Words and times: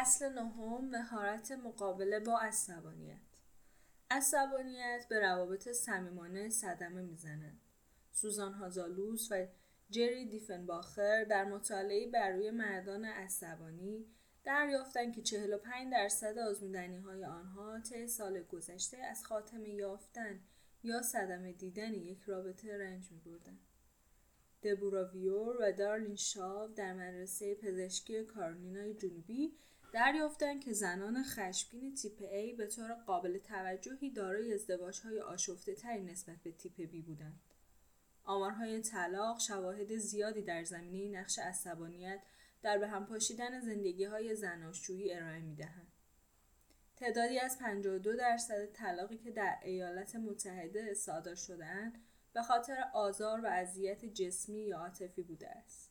فصل 0.00 0.32
نهم 0.32 0.84
مهارت 0.84 1.52
مقابله 1.52 2.20
با 2.20 2.38
عصبانیت 2.38 3.18
عصبانیت 4.10 5.06
به 5.08 5.20
روابط 5.20 5.68
صمیمانه 5.68 6.50
صدمه 6.50 7.02
می‌زند 7.02 7.60
سوزان 8.12 8.52
هازالوس 8.52 9.28
و 9.30 9.46
جری 9.90 10.28
دیفنباخر 10.28 11.24
در 11.24 11.44
مطالعه 11.44 12.10
بر 12.10 12.30
روی 12.30 12.50
مردان 12.50 13.04
عصبانی 13.04 14.06
دریافتند 14.44 15.14
که 15.14 15.22
45 15.22 15.92
درصد 15.92 16.38
آزمودنی 16.38 16.96
های 16.96 17.24
آنها 17.24 17.80
طی 17.80 18.06
سال 18.06 18.42
گذشته 18.42 18.96
از 18.96 19.24
خاتمه 19.24 19.68
یافتن 19.68 20.40
یا 20.82 21.02
صدمه 21.02 21.52
دیدن 21.52 21.94
یک 21.94 22.22
رابطه 22.22 22.78
رنج 22.78 23.12
می 23.12 23.18
بردن. 23.18 23.58
دبوراویور 24.62 25.56
و 25.60 25.72
دارلین 25.72 26.16
شاو 26.16 26.68
در 26.74 26.94
مدرسه 26.94 27.54
پزشکی 27.54 28.24
کارولینای 28.24 28.94
جنوبی 28.94 29.56
دریافتند 29.94 30.64
که 30.64 30.72
زنان 30.72 31.22
خشمگین 31.22 31.94
تیپ 31.94 32.18
A 32.18 32.56
به 32.56 32.66
طور 32.66 32.94
قابل 32.94 33.38
توجهی 33.38 34.10
دارای 34.10 34.58
های 35.04 35.20
آشفته 35.20 35.74
تری 35.74 36.02
نسبت 36.02 36.36
به 36.42 36.52
تیپ 36.52 36.90
B 36.90 37.06
بودند. 37.06 37.40
آمارهای 38.24 38.80
طلاق 38.80 39.40
شواهد 39.40 39.96
زیادی 39.96 40.42
در 40.42 40.64
زمینه 40.64 41.20
نقش 41.20 41.38
عصبانیت 41.38 42.22
در 42.62 42.78
به 42.78 42.88
هم 42.88 43.06
پاشیدن 43.06 43.60
زندگی 43.60 44.04
های 44.04 44.34
زناشویی 44.34 45.14
ارائه 45.14 45.40
می 45.40 45.54
دهند. 45.54 45.92
تعدادی 46.96 47.38
از 47.38 47.58
52 47.58 48.16
درصد 48.16 48.66
طلاقی 48.66 49.18
که 49.18 49.30
در 49.30 49.58
ایالات 49.62 50.16
متحده 50.16 50.94
صادر 50.94 51.34
شدهاند 51.34 52.04
به 52.32 52.42
خاطر 52.42 52.84
آزار 52.94 53.40
و 53.40 53.46
اذیت 53.46 54.04
جسمی 54.04 54.60
یا 54.60 54.78
عاطفی 54.78 55.22
بوده 55.22 55.48
است. 55.48 55.90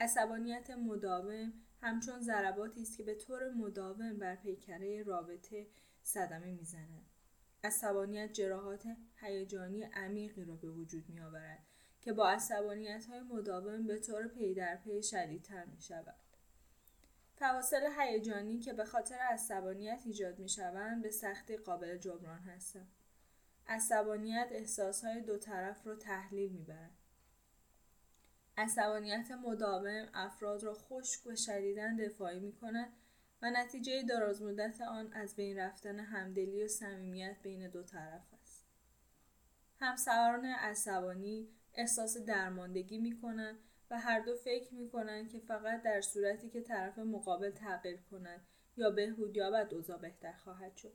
عصبانیت 0.00 0.70
مداوم 0.70 1.52
همچون 1.80 2.20
ضرباتی 2.20 2.82
است 2.82 2.96
که 2.96 3.02
به 3.02 3.14
طور 3.14 3.50
مداوم 3.50 4.18
بر 4.18 4.36
پیکره 4.36 5.02
رابطه 5.02 5.66
صدمه 6.02 6.52
می‌زنند 6.52 7.06
عصبانیت 7.64 8.32
جراحات 8.32 8.96
هیجانی 9.16 9.82
عمیقی 9.82 10.44
را 10.44 10.56
به 10.56 10.70
وجود 10.70 11.08
می 11.08 11.20
آورد 11.20 11.66
که 12.00 12.12
با 12.12 12.28
عصبانیت 12.28 13.06
های 13.06 13.20
مداوم 13.20 13.86
به 13.86 13.98
طور 13.98 14.28
پی 14.28 14.54
در 14.54 14.76
پی 14.76 15.02
شدیدتر 15.02 15.64
می 15.64 15.80
شود. 15.80 16.14
فواصل 17.36 17.88
هیجانی 17.98 18.58
که 18.58 18.72
به 18.72 18.84
خاطر 18.84 19.14
عصبانیت 19.14 20.00
ایجاد 20.04 20.38
می 20.38 20.48
شوند 20.48 21.02
به 21.02 21.10
سختی 21.10 21.56
قابل 21.56 21.96
جبران 21.96 22.38
هستند. 22.38 22.92
عصبانیت 23.66 24.48
احساس 24.50 25.04
های 25.04 25.20
دو 25.20 25.38
طرف 25.38 25.86
را 25.86 25.96
تحلیل 25.96 26.52
می 26.52 26.64
برد. 26.64 26.99
عصبانیت 28.60 29.30
مداوم 29.30 30.08
افراد 30.14 30.64
را 30.64 30.74
خشک 30.74 31.26
و 31.26 31.36
شدیدا 31.36 31.96
دفاعی 31.98 32.40
می 32.40 32.52
کند 32.52 32.92
و 33.42 33.50
نتیجه 33.50 34.02
درازمدت 34.02 34.80
آن 34.80 35.12
از 35.12 35.36
بین 35.36 35.58
رفتن 35.58 36.00
همدلی 36.00 36.64
و 36.64 36.68
صمیمیت 36.68 37.36
بین 37.42 37.68
دو 37.68 37.82
طرف 37.82 38.34
است. 38.40 38.66
همسواران 39.78 40.44
عصبانی 40.44 41.48
احساس 41.74 42.16
درماندگی 42.16 42.98
می 42.98 43.20
کنند 43.20 43.58
و 43.90 43.98
هر 43.98 44.20
دو 44.20 44.36
فکر 44.36 44.74
می 44.74 44.90
کنند 44.90 45.30
که 45.30 45.38
فقط 45.38 45.82
در 45.82 46.00
صورتی 46.00 46.50
که 46.50 46.60
طرف 46.60 46.98
مقابل 46.98 47.50
تغییر 47.50 48.00
کند 48.10 48.40
یا 48.76 48.90
بهبود 48.90 49.36
یابد 49.36 49.74
اوضاع 49.74 49.98
بهتر 49.98 50.32
خواهد 50.32 50.76
شد. 50.76 50.92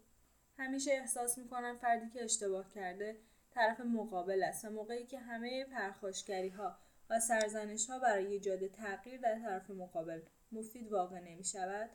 همیشه 0.57 0.91
احساس 0.91 1.37
می 1.37 1.47
کنند 1.47 1.77
فردی 1.77 2.09
که 2.09 2.23
اشتباه 2.23 2.69
کرده 2.69 3.17
طرف 3.51 3.79
مقابل 3.79 4.43
است 4.43 4.65
و 4.65 4.69
موقعی 4.69 5.05
که 5.05 5.19
همه 5.19 5.65
پرخاشگری 5.65 6.49
ها 6.49 6.84
و 7.09 7.19
سرزنش 7.19 7.89
ها 7.89 7.99
برای 7.99 8.25
ایجاد 8.25 8.67
تغییر 8.67 9.21
در 9.21 9.39
طرف 9.39 9.69
مقابل 9.69 10.21
مفید 10.51 10.91
واقع 10.91 11.19
نمی 11.19 11.43
شود 11.43 11.89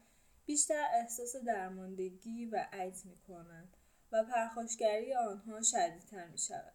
بیشتر 0.47 0.85
احساس 0.95 1.37
درماندگی 1.37 2.47
و 2.47 2.67
عجز 2.73 3.07
می 3.07 3.19
کنند 3.19 3.77
و 4.13 4.25
پرخاشگری 4.25 5.15
آنها 5.15 5.63
شدیدتر 5.63 6.27
می 6.27 6.39
شود. 6.39 6.73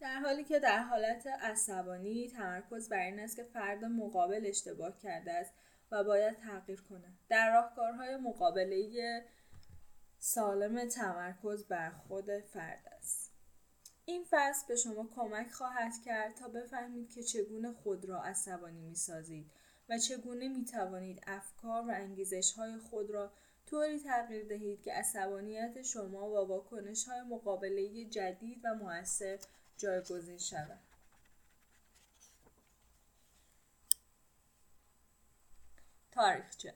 در 0.00 0.18
حالی 0.18 0.44
که 0.44 0.58
در 0.58 0.82
حالت 0.82 1.26
عصبانی 1.26 2.28
تمرکز 2.28 2.88
بر 2.88 3.04
این 3.04 3.20
است 3.20 3.36
که 3.36 3.42
فرد 3.42 3.84
مقابل 3.84 4.44
اشتباه 4.46 4.98
کرده 4.98 5.32
است 5.32 5.54
و 5.90 6.04
باید 6.04 6.36
تغییر 6.36 6.82
کند. 6.82 7.18
در 7.28 7.52
راهکارهای 7.52 8.16
مقابله 8.16 9.24
سالم 10.18 10.88
تمرکز 10.88 11.66
بر 11.66 11.90
خود 11.90 12.38
فرد 12.38 12.88
است. 12.96 13.31
این 14.04 14.24
فصل 14.30 14.66
به 14.68 14.76
شما 14.76 15.08
کمک 15.14 15.50
خواهد 15.50 15.92
کرد 16.04 16.34
تا 16.34 16.48
بفهمید 16.48 17.10
که 17.10 17.22
چگونه 17.22 17.72
خود 17.72 18.04
را 18.04 18.22
عصبانی 18.22 18.80
می 18.80 18.94
سازید 18.94 19.50
و 19.88 19.98
چگونه 19.98 20.48
می 20.48 20.64
توانید 20.64 21.22
افکار 21.26 21.82
و 21.82 21.90
انگیزش 21.90 22.52
های 22.52 22.78
خود 22.78 23.10
را 23.10 23.32
طوری 23.66 23.98
تغییر 23.98 24.48
دهید 24.48 24.82
که 24.82 24.92
عصبانیت 24.92 25.82
شما 25.82 26.28
با 26.28 26.46
واکنش 26.46 27.04
های 27.08 27.20
مقابله 27.20 28.04
جدید 28.04 28.60
و 28.64 28.74
موثر 28.74 29.38
جایگزین 29.76 30.38
شود. 30.38 30.80
تاریخچه 36.12 36.74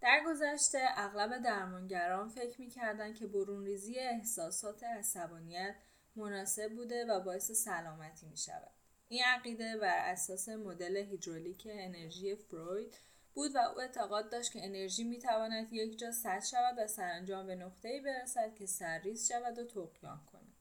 در 0.00 0.22
گذشته 0.26 0.78
اغلب 0.96 1.42
درمانگران 1.42 2.28
فکر 2.28 2.60
می‌کردند 2.60 3.14
که 3.14 3.26
برون 3.26 3.64
ریزی 3.64 3.98
احساسات 3.98 4.84
عصبانیت 4.84 5.74
مناسب 6.16 6.72
بوده 6.72 7.04
و 7.04 7.20
باعث 7.20 7.52
سلامتی 7.52 8.26
می 8.26 8.36
شود. 8.36 8.70
این 9.08 9.24
عقیده 9.24 9.76
بر 9.76 9.98
اساس 9.98 10.48
مدل 10.48 10.96
هیدرولیک 10.96 11.68
انرژی 11.70 12.36
فروید 12.36 12.98
بود 13.34 13.56
و 13.56 13.58
او 13.58 13.80
اعتقاد 13.80 14.32
داشت 14.32 14.52
که 14.52 14.64
انرژی 14.64 15.04
می 15.04 15.18
تواند 15.18 15.72
یک 15.72 15.98
جا 15.98 16.12
سد 16.12 16.44
شود 16.44 16.78
و 16.78 16.86
سرانجام 16.86 17.46
به 17.46 17.54
نقطه‌ای 17.54 18.00
برسد 18.00 18.54
که 18.54 18.66
سرریز 18.66 19.28
شود 19.28 19.58
و 19.58 19.64
تقیان 19.64 20.20
کند. 20.32 20.56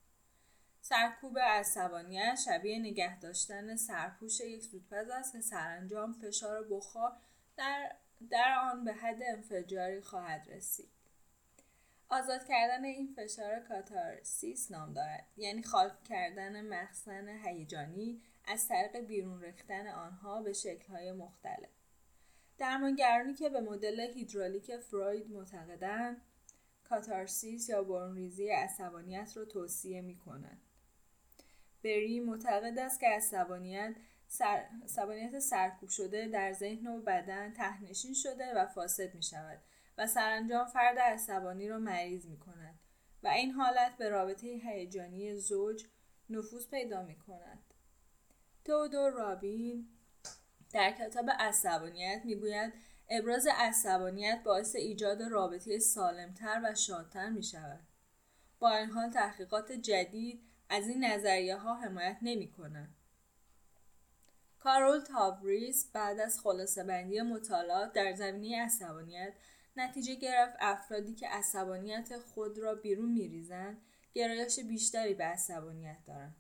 سرکوب 0.82 1.40
عصبانیت 1.40 2.36
شبیه 2.46 2.80
نگه 2.80 3.20
داشتن 3.20 3.76
سرپوش 3.76 4.40
یک 4.40 4.62
زودپز 4.62 5.10
است 5.10 5.34
که 5.34 5.42
سرانجام 5.42 6.14
فشار 6.14 6.64
بخار 6.64 7.18
در, 7.58 7.96
در 8.30 8.58
آن 8.72 8.84
به 8.84 8.94
حد 8.94 9.20
انفجاری 9.28 10.02
خواهد 10.02 10.48
رسید. 10.50 10.99
آزاد 12.10 12.48
کردن 12.48 12.86
این 12.86 13.14
فشار 13.18 13.60
کاتارسیس 13.60 14.72
نام 14.72 14.94
دارد. 14.94 15.28
یعنی 15.38 15.64
خالق 15.64 16.04
کردن 16.04 16.62
مخزن 16.62 17.28
هیجانی 17.46 18.22
از 18.46 18.68
طریق 18.68 18.98
بیرون 18.98 19.42
ریختن 19.42 19.88
آنها 19.88 20.42
به 20.42 20.54
شکلهای 20.54 21.12
مختلف. 21.12 21.70
درمانگرانی 22.58 23.34
که 23.34 23.50
به 23.50 23.62
مدل 23.62 24.00
هیدرولیک 24.00 24.78
فروید 24.78 25.32
معتقدند 25.32 26.22
کاتارسیس 26.84 27.70
یا 27.70 27.84
برونریزی 27.84 28.50
عصبانیت 28.50 29.32
را 29.36 29.46
توصیه 29.46 30.02
می 30.02 30.18
کنند. 30.18 30.62
بری 31.84 32.20
معتقد 32.20 32.80
است 32.80 33.00
که 33.00 33.08
عصبانیت 33.08 33.96
سر... 34.28 34.66
سرکوب 35.40 35.90
شده 35.90 36.28
در 36.28 36.54
ذهن 36.54 36.88
و 36.88 37.02
بدن 37.02 37.54
تهنشین 37.54 38.14
شده 38.14 38.54
و 38.56 38.66
فاسد 38.66 39.16
می 39.16 39.24
شود 39.24 39.60
و 40.00 40.08
سرانجام 40.08 40.66
فرد 40.66 41.00
عصبانی 41.00 41.68
را 41.68 41.78
مریض 41.78 42.26
می 42.26 42.38
کند 42.38 42.80
و 43.24 43.28
این 43.28 43.52
حالت 43.52 43.98
به 43.98 44.10
رابطه 44.10 44.48
هیجانی 44.48 45.36
زوج 45.36 45.86
نفوذ 46.30 46.68
پیدا 46.70 47.02
می 47.02 47.16
کند. 47.16 47.64
تودور 48.66 49.12
رابین 49.12 49.88
در 50.74 50.92
کتاب 50.92 51.30
عصبانیت 51.30 52.22
می‌گوید 52.26 52.74
ابراز 53.10 53.48
عصبانیت 53.52 54.42
باعث 54.44 54.76
ایجاد 54.76 55.22
رابطه 55.22 55.80
سالمتر 55.80 56.62
و 56.64 56.76
شادتر 56.76 57.30
می 57.30 57.44
شود. 57.44 57.80
با 58.60 58.72
این 58.72 58.90
حال 58.90 59.10
تحقیقات 59.10 59.72
جدید 59.72 60.44
از 60.70 60.88
این 60.88 61.06
نظریه 61.06 61.58
ها 61.58 61.76
حمایت 61.76 62.18
نمی 62.22 62.52
کنند. 62.52 62.96
کارول 64.60 65.00
تاوریس 65.00 65.92
بعد 65.94 66.20
از 66.20 66.40
خلاصه 66.40 66.84
بندی 66.84 67.22
مطالعات 67.22 67.94
در 67.94 68.14
زمینه 68.14 68.64
عصبانیت 68.64 69.34
نتیجه 69.80 70.16
گرفت 70.16 70.56
افرادی 70.60 71.16
که 71.16 71.28
عصبانیت 71.28 72.18
خود 72.18 72.60
را 72.60 72.76
بیرون 72.76 73.12
میریزند 73.12 73.82
گرایش 74.14 74.60
بیشتری 74.60 75.14
به 75.14 75.24
عصبانیت 75.24 75.98
دارند. 76.08 76.36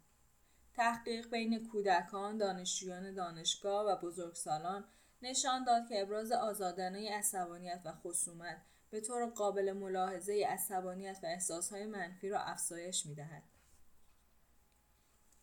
تحقیق 0.73 1.29
بین 1.29 1.67
کودکان 1.67 2.37
دانشجویان 2.37 3.13
دانشگاه 3.13 3.85
و 3.85 3.95
بزرگسالان 3.95 4.85
نشان 5.21 5.63
داد 5.63 5.89
که 5.89 6.01
ابراز 6.01 6.31
آزادانه 6.31 7.11
عصبانیت 7.11 7.81
و 7.85 7.91
خصومت 7.91 8.61
به 8.89 9.01
طور 9.01 9.29
قابل 9.29 9.73
ملاحظه 9.73 10.45
عصبانیت 10.49 11.19
و 11.23 11.25
احساسهای 11.25 11.85
منفی 11.85 12.29
را 12.29 12.39
افزایش 12.39 13.05
می‌دهد. 13.05 13.43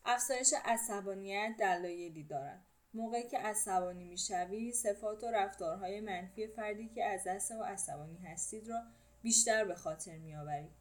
افزایش 0.05 0.53
عصبانیت 0.65 1.55
دلایلی 1.59 2.23
دارد. 2.23 2.65
موقعی 2.97 3.27
که 3.27 3.37
عصبانی 3.37 4.03
می‌شوی 4.03 4.71
صفات 4.71 5.23
و 5.23 5.31
رفتارهای 5.31 6.01
منفی 6.01 6.47
فردی 6.47 6.89
که 6.89 7.05
از 7.05 7.23
دست 7.27 7.51
و 7.51 7.63
عصبانی 7.63 8.17
هستید 8.17 8.67
را 8.67 8.83
بیشتر 9.21 9.65
به 9.65 9.75
خاطر 9.75 10.17
میآورید 10.17 10.71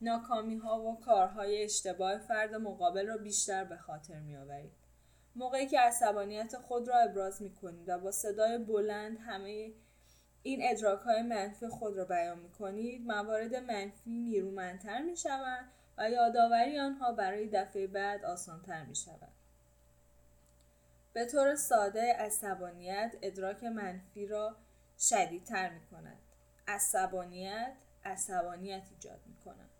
ناکامی 0.00 0.56
ها 0.56 0.80
و 0.80 1.00
کارهای 1.00 1.64
اشتباه 1.64 2.18
فرد 2.18 2.54
مقابل 2.54 3.06
را 3.06 3.16
بیشتر 3.16 3.64
به 3.64 3.76
خاطر 3.76 4.20
میآورید 4.20 4.72
موقعی 5.36 5.66
که 5.66 5.80
عصبانیت 5.80 6.56
خود 6.56 6.88
را 6.88 6.98
ابراز 6.98 7.42
می 7.42 7.54
کنید 7.54 7.88
و 7.88 7.98
با 7.98 8.10
صدای 8.10 8.58
بلند 8.58 9.18
همه 9.20 9.72
این 10.42 10.60
ادراک 10.62 11.00
های 11.00 11.22
منفی 11.22 11.68
خود 11.68 11.96
را 11.96 12.04
بیان 12.04 12.38
می 12.38 12.50
کنید 12.50 13.06
موارد 13.06 13.54
منفی 13.54 14.10
نیرومندتر 14.10 15.02
می 15.02 15.16
شوند 15.16 15.72
و 15.98 16.10
یادآوری 16.10 16.78
آنها 16.78 17.12
برای 17.12 17.48
دفعه 17.48 17.86
بعد 17.86 18.24
آسانتر 18.24 18.84
می 18.84 18.96
شود. 18.96 19.39
به 21.12 21.26
طور 21.26 21.54
ساده 21.54 22.12
عصبانیت 22.12 23.14
ادراک 23.22 23.64
منفی 23.64 24.26
را 24.26 24.56
شدیدتر 24.98 25.70
می 25.70 25.86
کند. 25.86 26.18
عصبانیت 26.68 27.76
عصبانیت 28.04 28.82
ایجاد 28.90 29.20
می 29.26 29.36
کند. 29.44 29.70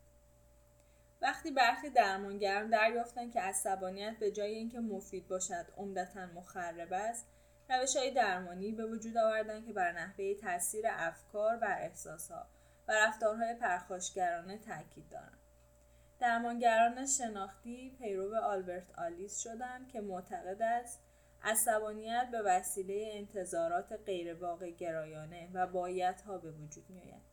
وقتی 1.22 1.50
برخی 1.50 1.90
درمانگران 1.90 2.70
دریافتند 2.70 3.32
که 3.32 3.40
عصبانیت 3.40 4.16
به 4.20 4.30
جای 4.30 4.54
اینکه 4.54 4.80
مفید 4.80 5.28
باشد 5.28 5.66
عمدتا 5.76 6.26
مخرب 6.26 6.92
است 6.92 7.26
روش 7.68 7.96
های 7.96 8.10
درمانی 8.10 8.72
به 8.72 8.86
وجود 8.86 9.16
آوردن 9.16 9.64
که 9.64 9.72
بر 9.72 9.92
نحوه 9.92 10.34
تاثیر 10.34 10.84
افکار 10.88 11.58
و 11.62 11.64
احساسها 11.64 12.46
و 12.88 12.92
رفتارهای 12.92 13.54
پرخاشگرانه 13.54 14.58
تاکید 14.58 15.08
دارند 15.08 15.38
درمانگران 16.20 17.06
شناختی 17.06 17.96
پیرو 17.98 18.36
آلبرت 18.36 18.98
آلیس 18.98 19.38
شدند 19.38 19.88
که 19.88 20.00
معتقد 20.00 20.62
است 20.62 21.00
عصبانیت 21.42 22.28
به 22.32 22.42
وسیله 22.42 23.10
انتظارات 23.12 23.92
غیرواقع 23.92 24.70
گرایانه 24.70 25.50
و 25.54 25.66
بایدها 25.66 26.38
به 26.38 26.50
وجود 26.50 26.84
میآید 26.88 27.31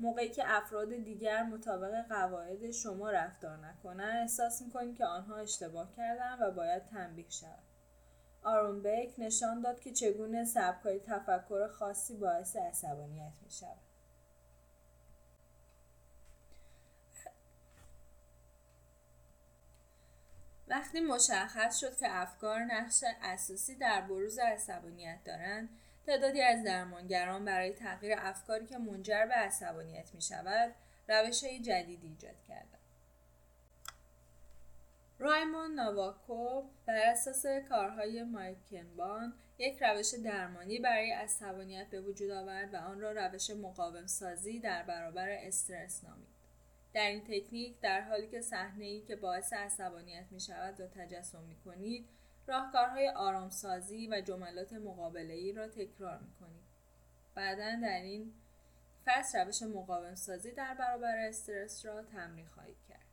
موقعی 0.00 0.28
که 0.28 0.42
افراد 0.46 0.94
دیگر 0.94 1.42
مطابق 1.42 2.08
قواعد 2.08 2.70
شما 2.70 3.10
رفتار 3.10 3.56
نکنند 3.56 4.16
احساس 4.16 4.62
می‌کنید 4.62 4.96
که 4.96 5.06
آنها 5.06 5.36
اشتباه 5.36 5.96
کردند 5.96 6.38
و 6.40 6.50
باید 6.50 6.86
تنبیه 6.86 7.30
شود 7.30 7.58
آرون 8.44 8.82
بیک 8.82 9.14
نشان 9.18 9.60
داد 9.60 9.80
که 9.80 9.92
چگونه 9.92 10.44
سبکای 10.44 11.00
تفکر 11.00 11.68
خاصی 11.68 12.16
باعث 12.16 12.56
عصبانیت 12.56 13.32
می 13.42 13.50
شود. 13.50 13.91
وقتی 20.72 21.00
مشخص 21.00 21.80
شد 21.80 21.96
که 21.96 22.06
افکار 22.10 22.60
نقش 22.60 23.04
اساسی 23.22 23.74
در 23.74 24.00
بروز 24.00 24.38
عصبانیت 24.38 25.18
دارند 25.24 25.68
تعدادی 26.06 26.42
از 26.42 26.64
درمانگران 26.64 27.44
برای 27.44 27.72
تغییر 27.72 28.14
افکاری 28.18 28.66
که 28.66 28.78
منجر 28.78 29.26
به 29.26 29.34
عصبانیت 29.34 30.14
می 30.14 30.22
شود 30.22 30.74
روش 31.08 31.44
های 31.44 31.60
جدیدی 31.60 32.06
ایجاد 32.06 32.42
کردند 32.48 32.78
رایمون 35.18 35.80
نواکو 35.80 36.62
بر 36.86 36.96
اساس 36.96 37.46
کارهای 37.68 38.22
مایکنبان 38.22 39.34
یک 39.58 39.82
روش 39.82 40.14
درمانی 40.24 40.78
برای 40.78 41.12
عصبانیت 41.12 41.86
به 41.90 42.00
وجود 42.00 42.30
آورد 42.30 42.74
و 42.74 42.76
آن 42.76 43.00
را 43.00 43.12
روش 43.12 43.50
مقاوم 43.50 44.06
سازی 44.06 44.60
در 44.60 44.82
برابر 44.82 45.28
استرس 45.28 46.04
نامید. 46.04 46.31
در 46.94 47.06
این 47.06 47.20
تکنیک 47.20 47.80
در 47.80 48.00
حالی 48.00 48.28
که 48.28 48.40
صحنه 48.40 48.84
ای 48.84 49.00
که 49.00 49.16
باعث 49.16 49.52
عصبانیت 49.52 50.26
می 50.30 50.40
شود 50.40 50.80
را 50.80 50.86
تجسم 50.86 51.42
می 51.42 51.56
کنید 51.56 52.08
راهکارهای 52.46 53.08
آرامسازی 53.08 54.08
و 54.08 54.20
جملات 54.20 54.72
مقابله 54.72 55.34
ای 55.34 55.52
را 55.52 55.68
تکرار 55.68 56.18
می 56.18 56.32
کنید. 56.40 56.62
بعدا 57.34 57.80
در 57.82 58.00
این 58.00 58.32
فصل 59.04 59.38
روش 59.38 59.62
مقاوم 59.62 60.14
سازی 60.14 60.52
در 60.52 60.74
برابر 60.74 61.18
استرس 61.18 61.86
را 61.86 62.02
تمرین 62.02 62.46
خواهید 62.46 62.76
کرد. 62.88 63.06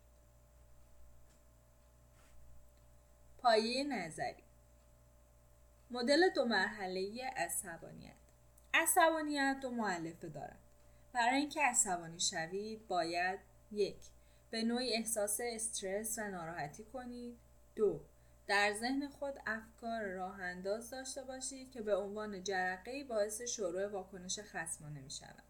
پایه 3.38 3.84
نظری 3.84 4.44
مدل 5.92 6.30
دو 6.36 6.46
مرحله 6.46 7.32
عصبانیت 7.38 8.16
عصبانیت 8.74 9.58
دو 9.62 9.72
معلفه 9.72 10.30
دارد 10.30 10.60
برای 11.14 11.36
اینکه 11.36 11.62
عصبانی 11.62 12.20
شوید 12.20 12.88
باید 12.88 13.40
یک 13.72 14.00
به 14.52 14.64
نوعی 14.64 14.94
احساس 14.94 15.40
استرس 15.44 16.20
و 16.20 16.28
ناراحتی 16.28 16.84
کنید 16.84 17.38
دو 17.76 18.02
در 18.48 18.74
ذهن 18.74 19.08
خود 19.08 19.34
افکار 19.46 20.04
راه 20.04 20.42
انداز 20.42 20.90
داشته 20.90 21.24
باشید 21.24 21.72
که 21.72 21.82
به 21.82 21.96
عنوان 21.96 22.44
جرقه 22.44 23.04
باعث 23.04 23.42
شروع 23.42 23.88
واکنش 23.88 24.40
خصمانه 24.40 25.02
می 25.02 25.10
شود. 25.10 25.44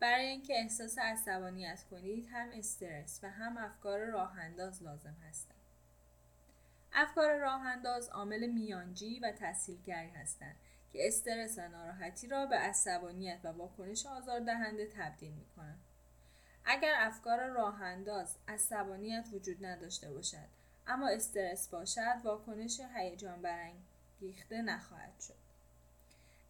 برای 0.00 0.26
اینکه 0.26 0.54
احساس 0.58 0.98
عصبانیت 0.98 1.84
کنید 1.90 2.28
هم 2.32 2.48
استرس 2.52 3.20
و 3.22 3.30
هم 3.30 3.58
افکار 3.58 4.04
راه 4.04 4.38
انداز 4.38 4.82
لازم 4.82 5.16
هستند. 5.28 5.56
افکار 6.92 7.36
راه 7.38 7.66
انداز 7.66 8.08
عامل 8.08 8.46
میانجی 8.46 9.18
و 9.18 9.32
تسهیلگری 9.38 10.08
هستند 10.10 10.56
که 10.92 11.06
استرس 11.06 11.58
و 11.58 11.68
ناراحتی 11.68 12.28
را 12.28 12.46
به 12.46 12.56
عصبانیت 12.56 13.40
و 13.44 13.48
واکنش 13.48 14.06
آزاردهنده 14.06 14.86
تبدیل 14.86 15.32
می 15.32 15.46
کنند. 15.56 15.80
اگر 16.64 16.94
افکار 16.96 17.46
راه 17.46 17.82
انداز 17.82 18.36
عصبانیت 18.48 19.28
وجود 19.32 19.66
نداشته 19.66 20.12
باشد 20.12 20.48
اما 20.86 21.08
استرس 21.08 21.68
باشد 21.68 22.20
واکنش 22.24 22.80
هیجان 22.94 23.42
برانگیخته 23.42 24.62
نخواهد 24.62 25.20
شد 25.20 25.42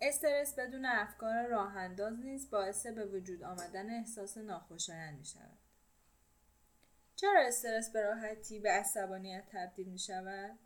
استرس 0.01 0.59
بدون 0.59 0.85
افکار 0.85 1.47
راه 1.47 1.77
انداز 1.77 2.21
نیز 2.21 2.51
باعث 2.51 2.87
به 2.87 3.07
وجود 3.07 3.43
آمدن 3.43 3.91
احساس 3.91 4.39
ناخوشایند 4.39 5.19
می 5.19 5.25
شود 5.25 5.59
چرا 7.17 7.47
استرس 7.47 7.93
به 7.93 8.03
راحتی 8.03 8.61
به 8.61 8.71
عصبانیت 8.71 9.45
تبدیل 9.53 9.89
می 9.89 9.99
شود؟ 9.99 10.59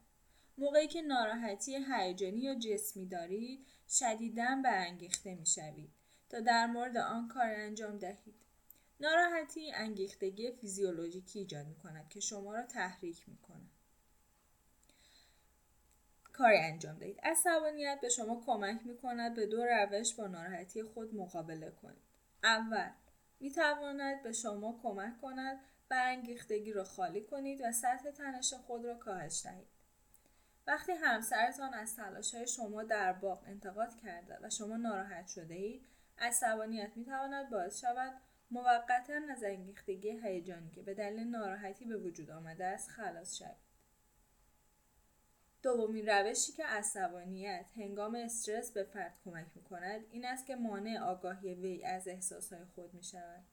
موقعی 0.59 0.89
که 0.89 1.03
ناراحتی 1.03 1.85
هیجانی 1.93 2.41
یا 2.41 2.55
جسمی 2.55 3.07
دارید 3.07 3.67
شدیدا 3.89 4.61
برانگیخته 4.65 5.35
می 5.35 5.47
شوید 5.47 5.91
تا 6.29 6.41
در 6.41 6.67
مورد 6.67 6.97
آن 6.97 7.29
کار 7.29 7.47
انجام 7.47 7.99
دهید. 7.99 8.46
ناراحتی 9.01 9.73
انگیختگی 9.73 10.53
فیزیولوژیکی 10.53 11.39
ایجاد 11.39 11.67
می 11.67 11.75
کند 11.75 12.09
که 12.09 12.21
شما 12.21 12.55
را 12.55 12.63
تحریک 12.63 13.29
می 13.29 13.37
کند. 13.37 13.71
کاری 16.33 16.59
انجام 16.59 16.99
دهید. 16.99 17.21
عصبانیت 17.23 17.99
به 18.03 18.09
شما 18.09 18.43
کمک 18.47 18.87
می 18.87 18.97
کند 18.97 19.37
به 19.37 19.47
دو 19.47 19.65
روش 19.65 20.15
با 20.15 20.27
ناراحتی 20.27 20.83
خود 20.83 21.15
مقابله 21.15 21.71
کنید. 21.71 22.03
اول 22.45 22.91
می 23.41 23.51
تواند 23.51 24.23
به 24.23 24.33
شما 24.33 24.81
کمک 24.83 25.21
کند 25.21 25.61
برانگیختگی 25.89 26.73
را 26.73 26.85
خالی 26.85 27.21
کنید 27.21 27.61
و 27.65 27.73
سطح 27.73 28.11
تنش 28.11 28.55
خود 28.55 28.85
را 28.85 28.95
کاهش 28.95 29.43
دهید. 29.45 29.67
وقتی 30.67 30.93
همسرتان 30.93 31.75
از 31.75 31.97
تلاش 31.97 32.35
های 32.35 32.47
شما 32.47 32.83
در 32.83 33.13
باغ 33.13 33.45
انتقاد 33.47 33.97
کرده 34.03 34.39
و 34.43 34.51
شما 34.51 34.77
ناراحت 34.77 35.29
شده 35.29 35.55
اید 35.55 35.87
عصبانیت 36.19 36.91
می 36.97 37.05
تواند 37.05 37.51
باعث 37.51 37.81
شود 37.81 38.21
موقتا 38.51 39.21
از 39.31 39.45
انگیختگی 39.45 40.11
هیجانی 40.11 40.71
که 40.71 40.83
به 40.83 40.95
دلیل 40.95 41.29
ناراحتی 41.29 41.85
به 41.85 41.97
وجود 41.97 42.31
آمده 42.31 42.65
است 42.65 42.91
خلاص 42.91 43.39
شوید. 43.39 43.67
دومین 45.63 46.07
روشی 46.07 46.53
که 46.53 46.65
عصبانیت 46.67 47.71
هنگام 47.77 48.15
استرس 48.15 48.73
به 48.73 48.85
فرد 48.85 49.15
کمک 49.25 49.47
می 49.55 49.63
کند 49.63 50.01
این 50.11 50.25
است 50.25 50.47
که 50.47 50.57
مانع 50.57 50.99
آگاهی 50.99 51.55
وی 51.55 51.85
از 51.85 52.09
احساسهای 52.09 52.65
خود 52.65 52.95
می 52.95 53.03
شود 53.03 53.45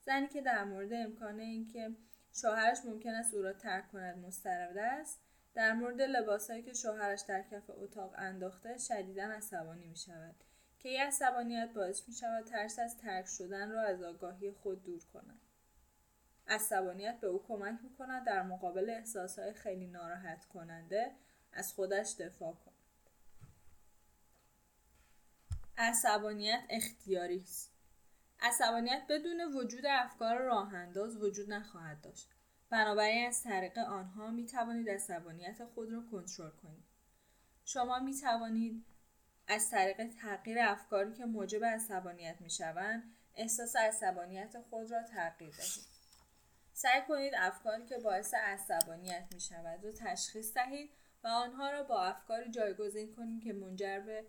زنی 0.00 0.26
که 0.28 0.42
در 0.42 0.64
مورد 0.64 0.92
امکان 0.92 1.40
اینکه 1.40 1.90
شوهرش 2.32 2.78
ممکن 2.84 3.10
است 3.10 3.34
او 3.34 3.42
را 3.42 3.52
ترک 3.52 3.88
کند 3.92 4.18
مسترد 4.18 4.78
است 4.78 5.20
در 5.54 5.72
مورد 5.72 6.00
لباسهایی 6.00 6.62
که 6.62 6.72
شوهرش 6.72 7.20
در 7.28 7.42
کف 7.42 7.70
اتاق 7.70 8.14
انداخته 8.18 8.78
شدیدا 8.78 9.22
عصبانی 9.22 9.86
می 9.86 9.96
شود 9.96 10.34
که 10.78 10.88
این 10.88 11.00
عصبانیت 11.00 11.70
باعث 11.74 12.08
می 12.08 12.14
شود 12.14 12.44
ترس 12.44 12.78
از 12.78 12.98
ترک 12.98 13.26
شدن 13.26 13.70
را 13.70 13.82
از 13.82 14.02
آگاهی 14.02 14.50
خود 14.50 14.84
دور 14.84 15.04
کند. 15.12 15.40
عصبانیت 16.48 17.20
به 17.20 17.26
او 17.26 17.42
کمک 17.48 17.78
می 17.82 17.94
کند 17.94 18.26
در 18.26 18.42
مقابل 18.42 18.90
احساسهای 18.90 19.52
خیلی 19.52 19.86
ناراحت 19.86 20.44
کننده 20.44 21.12
از 21.52 21.72
خودش 21.72 22.14
دفاع 22.18 22.52
کند. 22.52 22.74
عصبانیت 25.78 26.64
اختیاری 26.70 27.40
است. 27.40 27.72
عصبانیت 28.40 29.02
بدون 29.08 29.54
وجود 29.54 29.86
افکار 29.86 30.38
راه 30.38 30.74
انداز 30.74 31.16
وجود 31.16 31.52
نخواهد 31.52 32.00
داشت. 32.00 32.28
بنابراین 32.70 33.28
از 33.28 33.42
طریق 33.42 33.78
آنها 33.78 34.30
می 34.30 34.46
توانید 34.46 34.90
عصبانیت 34.90 35.64
خود 35.64 35.92
را 35.92 36.02
کنترل 36.10 36.50
کنید. 36.50 36.84
شما 37.64 37.98
می 37.98 38.14
توانید 38.14 38.84
از 39.48 39.70
طریق 39.70 40.06
تغییر 40.22 40.58
افکاری 40.60 41.12
که 41.12 41.24
موجب 41.24 41.64
عصبانیت 41.64 42.40
می 42.40 42.50
شوند 42.50 43.14
احساس 43.34 43.76
عصبانیت 43.76 44.60
خود 44.70 44.90
را 44.90 45.02
تغییر 45.02 45.54
دهید 45.56 45.84
سعی 46.72 47.02
کنید 47.08 47.32
افکاری 47.36 47.86
که 47.86 47.98
باعث 47.98 48.34
عصبانیت 48.34 49.24
می 49.34 49.40
شود 49.40 49.84
را 49.84 49.92
تشخیص 49.92 50.54
دهید 50.54 50.90
و 51.24 51.28
آنها 51.28 51.70
را 51.70 51.82
با 51.82 52.04
افکاری 52.04 52.50
جایگزین 52.50 53.14
کنید 53.14 53.44
که 53.44 53.52
منجر 53.52 54.00
به 54.00 54.24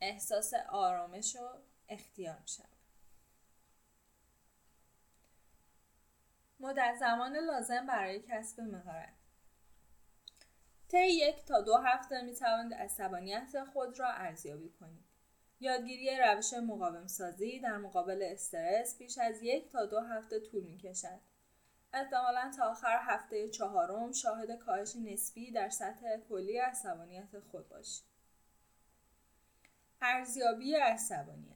احساس 0.00 0.54
آرامش 0.68 1.36
و 1.36 1.48
اختیار 1.88 2.42
شود. 2.46 2.68
مدت 6.60 6.96
زمان 7.00 7.36
لازم 7.36 7.86
برای 7.86 8.22
کسب 8.28 8.60
مهارت 8.60 9.23
طی 10.88 11.08
یک 11.08 11.44
تا 11.44 11.60
دو 11.60 11.76
هفته 11.76 12.22
می 12.22 12.34
توانید 12.34 12.74
عصبانیت 12.74 13.64
خود 13.72 14.00
را 14.00 14.08
ارزیابی 14.08 14.68
کنید 14.68 15.04
یادگیری 15.60 16.18
روش 16.18 16.54
مقاوم 16.54 17.06
سازی 17.06 17.60
در 17.60 17.78
مقابل 17.78 18.28
استرس 18.32 18.98
بیش 18.98 19.18
از 19.18 19.42
یک 19.42 19.68
تا 19.68 19.86
دو 19.86 20.00
هفته 20.00 20.40
طول 20.40 20.62
می 20.62 20.78
کشد. 20.78 21.20
احتمالا 21.92 22.50
تا 22.56 22.64
آخر 22.64 22.98
هفته 23.02 23.48
چهارم 23.48 24.12
شاهد 24.12 24.58
کاهش 24.58 24.96
نسبی 24.96 25.50
در 25.50 25.68
سطح 25.68 26.16
کلی 26.28 26.58
عصبانیت 26.58 27.38
خود 27.50 27.68
باشید. 27.68 28.04
ارزیابی 30.02 30.74
عصبانیت 30.74 31.54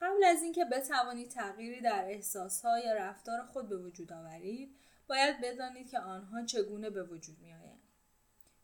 قبل 0.00 0.24
از 0.24 0.42
اینکه 0.42 0.64
بتوانید 0.64 1.30
تغییری 1.30 1.80
در 1.80 2.04
احساسها 2.04 2.78
یا 2.78 2.94
رفتار 2.94 3.42
خود 3.42 3.68
به 3.68 3.76
وجود 3.76 4.12
آورید 4.12 4.76
باید 5.06 5.40
بدانید 5.40 5.90
که 5.90 5.98
آنها 5.98 6.44
چگونه 6.44 6.90
به 6.90 7.02
وجود 7.02 7.38
می 7.38 7.54
آیند. 7.54 7.82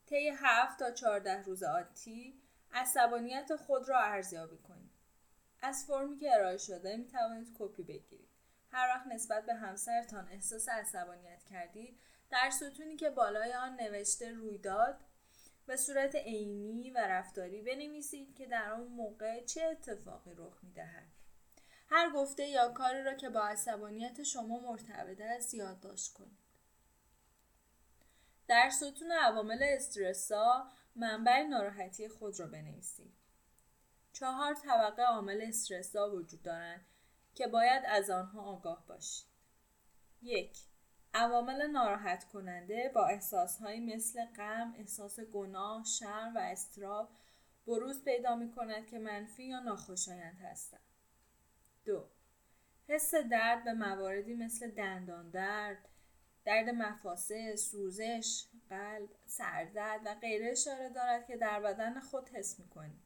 طی 0.07 0.29
7 0.37 0.79
تا 0.79 0.91
14 0.91 1.43
روز 1.43 1.63
آتی 1.63 2.43
عصبانیت 2.73 3.57
خود 3.57 3.89
را 3.89 4.01
ارزیابی 4.01 4.59
کنید. 4.59 4.91
از 5.63 5.85
فرمی 5.87 6.17
که 6.17 6.35
ارائه 6.35 6.59
شده 6.59 6.97
می 6.97 7.07
توانید 7.07 7.57
کپی 7.59 7.83
بگیرید. 7.83 8.29
هر 8.71 8.89
وقت 8.89 9.07
نسبت 9.07 9.47
به 9.47 9.55
همسرتان 9.55 10.29
احساس 10.29 10.69
عصبانیت 10.69 11.45
کردید 11.45 11.99
در 12.31 12.51
ستونی 12.51 12.97
که 12.97 13.11
بالای 13.11 13.53
آن 13.53 13.81
نوشته 13.81 14.33
رویداد 14.33 15.01
به 15.67 15.77
صورت 15.77 16.15
عینی 16.15 16.91
و 16.91 16.99
رفتاری 16.99 17.63
بنویسید 17.63 18.35
که 18.35 18.47
در 18.47 18.73
آن 18.73 18.87
موقع 18.87 19.45
چه 19.45 19.65
اتفاقی 19.65 20.35
رخ 20.37 20.59
می 20.63 20.73
دهد. 20.73 21.22
هر 21.95 22.11
گفته 22.11 22.47
یا 22.47 22.69
کاری 22.69 23.03
را 23.03 23.15
که 23.15 23.29
با 23.29 23.41
عصبانیت 23.41 24.23
شما 24.23 24.59
مرتبط 24.59 25.21
است 25.21 25.55
یادداشت 25.55 26.13
کنید. 26.13 26.39
در 28.49 28.71
ستون 28.71 29.13
عوامل 29.13 29.63
استرسا 29.63 30.69
منبع 30.97 31.43
ناراحتی 31.43 32.09
خود 32.09 32.41
را 32.41 32.47
بنویسید. 32.47 33.13
چهار 34.13 34.55
طبقه 34.55 35.03
عامل 35.03 35.41
استرسا 35.43 36.11
وجود 36.11 36.43
دارند 36.43 36.87
که 37.35 37.47
باید 37.47 37.83
از 37.87 38.11
آنها 38.11 38.43
آگاه 38.43 38.87
باشید. 38.87 39.27
یک 40.23 40.59
عوامل 41.15 41.67
ناراحت 41.67 42.25
کننده 42.25 42.91
با 42.95 43.07
احساسهایی 43.07 43.95
مثل 43.95 44.25
غم، 44.25 44.75
احساس 44.79 45.21
گناه، 45.21 45.85
شرم 45.85 46.35
و 46.37 46.39
استراب 46.39 47.09
بروز 47.67 48.05
پیدا 48.05 48.37
می 48.37 48.53
کند 48.53 48.87
که 48.87 48.99
منفی 48.99 49.45
یا 49.45 49.61
ناخوشایند 49.61 50.39
هستند. 50.43 50.92
دو 51.85 52.09
حس 52.89 53.15
درد 53.15 53.65
به 53.65 53.73
مواردی 53.73 54.35
مثل 54.35 54.71
دندان 54.71 55.31
درد، 55.31 55.89
درد 56.45 56.69
مفاصل، 56.69 57.57
سوزش، 57.57 58.45
قلب، 58.71 59.09
سردرد 59.27 60.01
و 60.05 60.15
غیره 60.15 60.53
اشاره 60.53 60.89
دارد 60.89 61.27
که 61.27 61.37
در 61.37 61.61
بدن 61.61 62.01
خود 62.01 62.29
حس 62.29 62.61
می‌کنید. 62.61 63.03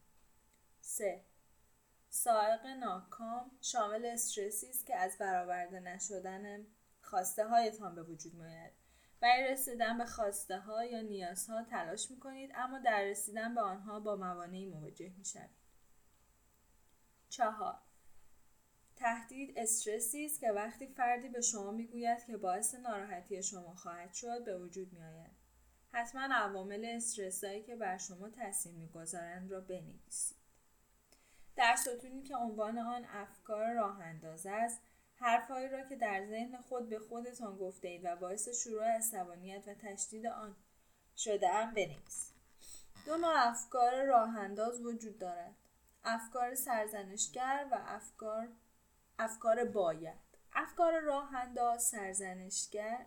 3. 0.81 1.25
سائق 2.09 2.67
ناکام 2.67 3.51
شامل 3.61 4.05
استرسی 4.05 4.71
است 4.71 4.87
که 4.87 4.97
از 4.97 5.19
برآورده 5.19 5.81
نشدن 5.81 6.67
خواسته 7.01 7.49
هایتان 7.49 7.95
به 7.95 8.03
وجود 8.03 8.35
میآید 8.35 8.73
برای 9.21 9.53
رسیدن 9.53 9.99
به 9.99 10.07
خواسته 10.07 10.59
ها 10.59 10.85
یا 10.85 11.01
نیازها 11.01 11.63
تلاش 11.63 12.11
می 12.11 12.21
کنید 12.21 12.53
اما 12.55 12.79
در 12.79 13.03
رسیدن 13.03 13.55
به 13.55 13.61
آنها 13.61 14.01
با 14.01 14.17
موانعی 14.17 14.67
مواجه 14.67 15.13
می 15.19 15.25
شوید. 15.25 15.51
چهار 17.29 17.79
تهدید 18.97 19.59
استرسی 19.59 20.25
است 20.25 20.41
که 20.41 20.51
وقتی 20.51 20.87
فردی 20.87 21.29
به 21.29 21.41
شما 21.41 21.71
می‌گوید 21.71 22.25
که 22.25 22.37
باعث 22.37 22.75
ناراحتی 22.75 23.43
شما 23.43 23.75
خواهد 23.75 24.15
شد 24.15 24.45
به 24.45 24.59
وجود 24.59 24.93
می 24.93 25.03
آید. 25.03 25.31
حتما 25.93 26.35
عوامل 26.35 26.85
استرسایی 26.85 27.63
که 27.63 27.77
بر 27.77 27.99
شما 27.99 28.29
تاثیر 28.29 28.73
می‌گذارند 28.73 29.51
را 29.51 29.61
بنویسید. 29.61 30.37
در 31.57 31.77
ستونی 31.77 32.23
که 32.23 32.37
عنوان 32.37 32.79
آن 32.79 33.05
افکار 33.05 33.75
راه 33.75 34.01
انداز 34.01 34.47
است 34.47 34.81
حرفهایی 35.15 35.69
را 35.69 35.83
که 35.89 35.97
در 35.97 36.27
ذهن 36.27 36.57
خود 36.57 36.89
به 36.89 36.99
خودتان 36.99 37.57
گفته 37.57 37.89
اید 37.89 38.05
و 38.05 38.17
باعث 38.17 38.49
شروع 38.49 38.85
عصبانیت 38.85 39.69
و 39.69 39.75
تشدید 39.75 40.27
آن 40.27 40.57
شده 41.17 41.55
ام 41.55 41.75
بنویسید 41.75 42.37
دو 43.07 43.17
نوع 43.17 43.35
افکار 43.37 44.05
راه 44.05 44.39
انداز 44.39 44.81
وجود 44.81 45.19
دارد 45.19 45.55
افکار 46.05 46.55
سرزنشگر 46.55 47.69
و 47.73 47.79
افکار 47.87 48.49
افکار 49.19 49.65
باید. 49.65 50.27
افکار 50.53 51.01
راه 51.01 51.35
انداز 51.35 51.83
سرزنشگر 51.83 53.07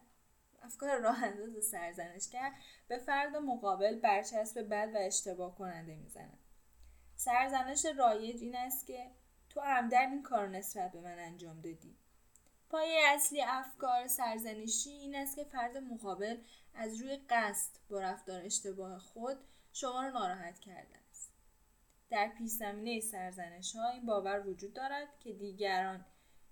افکار 0.62 1.00
راه 1.00 1.24
انداز 1.24 1.66
سرزنشگر 1.66 2.52
به 2.88 2.98
فرد 2.98 3.36
مقابل 3.36 4.00
برچسب 4.00 4.62
بد 4.62 4.92
و 4.96 4.98
اشتباه 4.98 5.56
کننده 5.56 5.96
می‌زنند 5.96 6.40
سرزنش 7.16 7.86
رایج 7.98 8.42
این 8.42 8.56
است 8.56 8.88
که 8.88 9.12
تو 9.50 9.60
عمدن 9.60 10.12
این 10.12 10.24
کار 10.24 10.48
نسبت 10.48 10.92
به 10.92 11.02
من 11.02 11.20
انجام 11.20 11.62
دادی. 11.62 11.96
پایه 12.70 13.02
اصلی 13.08 13.42
افکار 13.42 14.08
سرزنشی 14.08 14.90
این 14.90 15.16
است 15.16 15.36
که 15.36 15.44
فرد 15.44 15.78
مقابل 15.78 16.38
از 16.74 17.02
روی 17.02 17.18
قصد 17.30 17.72
با 17.90 18.00
رفتار 18.00 18.42
اشتباه 18.42 19.00
خود 19.00 19.38
شما 19.74 20.02
را 20.02 20.10
ناراحت 20.10 20.60
است 20.68 21.09
در 22.10 22.28
پیش 22.38 22.52
زمینه 22.52 23.00
سرزنش 23.00 23.76
ها 23.76 23.90
این 23.90 24.06
باور 24.06 24.48
وجود 24.48 24.74
دارد 24.74 25.20
که 25.20 25.34
دیگران 25.34 26.06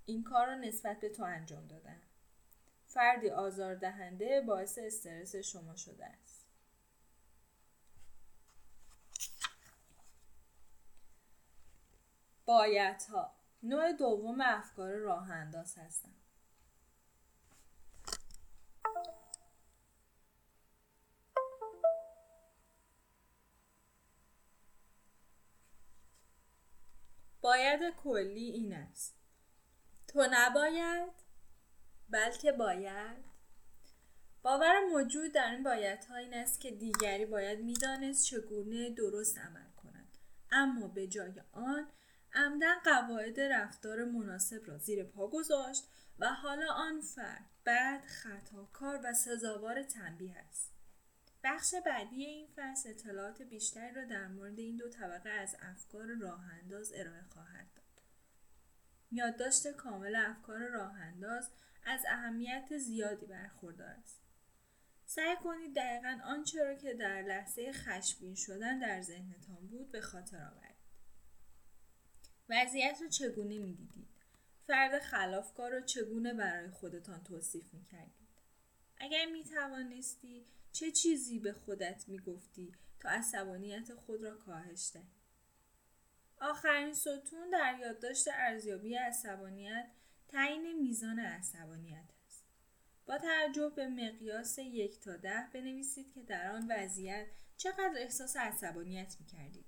این 0.06 0.24
کار 0.24 0.48
را 0.48 0.56
نسبت 0.56 1.00
به 1.00 1.10
تو 1.10 1.24
انجام 1.24 1.68
دادن. 1.68 2.02
فردی 2.86 3.30
آزاردهنده 3.30 4.42
باعث 4.42 4.80
استرس 4.82 5.36
شما 5.36 5.76
شده 5.76 6.06
است. 6.06 6.48
ها 13.10 13.32
نوع 13.64 13.94
دوم 13.94 14.42
افکار 14.42 14.92
راه 14.94 15.32
انداز 15.32 15.78
هستند. 15.78 16.27
باید 27.58 27.96
کلی 27.96 28.46
این 28.46 28.74
است. 28.74 29.16
تو 30.08 30.28
نباید 30.32 31.12
بلکه 32.10 32.52
باید. 32.52 33.18
باور 34.44 34.80
موجود 34.80 35.32
در 35.32 35.52
این 35.52 35.64
بایدها 35.64 36.16
این 36.16 36.34
است 36.34 36.62
که 36.62 36.72
دیگری 36.72 37.26
باید 37.26 37.60
می‌دانست 37.60 38.26
چگونه 38.26 38.90
درست 38.90 39.38
عمل 39.38 39.72
کند. 39.84 40.18
اما 40.52 40.88
به 40.88 41.08
جای 41.08 41.42
آن 41.52 41.88
عمدن 42.34 42.76
قواعد 42.84 43.40
رفتار 43.40 44.06
مناسب 44.06 44.62
را 44.66 44.78
زیر 44.78 45.04
پا 45.04 45.28
گذاشت 45.28 45.84
و 46.20 46.28
حالا 46.28 46.74
آن 46.74 47.02
فرد 47.02 47.46
بد 47.66 48.04
خطاکار 48.06 49.00
و 49.04 49.14
سزاوار 49.14 49.84
تنبیه 49.84 50.38
است. 50.38 50.77
بخش 51.44 51.76
بعدی 51.86 52.26
این 52.26 52.48
فصل 52.56 52.90
اطلاعات 52.90 53.42
بیشتری 53.42 53.94
را 53.94 54.06
در 54.06 54.28
مورد 54.28 54.60
این 54.60 54.78
دو 54.78 54.90
طبقه 54.90 55.30
از 55.30 55.56
افکار 55.62 56.08
راه 56.22 56.46
انداز 56.54 56.92
ارائه 56.96 57.24
خواهد 57.24 57.68
داد. 57.76 57.86
یادداشت 59.12 59.68
کامل 59.68 60.16
افکار 60.16 60.60
راه 60.60 60.94
انداز 61.02 61.52
از 61.86 62.02
اهمیت 62.10 62.78
زیادی 62.78 63.26
برخوردار 63.26 63.90
است. 63.90 64.22
سعی 65.06 65.36
کنید 65.36 65.76
دقیقا 65.76 66.20
آنچه 66.24 66.64
را 66.64 66.76
که 66.76 66.94
در 66.94 67.22
لحظه 67.22 67.72
خشمگین 67.72 68.36
شدن 68.36 68.80
در 68.80 69.02
ذهنتان 69.02 69.68
بود 69.68 69.92
به 69.92 70.02
خاطر 70.02 70.44
آورید. 70.44 70.78
وضعیت 72.50 72.98
رو 73.02 73.10
چگونه 73.10 73.58
می‌دیدید؟ 73.58 74.08
فرد 74.68 75.00
خلافکار 75.00 75.72
رو 75.72 75.82
چگونه 75.82 76.34
برای 76.34 76.70
خودتان 76.70 77.24
توصیف 77.24 77.74
می‌کردید؟ 77.74 78.28
اگر 78.98 79.26
می‌توانستی 79.26 80.46
چه 80.80 80.92
چیزی 80.92 81.40
به 81.40 81.54
خودت 81.54 82.04
می‌گفتی 82.08 82.76
تا 83.00 83.10
عصبانیت 83.10 83.94
خود 83.94 84.24
را 84.24 84.38
کاهش 84.38 84.92
دهی 84.94 85.04
آخرین 86.42 86.94
ستون 86.94 87.50
در 87.52 87.78
یادداشت 87.80 88.28
ارزیابی 88.28 88.96
عصبانیت 88.96 89.88
تعیین 90.28 90.80
میزان 90.80 91.20
عصبانیت 91.20 92.10
است. 92.26 92.46
با 93.06 93.18
توجه 93.18 93.72
به 93.76 93.88
مقیاس 93.88 94.58
یک 94.58 95.00
تا 95.00 95.18
ده 95.18 95.48
بنویسید 95.54 96.14
که 96.14 96.22
در 96.22 96.52
آن 96.52 96.68
وضعیت 96.70 97.28
چقدر 97.58 97.94
احساس 97.98 98.38
عصبانیت 98.38 99.16
می‌کردید. 99.20 99.66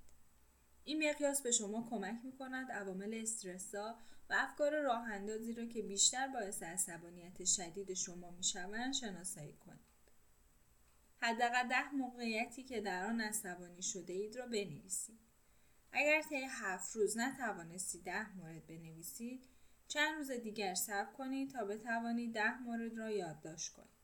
این 0.84 1.10
مقیاس 1.10 1.42
به 1.42 1.50
شما 1.50 1.86
کمک 1.90 2.24
می 2.24 2.32
کند 2.32 2.72
عوامل 2.72 3.14
استرسا 3.22 3.98
و 4.30 4.34
افکار 4.38 4.80
راه 4.80 5.12
اندازی 5.12 5.52
را 5.52 5.66
که 5.66 5.82
بیشتر 5.82 6.28
باعث 6.28 6.62
عصبانیت 6.62 7.44
شدید 7.44 7.94
شما 7.94 8.30
می 8.30 8.44
شوند 8.44 8.94
شناسایی 8.94 9.52
کنید. 9.52 9.79
حداقل 11.22 11.68
ده 11.68 11.94
موقعیتی 11.94 12.62
که 12.62 12.80
در 12.80 13.06
آن 13.06 13.20
عصبانی 13.20 13.82
شده 13.82 14.12
اید 14.12 14.36
را 14.36 14.46
بنویسید. 14.46 15.20
اگر 15.92 16.22
طی 16.22 16.46
هفت 16.50 16.96
روز 16.96 17.18
نتوانستید 17.18 18.04
ده 18.04 18.36
مورد 18.36 18.66
بنویسید 18.66 19.48
چند 19.88 20.16
روز 20.16 20.30
دیگر 20.30 20.74
صبر 20.74 21.12
کنید 21.12 21.50
تا 21.50 21.64
بتوانید 21.64 22.34
ده 22.34 22.58
مورد 22.58 22.98
را 22.98 23.10
یادداشت 23.10 23.72
کنید. 23.72 24.00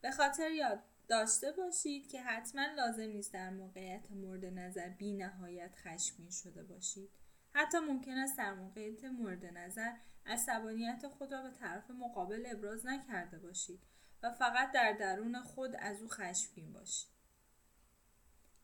به 0.00 0.10
خاطر 0.10 0.50
یاد 0.50 0.82
داشته 1.08 1.52
باشید 1.52 2.08
که 2.08 2.22
حتما 2.22 2.66
لازم 2.76 3.02
نیست 3.02 3.32
در 3.32 3.50
موقعیت 3.50 4.10
مورد 4.10 4.44
نظر 4.44 4.88
بی 4.88 5.12
نهایت 5.12 5.74
خشمگین 5.74 6.30
شده 6.30 6.62
باشید 6.62 7.10
حتی 7.54 7.78
ممکن 7.78 8.18
است 8.18 8.38
در 8.38 8.54
موقعیت 8.54 9.04
مورد 9.04 9.46
نظر 9.46 9.92
عصبانیت 10.26 11.08
خود 11.08 11.32
را 11.32 11.42
به 11.42 11.50
طرف 11.50 11.90
مقابل 11.90 12.46
ابراز 12.46 12.86
نکرده 12.86 13.38
باشید 13.38 13.80
و 14.22 14.30
فقط 14.30 14.72
در 14.72 14.92
درون 14.92 15.40
خود 15.40 15.76
از 15.78 16.02
او 16.02 16.08
خشمگین 16.08 16.72
باشید. 16.72 17.12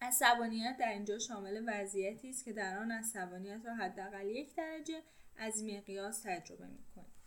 عصبانیت 0.01 0.77
در 0.79 0.89
اینجا 0.89 1.19
شامل 1.19 1.65
وضعیتی 1.67 2.31
است 2.31 2.45
که 2.45 2.53
در 2.53 2.79
آن 2.79 2.93
عصبانیت 2.93 3.61
را 3.67 3.75
حداقل 3.75 4.27
یک 4.27 4.55
درجه 4.55 5.03
از 5.37 5.65
مقیاس 5.65 6.23
تجربه 6.23 6.67
می‌کنید. 6.67 7.19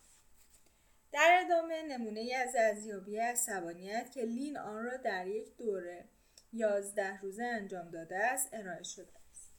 در 1.12 1.42
ادامه 1.46 1.84
نمونه 1.84 2.36
از 2.36 2.56
ارزیابی 2.56 3.18
عصبانیت 3.18 4.12
که 4.12 4.22
لین 4.22 4.58
آن 4.58 4.84
را 4.84 4.98
در 4.98 5.28
یک 5.28 5.58
دوره 5.58 6.06
یازده 6.54 7.20
روزه 7.22 7.44
انجام 7.44 7.90
داده 7.90 8.18
است 8.18 8.50
ارائه 8.54 8.84
شده 8.84 9.14
است. 9.30 9.54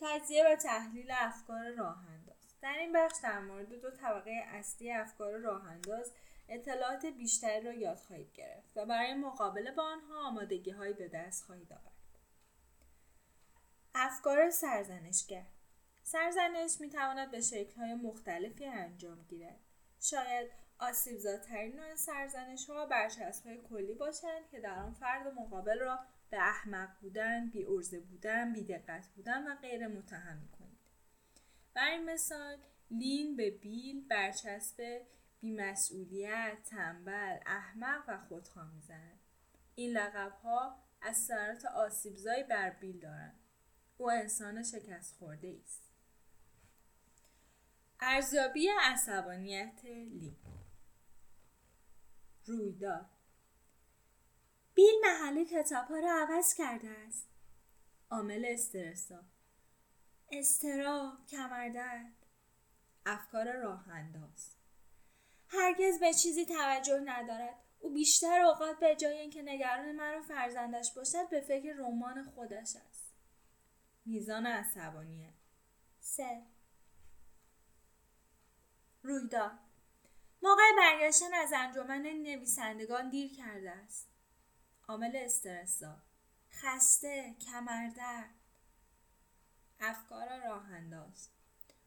تجزیه 0.00 0.44
و 0.52 0.56
تحلیل 0.56 1.10
افکار 1.10 1.70
راه 1.70 2.06
انداز 2.08 2.36
در 2.62 2.74
این 2.78 2.92
بخش 2.92 3.16
در 3.22 3.40
مورد 3.40 3.80
دو 3.80 3.90
طبقه 3.90 4.42
اصلی 4.46 4.92
افکار 4.92 5.36
راه 5.36 5.70
انداز 5.70 6.12
اطلاعات 6.48 7.06
بیشتری 7.06 7.64
را 7.64 7.72
یاد 7.72 7.98
خواهید 7.98 8.32
گرفت 8.32 8.76
و 8.76 8.86
برای 8.86 9.14
مقابله 9.14 9.72
با 9.72 9.82
آنها 9.82 10.28
آمادگی 10.28 10.70
هایی 10.70 10.92
به 10.92 11.08
دست 11.08 11.44
خواهید 11.44 11.72
آورد 11.72 11.94
افکار 13.94 14.50
سرزنشگر 14.50 15.46
سرزنش 16.02 16.80
می 16.80 16.90
تواند 16.90 17.30
به 17.30 17.40
شکل 17.40 17.80
های 17.80 17.94
مختلفی 17.94 18.64
انجام 18.64 19.22
گیرد 19.22 19.60
شاید 20.00 20.50
آسیبزاترین 20.78 21.76
نوع 21.76 21.94
سرزنش 21.94 22.70
ها 22.70 22.86
برچسب 22.86 23.46
های 23.46 23.58
کلی 23.70 23.94
باشند 23.94 24.48
که 24.50 24.60
در 24.60 24.78
آن 24.78 24.92
فرد 24.92 25.26
مقابل 25.26 25.78
را 25.78 25.98
به 26.30 26.36
احمق 26.36 26.88
بودن، 27.00 27.50
بی 27.50 27.64
ارزه 27.64 28.00
بودن، 28.00 28.52
بی 28.52 28.64
دقت 28.64 29.06
بودن 29.16 29.52
و 29.52 29.54
غیر 29.54 29.86
متهم 29.86 30.36
می 30.36 30.48
کنید. 30.48 30.78
برای 31.74 31.98
مثال 31.98 32.58
لین 32.90 33.36
به 33.36 33.50
بیل 33.50 34.08
برچسب 34.08 35.00
بیمسئولیت، 35.44 36.58
تنبل، 36.64 37.38
احمق 37.46 38.04
و 38.08 38.18
خودخواه 38.18 38.72
می‌زند. 38.72 39.20
این 39.74 39.90
لقب 39.90 40.32
ها 40.32 40.84
اثرات 41.02 41.64
آسیبزایی 41.64 42.42
بر 42.42 42.70
بیل 42.70 43.00
دارند. 43.00 43.40
او 43.98 44.10
انسان 44.10 44.62
شکست 44.62 45.16
خورده 45.16 45.60
است. 45.64 45.82
ارزیابی 48.00 48.68
عصبانیت 48.80 49.84
لین 49.84 50.36
رویداد 52.46 53.10
بیل 54.74 54.94
محل 55.02 55.44
کتاب 55.44 55.88
ها 55.88 55.98
را 55.98 56.26
عوض 56.28 56.54
کرده 56.54 56.88
است 56.88 57.28
عامل 58.10 58.44
استرسا 58.48 59.24
استرا 60.32 61.18
کمردرد 61.28 62.26
افکار 63.06 63.52
راه 63.52 63.88
انداز 63.88 64.53
هرگز 65.58 66.00
به 66.00 66.14
چیزی 66.14 66.46
توجه 66.46 67.00
ندارد. 67.00 67.54
او 67.80 67.92
بیشتر 67.92 68.40
اوقات 68.40 68.78
به 68.78 68.96
جای 68.96 69.18
اینکه 69.18 69.42
نگران 69.42 69.92
من 69.92 70.14
و 70.14 70.22
فرزندش 70.22 70.92
باشد 70.96 71.28
به 71.30 71.40
فکر 71.40 71.72
رمان 71.72 72.22
خودش 72.22 72.76
است. 72.88 73.14
میزان 74.04 74.46
عصبانیت 74.46 75.34
سه. 76.00 76.42
رویداد. 79.02 79.58
موقع 80.42 80.62
برگشتن 80.78 81.34
از 81.34 81.52
انجمن 81.56 82.02
نویسندگان 82.02 83.10
دیر 83.10 83.34
کرده 83.36 83.70
است. 83.70 84.08
عامل 84.88 85.16
استرسا 85.16 85.96
خسته 86.50 87.34
کمردرد. 87.40 88.34
افکار 89.80 90.40
راه 90.44 90.72
انداز 90.72 91.28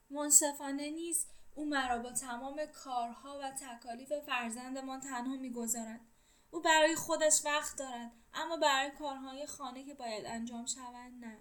منصفانه 0.10 0.90
نیست 0.90 1.37
او 1.58 1.66
مرا 1.66 2.00
با 2.00 2.12
تمام 2.12 2.66
کارها 2.66 3.40
و 3.40 3.52
تکالیف 3.52 4.14
فرزندمان 4.14 5.00
تنها 5.00 5.38
می‌گذارد. 5.38 6.00
او 6.52 6.62
برای 6.62 6.96
خودش 6.96 7.42
وقت 7.46 7.78
دارد 7.78 8.12
اما 8.34 8.58
برای 8.58 8.92
کارهای 8.92 9.46
خانه 9.46 9.84
که 9.86 9.94
باید 9.94 10.26
انجام 10.26 10.66
شوند 10.66 11.26
نه. 11.26 11.38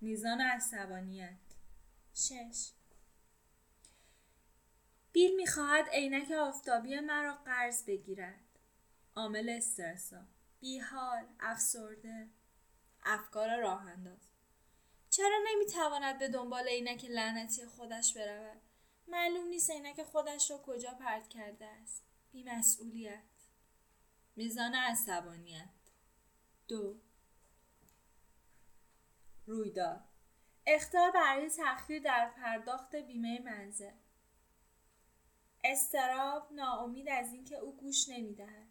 میزان 0.00 0.40
عصبانیت. 0.40 1.38
شش. 2.14 2.70
بیل 5.12 5.36
می‌خواهد 5.36 5.88
عینک 5.88 6.30
آفتابی 6.30 7.00
مرا 7.00 7.34
قرض 7.34 7.84
بگیرد. 7.84 8.58
عامل 9.16 9.48
استرسا. 9.48 10.24
بیحال 10.60 11.26
افسرده. 11.40 12.28
افکار 13.02 13.60
راه 13.60 13.86
انداز 13.86 14.30
چرا 15.10 15.38
نمی‌تواند 15.46 16.18
به 16.18 16.28
دنبال 16.28 16.68
عینک 16.68 17.04
لعنتی 17.04 17.66
خودش 17.66 18.14
برود؟ 18.14 18.63
معلوم 19.08 19.46
نیست 19.46 19.70
عینک 19.70 20.02
خودش 20.02 20.50
را 20.50 20.58
کجا 20.58 20.90
پرت 20.90 21.28
کرده 21.28 21.66
است. 21.66 22.04
بیمسئولیت 22.32 23.22
میزان 24.36 24.74
عصبانیت. 24.74 25.68
دو. 26.68 27.00
رویداد. 29.46 30.04
اختار 30.66 31.10
برای 31.10 31.50
تأخیر 31.50 32.02
در 32.02 32.30
پرداخت 32.36 32.96
بیمه 32.96 33.40
منزل. 33.44 33.92
استراب 35.64 36.52
ناامید 36.52 37.08
از 37.08 37.32
اینکه 37.32 37.56
او 37.56 37.76
گوش 37.76 38.08
نمی‌دهد. 38.08 38.68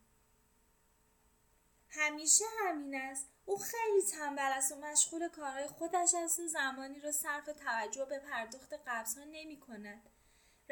همیشه 1.89 2.45
همین 2.59 2.95
است. 2.95 3.29
او 3.45 3.57
خیلی 3.57 4.01
تنبل 4.11 4.51
است 4.51 4.71
و 4.71 4.75
مشغول 4.75 5.29
کارهای 5.29 5.67
خودش 5.67 6.13
است 6.15 6.39
و 6.39 6.47
زمانی 6.47 6.99
را 6.99 7.11
صرف 7.11 7.45
توجه 7.45 8.05
به 8.05 8.19
پرداخت 8.19 8.73
قبضها 8.73 9.23
نمی 9.23 9.59
کند. 9.59 10.09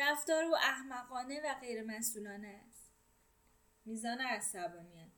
رفتار 0.01 0.43
او 0.43 0.55
احمقانه 0.57 1.41
و 1.43 1.53
غیر 1.53 1.83
مسئولانه 1.83 2.63
است. 2.67 2.91
میزان 3.85 4.21
عصبانیت 4.21 5.11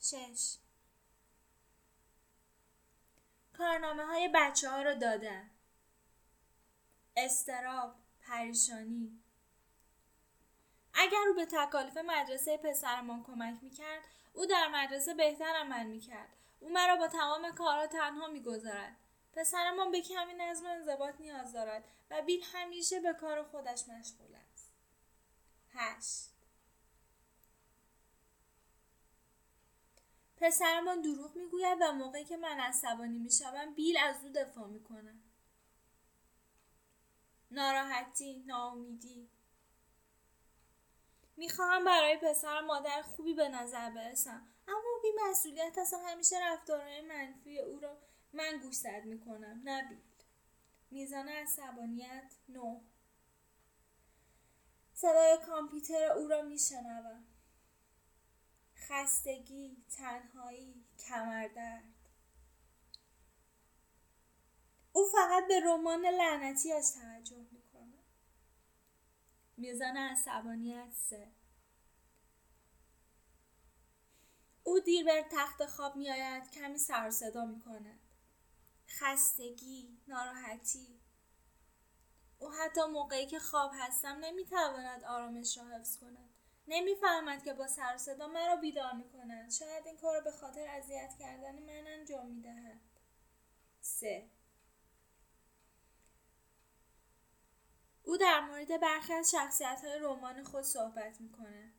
شش. 0.00 0.56
کارنامه 3.58 4.04
های 4.04 4.30
بچه 4.34 4.70
ها 4.70 4.82
را 4.82 4.94
دادن. 4.94 5.50
استراب 7.16 7.94
پریشانی. 8.20 9.22
اگر 10.94 11.24
او 11.28 11.34
به 11.34 11.46
تکالیف 11.46 11.96
مدرسه 11.96 12.56
پسرمان 12.56 13.24
کمک 13.24 13.62
می‌کرد 13.62 14.02
او 14.32 14.46
در 14.46 14.68
مدرسه 14.68 15.14
بهتر 15.14 15.56
عمل 15.56 15.86
می‌کرد. 15.86 16.28
او 16.60 16.72
مرا 16.72 16.96
با 16.96 17.08
تمام 17.08 17.50
کارها 17.50 17.86
تنها 17.86 18.26
می‌گذارد. 18.26 18.96
پسرمان 19.32 19.90
به 19.90 20.00
کمی 20.00 20.34
نظم 20.34 20.66
و 20.66 20.68
انضباط 20.68 21.20
نیاز 21.20 21.52
دارد 21.52 21.84
و 22.10 22.22
بیل 22.22 22.42
همیشه 22.52 23.00
به 23.00 23.12
کار 23.12 23.42
خودش 23.42 23.88
مشغول 23.88 24.34
است. 24.34 24.72
هشت. 25.72 26.28
پسرمان 30.36 31.00
دروغ 31.00 31.36
می‌گوید 31.36 31.78
و 31.80 31.92
موقعی 31.92 32.24
که 32.24 32.36
من 32.36 32.60
عصبانی 32.60 33.18
می‌شوم 33.18 33.74
بیل 33.74 33.96
از 33.96 34.24
او 34.24 34.32
دفاع 34.32 34.66
می‌کند. 34.66 35.22
ناراحتی 37.50 38.44
ناامیدی. 38.46 39.28
می‌خواهم 41.36 41.84
برای 41.84 42.16
پسر 42.16 42.60
مادر 42.60 43.02
خوبی 43.02 43.34
به 43.34 43.48
نظر 43.48 43.90
برسم 43.90 44.46
اما 44.68 45.00
بی 45.02 45.08
مسئولیت 45.30 45.78
است 45.78 45.94
همیشه 45.94 46.36
رفتارهای 46.42 47.00
منفی 47.00 47.58
او 47.58 47.80
را 47.80 47.96
من 48.32 48.58
گوشزد 48.62 49.04
می‌کنم. 49.04 49.60
نبید. 49.64 50.12
میزان 50.90 51.28
عصبانیت 51.28 52.34
نو 52.48 52.80
صدای 54.94 55.38
کامپیوتر 55.46 56.04
او 56.04 56.28
را 56.28 56.42
میشنوم. 56.42 57.24
خستگی 58.76 59.76
تنهایی 59.96 60.84
کمردرد. 60.98 61.84
او 64.92 65.06
فقط 65.12 65.48
به 65.48 65.60
رمان 65.60 66.06
لعنتیش 66.06 66.90
توجه 66.90 67.46
می‌کنه 67.52 67.98
میزان 69.56 69.96
عصبانیت 69.96 70.92
سه. 70.92 71.28
او 74.64 74.80
دیر 74.80 75.06
بر 75.06 75.22
تخت 75.30 75.66
خواب 75.66 75.96
میآید. 75.96 76.50
کمی 76.50 76.78
سر 76.78 77.10
صدا 77.10 77.44
می 77.44 77.60
کند. 77.60 78.01
خستگی، 78.98 79.98
ناراحتی. 80.08 81.00
او 82.38 82.52
حتی 82.52 82.80
موقعی 82.86 83.26
که 83.26 83.38
خواب 83.38 83.72
هستم 83.74 84.18
نمی‌تواند 84.20 85.04
آرامش 85.04 85.58
را 85.58 85.64
حفظ 85.64 85.96
کند. 85.96 86.30
نمی‌فهمد 86.68 87.44
که 87.44 87.54
با 87.54 87.66
سر 87.66 87.96
صدا 87.96 88.26
مرا 88.26 88.56
بیدار 88.56 88.92
می 88.92 89.10
کند. 89.10 89.50
شاید 89.50 89.86
این 89.86 89.96
کار 89.96 90.20
به 90.20 90.30
خاطر 90.30 90.68
اذیت 90.68 91.14
کردن 91.18 91.58
من 91.58 91.86
انجام 91.86 92.26
می 92.26 92.42
دهد. 92.42 92.80
سه 93.80 94.28
او 98.04 98.16
در 98.16 98.40
مورد 98.40 98.80
برخی 98.80 99.12
از 99.12 99.30
شخصیت 99.30 99.80
های 99.84 99.98
رمان 99.98 100.44
خود 100.44 100.62
صحبت 100.62 101.20
می 101.20 101.32
کند. 101.32 101.72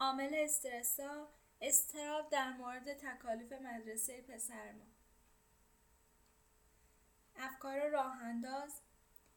عامل 0.00 0.34
استرسا 0.34 1.28
استراب 1.60 2.30
در 2.30 2.52
مورد 2.52 2.94
تکالیف 2.94 3.52
مدرسه 3.52 4.22
پسر 4.22 4.72
ما. 4.72 4.86
افکار 7.36 7.88
راه 7.88 8.22
انداز 8.22 8.80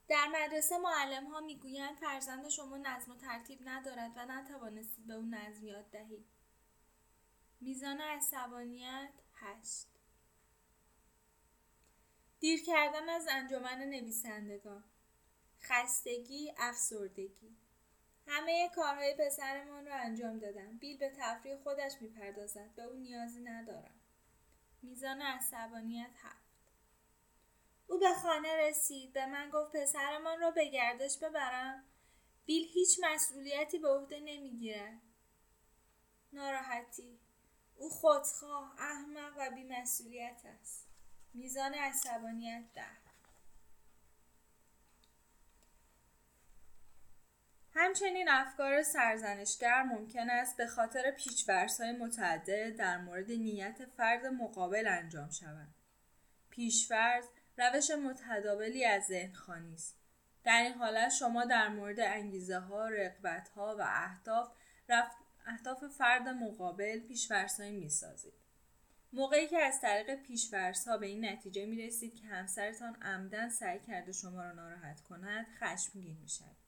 در 0.07 0.27
مدرسه 0.27 0.77
معلم 0.77 1.25
ها 1.25 1.39
می‌گویند 1.39 1.97
فرزند 1.97 2.49
شما 2.49 2.77
نظم 2.77 3.11
و 3.11 3.15
ترتیب 3.15 3.59
ندارد 3.65 4.11
و 4.15 4.25
نتوانستید 4.25 5.07
به 5.07 5.13
او 5.13 5.25
نظم 5.25 5.65
یاد 5.67 5.89
دهید. 5.91 6.25
میزان 7.61 8.01
عصبانیت 8.01 9.13
هشت. 9.35 9.87
دیر 12.39 12.63
کردن 12.63 13.09
از 13.09 13.27
انجمن 13.31 13.77
نویسندگان. 13.77 14.83
خستگی 15.61 16.53
افسردگی. 16.57 17.60
همه 18.27 18.69
کارهای 18.75 19.15
پسرمان 19.19 19.85
را 19.85 19.95
انجام 19.95 20.39
دادم. 20.39 20.77
بیل 20.77 20.97
به 20.97 21.09
تفریح 21.17 21.55
خودش 21.55 21.91
می‌پردازد. 22.01 22.75
به 22.75 22.83
او 22.83 22.95
نیازی 22.95 23.41
ندارم. 23.41 23.99
میزان 24.81 25.21
عصبانیت 25.21 26.11
هفت. 26.23 26.51
او 27.87 27.99
به 27.99 28.13
خانه 28.13 28.55
رسید. 28.55 29.13
به 29.13 29.25
من 29.25 29.49
گفت 29.49 29.75
پسرمان 29.75 30.39
را 30.39 30.51
به 30.51 30.65
گردش 30.65 31.17
ببرم. 31.17 31.83
بیل 32.45 32.67
هیچ 32.67 32.99
مسئولیتی 33.03 33.79
به 33.79 33.87
عهده 33.87 34.19
نمی‌گیرد 34.19 35.01
ناراحتی. 36.33 37.19
او 37.75 37.89
خودخواه 37.89 38.75
احمق 38.77 39.33
و 39.37 39.49
بیمسئولیت 39.55 40.41
است. 40.45 40.87
میزان 41.33 41.73
عصبانیت 41.73 42.63
ده. 42.73 43.00
همچنین 47.83 48.29
افکار 48.29 48.83
سرزنشگر 48.83 49.83
ممکن 49.83 50.29
است 50.29 50.57
به 50.57 50.67
خاطر 50.67 51.11
پیشورس‌های 51.11 51.91
متعدد 51.91 52.75
در 52.75 52.97
مورد 52.97 53.31
نیت 53.31 53.85
فرد 53.85 54.25
مقابل 54.25 54.87
انجام 54.87 55.29
شوند. 55.29 55.75
پیشورز 56.49 57.25
روش 57.57 57.91
متداولی 57.91 58.85
از 58.85 59.03
ذهنخوانی 59.03 59.73
است. 59.73 59.97
در 60.43 60.61
این 60.61 60.73
حالت 60.73 61.09
شما 61.09 61.45
در 61.45 61.67
مورد 61.67 61.99
انگیزه 61.99 62.59
ها، 62.59 62.87
رقبت 62.87 63.49
ها 63.49 63.75
و 63.79 63.81
اهداف 63.87 64.51
اهداف 65.45 65.83
فرد 65.83 66.27
مقابل 66.27 66.99
پیشورسایی 66.99 67.71
می 67.71 67.89
سازید. 67.89 68.33
موقعی 69.13 69.47
که 69.47 69.59
از 69.59 69.81
طریق 69.81 70.15
پیشورس 70.15 70.87
ها 70.87 70.97
به 70.97 71.05
این 71.05 71.25
نتیجه 71.25 71.65
می 71.65 71.87
رسید 71.87 72.15
که 72.15 72.27
همسرتان 72.27 72.95
عمدن 73.01 73.49
سعی 73.49 73.79
کرده 73.79 74.11
شما 74.11 74.43
را 74.43 74.51
ناراحت 74.51 75.01
کند 75.01 75.47
خشمگین 75.59 76.17
می 76.21 76.29
شد. 76.29 76.60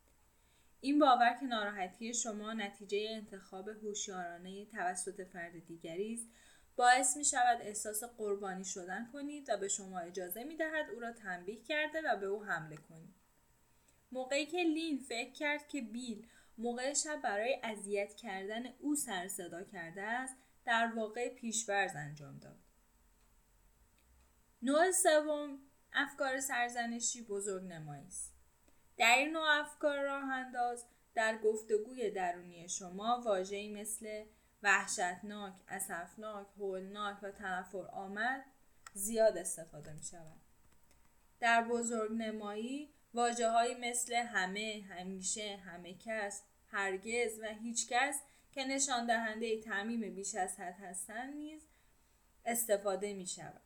این 0.84 1.00
باور 1.00 1.38
که 1.40 1.46
ناراحتی 1.46 2.14
شما 2.14 2.54
نتیجه 2.54 3.08
انتخاب 3.10 3.70
هوشیارانه 3.70 4.66
توسط 4.66 5.24
فرد 5.24 5.66
دیگری 5.66 6.14
است 6.14 6.28
باعث 6.76 7.18
می 7.18 7.26
شود 7.26 7.62
احساس 7.62 8.04
قربانی 8.04 8.66
شدن 8.66 9.10
کنید 9.14 9.50
و 9.50 9.58
به 9.58 9.68
شما 9.68 10.00
اجازه 10.00 10.44
می 10.44 10.58
دهد 10.58 10.90
او 10.94 11.00
را 11.00 11.12
تنبیه 11.12 11.62
کرده 11.64 12.02
و 12.06 12.18
به 12.18 12.26
او 12.26 12.44
حمله 12.44 12.78
کنید. 12.78 13.14
موقعی 14.12 14.46
که 14.46 14.58
لین 14.58 15.00
فکر 15.00 15.32
کرد 15.32 15.68
که 15.68 15.82
بیل 15.82 16.28
موقع 16.58 16.94
شب 16.94 17.22
برای 17.24 17.60
اذیت 17.64 18.16
کردن 18.16 18.64
او 18.80 18.96
سر 18.96 19.28
صدا 19.28 19.64
کرده 19.64 20.02
است 20.02 20.36
در 20.66 20.92
واقع 20.96 21.30
پیشورز 21.36 21.96
انجام 21.96 22.40
داد. 22.40 22.60
نوع 24.62 24.92
سوم 24.92 25.60
افکار 25.94 26.40
سرزنشی 26.40 27.22
بزرگ 27.22 27.64
نمایی 27.64 28.08
است. 28.08 28.33
در 28.98 29.16
این 29.18 29.32
نوع 29.32 29.60
افکار 29.60 30.02
راه 30.02 30.24
انداز 30.24 30.86
در 31.16 31.38
گفتگوی 31.38 32.12
درونی 32.12 32.70
شما 32.70 33.22
واژه‌ای 33.26 33.74
مثل 33.74 34.26
وحشتناک، 34.64 35.54
اسفناک، 35.68 36.48
هولناک 36.58 37.18
و 37.24 37.32
تنفر 37.32 37.88
آمد 37.92 38.46
زیاد 38.94 39.38
استفاده 39.38 39.94
می 39.94 40.04
شود. 40.04 40.42
در 41.40 41.64
بزرگ 41.64 42.12
نمایی 42.12 42.90
واجه 43.14 43.78
مثل 43.80 44.14
همه، 44.14 44.86
همیشه، 44.90 45.56
همه 45.56 45.94
کس، 45.94 46.42
هرگز 46.72 47.40
و 47.42 47.46
هیچ 47.46 47.88
کس 47.90 48.22
که 48.52 48.66
نشان 48.66 49.06
دهنده 49.06 49.62
تعمیم 49.62 50.16
بیش 50.16 50.36
از 50.36 50.60
حد 50.60 50.76
هستند 50.80 51.36
نیز 51.36 51.62
استفاده 52.46 53.14
می 53.14 53.28
شود. 53.28 53.62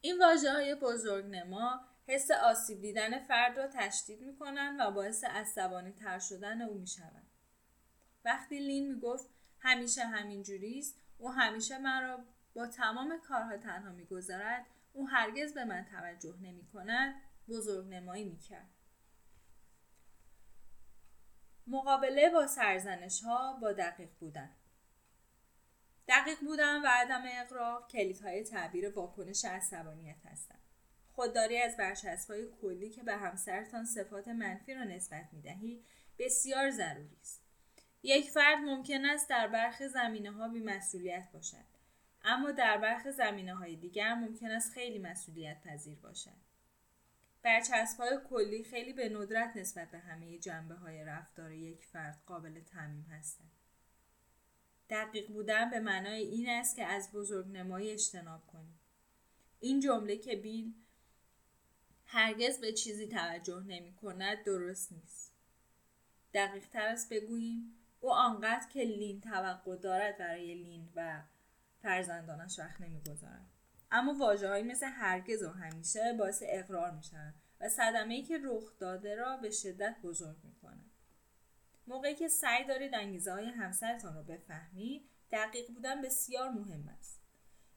این 0.00 0.18
واجه 0.18 0.52
های 0.52 0.74
بزرگ 0.74 1.24
نما 1.24 1.80
حس 2.08 2.30
آسیب 2.30 2.80
دیدن 2.80 3.18
فرد 3.18 3.58
را 3.58 3.66
تشدید 3.66 4.20
می 4.20 4.36
کنند 4.36 4.80
و 4.80 4.90
باعث 4.90 5.24
عصبانی 5.24 5.92
تر 5.92 6.18
شدن 6.18 6.62
او 6.62 6.74
می 6.74 6.86
شود. 6.86 7.26
وقتی 8.24 8.58
لین 8.58 8.94
می 8.94 9.00
گفت 9.00 9.30
همیشه 9.58 10.04
همین 10.04 10.44
است 10.78 11.00
او 11.18 11.32
همیشه 11.32 11.78
من 11.78 12.02
را 12.02 12.24
با 12.54 12.66
تمام 12.66 13.20
کارها 13.20 13.56
تنها 13.56 13.92
می‌گذارد 13.92 14.66
او 14.92 15.08
هرگز 15.08 15.54
به 15.54 15.64
من 15.64 15.84
توجه 15.84 16.36
نمی 16.40 16.66
کند 16.66 17.14
بزرگ 17.48 17.88
نمایی 17.88 18.24
می 18.24 18.38
کرد. 18.38 18.70
مقابله 21.66 22.30
با 22.30 22.46
سرزنش 22.46 23.22
ها 23.22 23.52
با 23.52 23.72
دقیق 23.72 24.10
بودن 24.20 24.50
دقیق 26.08 26.40
بودن 26.40 26.82
و 26.82 26.86
عدم 26.86 27.22
اقراق 27.24 27.90
کلیدهای 27.90 28.44
تعبیر 28.44 28.90
واکنش 28.90 29.44
عصبانیت 29.44 30.26
هستند 30.26 30.67
خودداری 31.18 31.58
از 31.58 31.76
های 32.28 32.46
کلی 32.62 32.90
که 32.90 33.02
به 33.02 33.16
همسرتان 33.16 33.84
صفات 33.84 34.28
منفی 34.28 34.74
را 34.74 34.84
نسبت 34.84 35.28
می 35.32 35.42
دهید 35.42 35.84
بسیار 36.18 36.70
ضروری 36.70 37.16
است 37.20 37.42
یک 38.02 38.30
فرد 38.30 38.58
ممکن 38.58 39.04
است 39.04 39.30
در 39.30 39.48
برخی 39.48 39.88
زمینه 39.88 40.32
ها 40.32 40.48
بی 40.48 40.60
مسئولیت 40.60 41.28
باشد 41.32 41.64
اما 42.24 42.50
در 42.50 42.78
برخی 42.78 43.12
زمینه 43.12 43.54
های 43.54 43.76
دیگر 43.76 44.14
ممکن 44.14 44.50
است 44.50 44.72
خیلی 44.72 44.98
مسئولیت 44.98 45.60
پذیر 45.60 45.98
باشد 45.98 46.40
برچسب 47.42 48.00
های 48.00 48.18
کلی 48.30 48.64
خیلی 48.64 48.92
به 48.92 49.08
ندرت 49.08 49.56
نسبت 49.56 49.90
به 49.90 49.98
همه 49.98 50.38
جنبه 50.38 50.74
های 50.74 51.04
رفتار 51.04 51.52
یک 51.52 51.84
فرد 51.84 52.22
قابل 52.26 52.60
تعمیم 52.60 53.06
هستند. 53.10 53.52
دقیق 54.90 55.32
بودن 55.32 55.70
به 55.70 55.80
معنای 55.80 56.22
این 56.22 56.48
است 56.48 56.76
که 56.76 56.84
از 56.84 57.12
بزرگ 57.12 57.46
نمایی 57.46 57.90
اجتناب 57.90 58.46
کنید. 58.46 58.78
این 59.60 59.80
جمله 59.80 60.16
که 60.16 60.36
بیل 60.36 60.74
هرگز 62.10 62.60
به 62.60 62.72
چیزی 62.72 63.08
توجه 63.08 63.62
نمی 63.66 63.94
کند 63.94 64.44
درست 64.44 64.92
نیست. 64.92 65.32
دقیق 66.34 66.68
تر 66.68 66.88
است 66.88 67.12
بگوییم 67.12 67.74
او 68.00 68.12
آنقدر 68.12 68.68
که 68.72 68.80
لین 68.80 69.20
توقع 69.20 69.76
دارد 69.76 70.18
برای 70.18 70.54
لین 70.54 70.88
و 70.94 71.22
فرزندانش 71.82 72.58
وقت 72.58 72.80
نمی‌گذارد. 72.80 73.46
اما 73.90 74.14
واجه 74.14 74.62
مثل 74.62 74.86
هرگز 74.86 75.42
و 75.42 75.48
همیشه 75.48 76.14
باعث 76.18 76.42
اقرار 76.46 76.90
میشن 76.90 77.34
و 77.60 77.68
صدمه 77.68 78.14
ای 78.14 78.22
که 78.22 78.38
رخ 78.44 78.78
داده 78.78 79.14
را 79.14 79.36
به 79.36 79.50
شدت 79.50 79.96
بزرگ 80.02 80.36
می‌کنه 80.44 80.84
موقعی 81.86 82.14
که 82.14 82.28
سعی 82.28 82.64
دارید 82.64 82.94
انگیزه 82.94 83.32
های 83.32 83.46
همسرتان 83.46 84.14
را 84.14 84.22
بفهمید 84.22 85.10
دقیق 85.32 85.70
بودن 85.74 86.02
بسیار 86.02 86.48
مهم 86.50 86.88
است. 86.98 87.20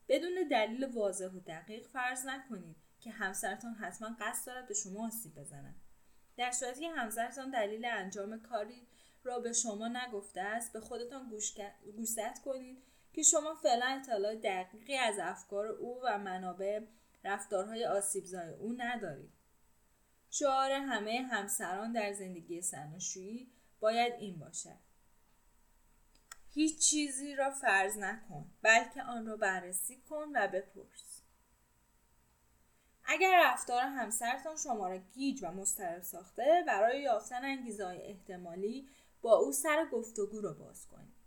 بدون 0.08 0.48
دلیل 0.52 0.86
واضح 0.86 1.28
و 1.28 1.40
دقیق 1.40 1.88
فرض 1.88 2.26
نکنید 2.26 2.81
که 3.02 3.12
همسرتان 3.12 3.74
حتما 3.74 4.16
قصد 4.20 4.48
دارد 4.48 4.68
به 4.68 4.74
شما 4.74 5.08
آسیب 5.08 5.36
بزند. 5.36 5.76
در 6.38 6.52
صورتی 6.52 6.80
که 6.80 6.90
همسرتان 6.90 7.52
دلیل 7.52 7.86
انجام 7.86 8.40
کاری 8.40 8.88
را 9.24 9.40
به 9.40 9.54
شما 9.54 9.88
نگفته 9.88 10.42
است 10.42 10.74
به 10.74 10.80
خودتان 10.80 11.30
گوشزد 11.96 12.40
کنید 12.46 12.84
که 13.14 13.24
شما 13.24 13.56
فعلا 13.56 13.86
اطلاع 13.86 14.36
دقیقی 14.36 14.98
از 14.98 15.20
افکار 15.20 15.68
او 15.68 16.02
و 16.04 16.18
منابع 16.18 16.82
رفتارهای 17.24 17.86
آسیبزای 17.86 18.50
او 18.54 18.74
ندارید. 18.78 19.32
شعار 20.30 20.72
همه 20.72 21.28
همسران 21.32 21.92
در 21.92 22.14
زندگی 22.14 22.62
سناشویی 22.62 23.52
باید 23.80 24.14
این 24.14 24.40
باشد. 24.40 24.80
هیچ 26.54 26.80
چیزی 26.80 27.36
را 27.36 27.52
فرض 27.52 27.98
نکن 27.98 28.52
بلکه 28.62 29.04
آن 29.04 29.26
را 29.26 29.38
بررسی 29.38 30.02
کن 30.10 30.32
و 30.36 30.48
بپرس. 30.48 31.11
اگر 33.06 33.42
رفتار 33.46 33.82
همسرتان 33.82 34.58
شما 34.58 34.88
را 34.88 34.98
گیج 34.98 35.44
و 35.44 35.52
مضطرب 35.52 36.02
ساخته 36.02 36.64
برای 36.68 37.02
یافتن 37.02 37.46
انگیزه 37.46 37.86
احتمالی 37.86 38.90
با 39.22 39.38
او 39.38 39.52
سر 39.52 39.86
گفتگو 39.92 40.42
را 40.42 40.54
باز 40.54 40.88
کنید 40.88 41.22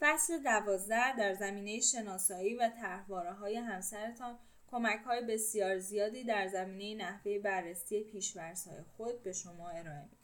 فصل 0.00 0.42
دوازده 0.42 1.16
در 1.16 1.34
زمینه 1.34 1.80
شناسایی 1.80 2.54
و 2.54 2.68
تحواره 2.68 3.32
های 3.32 3.56
همسرتان 3.56 4.38
کمک 4.70 5.00
های 5.06 5.24
بسیار 5.24 5.78
زیادی 5.78 6.24
در 6.24 6.48
زمینه 6.48 7.04
نحوه 7.04 7.38
بررسی 7.38 8.04
پیشورس 8.04 8.68
های 8.68 8.82
خود 8.96 9.22
به 9.22 9.32
شما 9.32 9.68
ارائه 9.68 10.02
میده. 10.02 10.16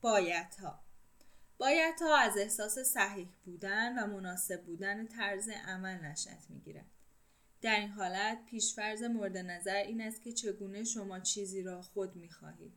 بایت 0.00 0.56
ها 0.60 0.81
بایت 1.58 2.02
ها 2.02 2.16
از 2.16 2.36
احساس 2.36 2.78
صحیح 2.78 3.28
بودن 3.44 3.98
و 3.98 4.06
مناسب 4.06 4.64
بودن 4.64 5.06
طرز 5.06 5.48
عمل 5.48 6.04
نشأت 6.04 6.50
می‌گیرد. 6.50 6.86
در 7.62 7.80
این 7.80 7.88
حالت 7.88 8.44
پیشفرز 8.46 9.02
مورد 9.02 9.36
نظر 9.36 9.74
این 9.74 10.00
است 10.00 10.22
که 10.22 10.32
چگونه 10.32 10.84
شما 10.84 11.20
چیزی 11.20 11.62
را 11.62 11.82
خود 11.82 12.16
می‌خواهید. 12.16 12.72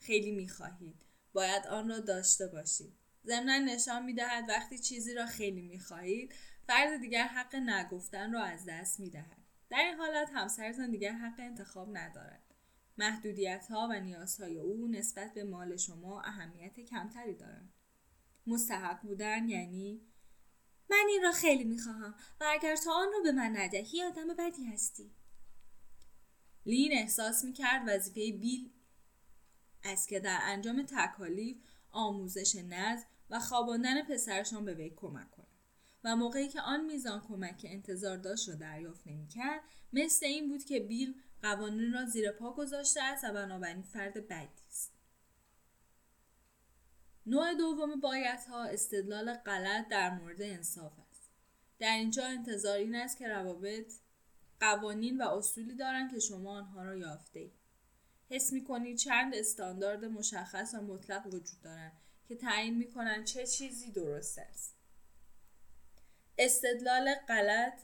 خیلی 0.00 0.32
می‌خواهید 0.32 1.02
باید 1.32 1.66
آن 1.66 1.88
را 1.88 1.98
داشته 1.98 2.46
باشید 2.46 2.92
ضمنا 3.26 3.58
نشان 3.58 4.04
می‌دهد 4.04 4.48
وقتی 4.48 4.78
چیزی 4.78 5.14
را 5.14 5.26
خیلی 5.26 5.62
می‌خواهید 5.62 6.34
فرد 6.66 7.00
دیگر 7.00 7.26
حق 7.26 7.56
نگفتن 7.56 8.32
را 8.32 8.42
از 8.42 8.64
دست 8.68 9.00
می‌دهد 9.00 9.36
در 9.70 9.78
این 9.78 9.94
حالت 9.94 10.30
همسرتان 10.34 10.90
دیگر 10.90 11.12
حق 11.12 11.40
انتخاب 11.40 11.96
ندارد 11.96 12.47
محدودیت 12.98 13.66
ها 13.70 13.88
و 13.90 14.00
نیازهای 14.00 14.58
او 14.58 14.88
نسبت 14.88 15.34
به 15.34 15.44
مال 15.44 15.76
شما 15.76 16.22
اهمیت 16.22 16.80
کمتری 16.80 17.34
دارند. 17.34 17.72
مستحق 18.46 19.02
بودن 19.02 19.48
یعنی 19.48 20.00
من 20.90 21.04
این 21.08 21.22
را 21.22 21.32
خیلی 21.32 21.64
می‌خواهم 21.64 22.14
و 22.40 22.44
اگر 22.48 22.76
تا 22.76 22.92
آن 22.92 23.08
را 23.12 23.20
به 23.22 23.32
من 23.32 23.56
ندهی 23.56 24.02
آدم 24.02 24.34
بدی 24.38 24.64
هستی. 24.64 25.10
لین 26.66 26.92
احساس 26.92 27.44
می‌کرد 27.44 27.82
وظیفه 27.86 28.38
بیل 28.38 28.72
است 29.84 30.08
که 30.08 30.20
در 30.20 30.38
انجام 30.42 30.82
تکالیف 30.82 31.56
آموزش 31.90 32.56
نظم 32.56 33.06
و 33.30 33.40
خواباندن 33.40 34.02
پسرشان 34.02 34.64
به 34.64 34.74
وی 34.74 34.90
کمک 34.90 35.30
کند. 35.30 35.47
و 36.04 36.16
موقعی 36.16 36.48
که 36.48 36.60
آن 36.60 36.84
میزان 36.84 37.20
کمک 37.20 37.58
که 37.58 37.72
انتظار 37.72 38.16
داشت 38.16 38.48
را 38.48 38.54
دریافت 38.54 39.06
نمی‌کرد 39.06 39.60
مثل 39.92 40.26
این 40.26 40.48
بود 40.48 40.64
که 40.64 40.80
بیل 40.80 41.14
قوانین 41.42 41.92
را 41.92 42.04
زیر 42.04 42.32
پا 42.32 42.52
گذاشته 42.52 43.02
است 43.02 43.24
و 43.24 43.32
بنابراین 43.32 43.82
فرد 43.82 44.28
بدی 44.28 44.62
است 44.68 44.92
نوع 47.26 47.54
دوم 47.54 48.00
بایت 48.00 48.44
ها 48.48 48.64
استدلال 48.64 49.34
غلط 49.34 49.88
در 49.88 50.10
مورد 50.14 50.42
انصاف 50.42 50.92
است 51.10 51.30
در 51.78 51.92
اینجا 51.92 52.26
انتظار 52.26 52.78
این 52.78 52.94
است 52.94 53.18
که 53.18 53.28
روابط 53.28 53.92
قوانین 54.60 55.22
و 55.22 55.28
اصولی 55.28 55.74
دارند 55.74 56.10
که 56.10 56.20
شما 56.20 56.58
آنها 56.58 56.82
را 56.82 56.96
یافته 56.96 57.40
اید. 57.40 57.52
حس 58.30 58.52
می 58.52 58.64
کنید 58.64 58.96
چند 58.96 59.34
استاندارد 59.34 60.04
مشخص 60.04 60.74
و 60.74 60.82
مطلق 60.82 61.26
وجود 61.26 61.60
دارند 61.62 61.92
که 62.28 62.36
تعیین 62.36 62.74
می 62.78 62.90
کنند 62.90 63.24
چه 63.24 63.46
چیزی 63.46 63.92
درست 63.92 64.38
است. 64.38 64.77
استدلال 66.38 67.14
غلط 67.14 67.80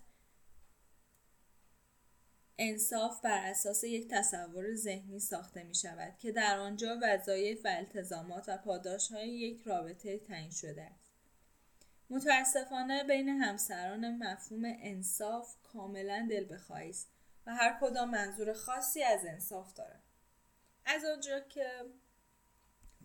انصاف 2.58 3.20
بر 3.20 3.50
اساس 3.50 3.84
یک 3.84 4.08
تصور 4.10 4.74
ذهنی 4.74 5.20
ساخته 5.20 5.62
می 5.62 5.74
شود 5.74 6.18
که 6.18 6.32
در 6.32 6.58
آنجا 6.58 6.98
وظایف 7.02 7.64
و 7.64 7.68
التزامات 7.68 8.48
و 8.48 8.56
پاداش 8.56 9.12
های 9.12 9.28
یک 9.28 9.62
رابطه 9.62 10.18
تعیین 10.18 10.50
شده 10.50 10.82
است. 10.82 11.12
متاسفانه 12.10 13.04
بین 13.04 13.28
همسران 13.28 14.16
مفهوم 14.16 14.62
انصاف 14.64 15.56
کاملا 15.62 16.26
دل 16.30 16.54
بخواهی 16.54 16.90
است 16.90 17.08
و 17.46 17.54
هر 17.54 17.78
کدام 17.80 18.10
منظور 18.10 18.52
خاصی 18.52 19.02
از 19.02 19.24
انصاف 19.26 19.74
دارد. 19.74 20.02
از 20.86 21.04
آنجا 21.04 21.40
که 21.40 21.70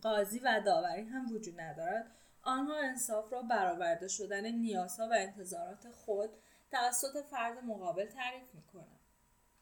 قاضی 0.02 0.38
و 0.38 0.62
داوری 0.64 1.02
هم 1.02 1.32
وجود 1.32 1.60
ندارد 1.60 2.19
آنها 2.42 2.76
انصاف 2.76 3.32
را 3.32 3.42
برآورده 3.42 4.08
شدن 4.08 4.46
نیازها 4.46 5.08
و 5.08 5.14
انتظارات 5.18 5.90
خود 5.90 6.30
توسط 6.70 7.24
فرد 7.30 7.64
مقابل 7.64 8.06
تعریف 8.06 8.54
می 8.54 8.62
کنند. 8.62 9.00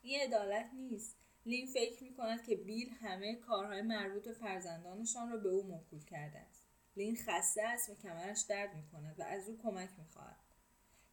این 0.02 0.20
عدالت 0.20 0.70
نیست 0.74 1.16
لین 1.46 1.66
فکر 1.66 2.04
می 2.04 2.14
کند 2.14 2.44
که 2.44 2.56
بیل 2.56 2.90
همه 2.90 3.34
کارهای 3.34 3.82
مربوط 3.82 4.24
به 4.24 4.32
فرزندانشان 4.32 5.30
را 5.30 5.36
به 5.36 5.48
او 5.48 5.62
موکول 5.62 6.04
کرده 6.04 6.38
است 6.38 6.68
لین 6.96 7.16
خسته 7.16 7.62
است 7.62 7.90
و 7.90 7.94
کمرش 7.94 8.40
درد 8.48 8.74
می 8.74 8.86
کند 8.92 9.20
و 9.20 9.22
از 9.22 9.48
او 9.48 9.58
کمک 9.62 9.90
می 9.98 10.04
خواهد. 10.04 10.36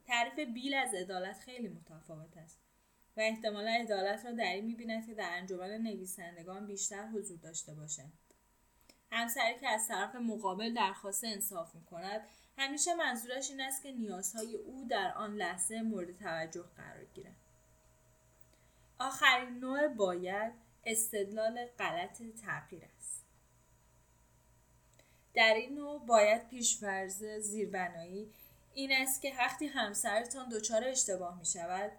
تعریف 0.07 0.39
بیل 0.53 0.73
از 0.73 0.93
عدالت 0.93 1.39
خیلی 1.39 1.67
متفاوت 1.67 2.37
است 2.37 2.59
و 3.17 3.21
احتمالا 3.21 3.71
عدالت 3.71 4.25
را 4.25 4.31
در 4.31 4.53
این 4.53 4.65
می‌بیند 4.65 5.05
که 5.05 5.13
در 5.13 5.29
انجمن 5.31 5.69
نویسندگان 5.69 6.67
بیشتر 6.67 7.07
حضور 7.07 7.37
داشته 7.37 7.73
باشد 7.73 8.24
همسری 9.11 9.59
که 9.59 9.69
از 9.69 9.87
طرف 9.87 10.15
مقابل 10.15 10.73
درخواست 10.73 11.23
انصاف 11.23 11.75
می 11.75 11.85
کند 11.85 12.21
همیشه 12.57 12.95
منظورش 12.95 13.49
این 13.49 13.61
است 13.61 13.83
که 13.83 13.91
نیازهای 13.91 14.55
او 14.55 14.87
در 14.89 15.13
آن 15.13 15.35
لحظه 15.35 15.81
مورد 15.81 16.17
توجه 16.17 16.65
قرار 16.77 17.05
گیرد. 17.13 17.35
آخرین 18.99 19.59
نوع 19.59 19.87
باید 19.87 20.53
استدلال 20.85 21.65
غلط 21.65 22.21
تغییر 22.45 22.83
است. 22.97 23.25
در 25.33 25.53
این 25.53 25.75
نوع 25.75 26.05
باید 26.05 26.47
پیشفرز 26.47 27.23
زیربنایی 27.23 28.33
این 28.73 28.91
است 28.91 29.21
که 29.21 29.33
وقتی 29.37 29.67
همسرتان 29.67 30.49
دچار 30.49 30.83
اشتباه 30.83 31.39
می 31.39 31.45
شود 31.45 31.91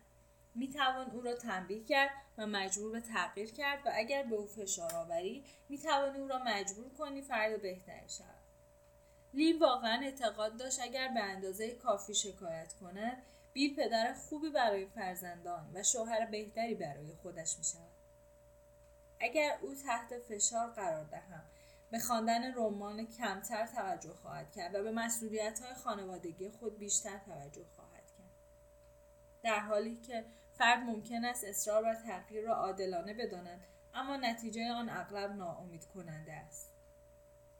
می 0.57 0.69
توان 0.69 1.11
او 1.11 1.21
را 1.21 1.35
تنبیه 1.35 1.85
کرد 1.85 2.11
و 2.38 2.47
مجبور 2.47 2.92
به 2.92 3.01
تغییر 3.01 3.53
کرد 3.53 3.87
و 3.87 3.90
اگر 3.95 4.23
به 4.23 4.37
او 4.37 4.47
فشار 4.47 4.95
آوری 4.95 5.45
می 5.69 5.79
توانی 5.79 6.19
او 6.19 6.29
را 6.29 6.38
مجبور 6.38 6.88
کنی 6.99 7.23
فرد 7.23 7.62
بهتری 7.62 8.09
شود 8.09 8.47
لین 9.35 9.59
واقعا 9.59 10.01
اعتقاد 10.03 10.57
داشت 10.57 10.81
اگر 10.81 11.09
به 11.09 11.21
اندازه 11.21 11.71
کافی 11.71 12.14
شکایت 12.14 12.73
کند 12.73 13.23
بیل 13.53 13.77
پدر 13.77 14.14
خوبی 14.14 14.51
برای 14.51 14.87
فرزندان 14.87 15.71
و 15.75 15.83
شوهر 15.83 16.27
بهتری 16.27 16.75
برای 16.75 17.14
خودش 17.23 17.59
می 17.59 17.64
شود. 17.64 17.92
اگر 19.21 19.59
او 19.62 19.75
تحت 19.75 20.19
فشار 20.19 20.71
قرار 20.71 21.05
دهم 21.05 21.45
به 21.90 21.99
خواندن 21.99 22.55
رمان 22.55 23.07
کمتر 23.07 23.66
توجه 23.66 24.14
خواهد 24.14 24.53
کرد 24.53 24.75
و 24.75 24.83
به 24.83 24.90
مسئولیت 24.90 25.61
های 25.61 25.75
خانوادگی 25.75 26.51
خود 26.51 26.79
بیشتر 26.79 27.19
توجه 27.19 27.64
خواهد 27.77 28.12
کرد. 28.19 28.31
در 29.42 29.61
حالی 29.61 29.97
که 29.97 30.25
فرد 30.59 30.79
ممکن 30.79 31.25
است 31.25 31.45
اصرار 31.45 31.83
بر 31.83 31.95
تغییر 31.95 32.45
را 32.45 32.55
عادلانه 32.55 33.14
بداند 33.14 33.61
اما 33.95 34.16
نتیجه 34.16 34.73
آن 34.73 34.88
اغلب 34.88 35.31
ناامید 35.31 35.85
کننده 35.85 36.33
است. 36.33 36.73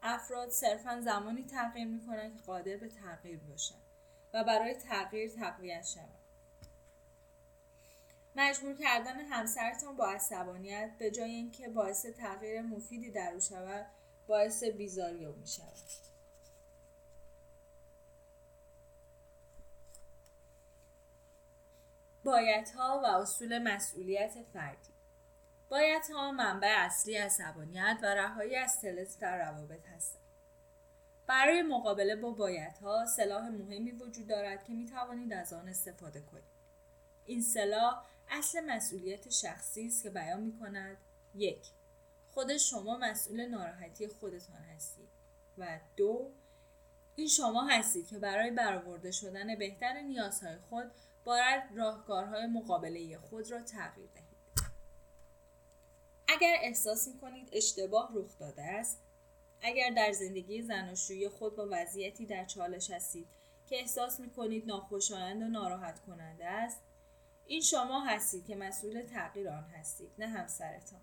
افراد 0.03 0.49
صرفا 0.49 1.01
زمانی 1.01 1.45
تغییر 1.45 1.87
می 1.87 2.07
کنند 2.07 2.37
که 2.37 2.43
قادر 2.43 2.77
به 2.77 2.89
تغییر 2.89 3.39
باشند. 3.39 3.87
و 4.37 4.45
برای 4.45 4.75
تغییر 4.75 5.31
تقویت 5.31 5.87
شود 5.87 6.19
مجبور 8.37 8.77
کردن 8.77 9.21
همسرتان 9.21 9.97
با 9.97 10.07
عصبانیت 10.07 10.91
به 10.99 11.11
جای 11.11 11.31
اینکه 11.31 11.69
باعث 11.69 12.07
تغییر 12.07 12.63
مفیدی 12.63 13.11
در 13.11 13.33
او 13.35 13.41
شود 13.41 13.87
باعث 14.27 14.65
بیزاری 14.65 15.25
او 15.25 15.37
می 15.37 15.47
شود 15.47 16.06
ها 22.77 23.01
و 23.05 23.07
اصول 23.07 23.59
مسئولیت 23.59 24.35
فردی. 24.53 24.93
ها 26.15 26.33
منبع 26.33 26.75
اصلی 26.77 27.17
عصبانیت 27.17 27.99
و 28.03 28.07
رهایی 28.07 28.57
از 28.57 28.81
تلس 28.81 29.19
در 29.19 29.51
روابط 29.51 29.87
هستند. 29.87 30.23
برای 31.27 31.63
مقابله 31.63 32.17
با 32.17 32.31
بایدها 32.31 33.07
سلاح 33.07 33.49
مهمی 33.49 33.91
وجود 33.91 34.27
دارد 34.27 34.65
که 34.65 34.73
می 34.73 34.87
توانید 34.87 35.33
از 35.33 35.53
آن 35.53 35.69
استفاده 35.69 36.21
کنید. 36.21 36.57
این 37.25 37.43
سلاح 37.43 38.05
اصل 38.29 38.61
مسئولیت 38.61 39.31
شخصی 39.31 39.87
است 39.87 40.03
که 40.03 40.11
بیان 40.11 40.41
می 40.41 40.59
کند 40.59 40.97
یک 41.35 41.67
خود 42.31 42.57
شما 42.57 42.97
مسئول 42.97 43.47
ناراحتی 43.47 44.09
خودتان 44.09 44.63
هستید. 44.75 45.09
و 45.59 45.81
دو 45.97 46.31
این 47.17 47.29
شما 47.29 47.67
هستید 47.67 48.07
که 48.07 48.19
برای 48.19 48.51
برآورده 48.51 49.11
شدن 49.11 49.59
بهتر 49.59 50.01
نیازهای 50.01 50.57
خود 50.57 50.91
باید 51.27 51.63
راهکارهای 51.75 52.47
مقابله 52.47 53.19
خود 53.19 53.51
را 53.51 53.63
تغییر 53.63 54.09
دهید. 54.15 54.27
اگر 56.29 56.57
احساس 56.63 57.09
می 57.09 57.19
کنید 57.19 57.49
اشتباه 57.53 58.11
رخ 58.15 58.39
داده 58.39 58.63
است 58.63 58.99
اگر 59.61 59.91
در 59.91 60.13
زندگی 60.13 60.63
زناشویی 60.63 61.29
خود 61.29 61.57
با 61.57 61.69
وضعیتی 61.71 62.27
در 62.27 62.45
چالش 62.45 62.91
هستید 62.91 63.27
که 63.67 63.77
احساس 63.77 64.21
می 64.21 64.31
کنید 64.31 64.67
ناخوشایند 64.67 65.43
و 65.43 65.47
ناراحت 65.47 66.01
کننده 66.01 66.47
است 66.47 66.81
این 67.47 67.61
شما 67.61 68.05
هستید 68.05 68.47
که 68.47 68.57
مسئول 68.57 69.03
تغییر 69.03 69.49
آن 69.49 69.65
هستید 69.65 70.11
نه 70.19 70.27
همسرتان. 70.27 71.01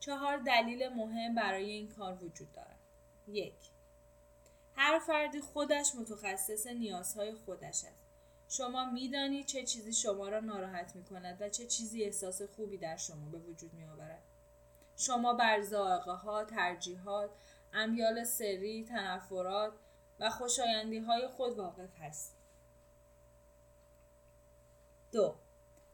چهار 0.00 0.36
دلیل 0.36 0.88
مهم 0.88 1.34
برای 1.34 1.70
این 1.70 1.88
کار 1.88 2.24
وجود 2.24 2.52
دارد. 2.52 2.78
یک 3.28 3.70
هر 4.76 4.98
فردی 4.98 5.40
خودش 5.40 5.94
متخصص 5.94 6.66
نیازهای 6.66 7.34
خودش 7.34 7.84
است. 7.84 8.03
شما 8.48 8.84
می‌دانید 8.84 9.46
چه 9.46 9.64
چیزی 9.64 9.92
شما 9.92 10.28
را 10.28 10.40
ناراحت 10.40 10.96
می 10.96 11.04
کند 11.04 11.36
و 11.40 11.48
چه 11.48 11.66
چیزی 11.66 12.04
احساس 12.04 12.42
خوبی 12.42 12.78
در 12.78 12.96
شما 12.96 13.28
به 13.28 13.38
وجود 13.38 13.74
می 13.74 13.84
آورد 13.84 14.22
شما 14.96 15.34
بر 15.34 15.60
ها، 16.06 16.44
ترجیحات، 16.44 17.30
امیال 17.72 18.24
سری، 18.24 18.84
تنفرات 18.84 19.72
و 20.20 20.30
خوشایندی 20.30 20.98
های 20.98 21.28
خود 21.28 21.58
واقف 21.58 21.90
هستید. 21.98 22.38
دو 25.12 25.34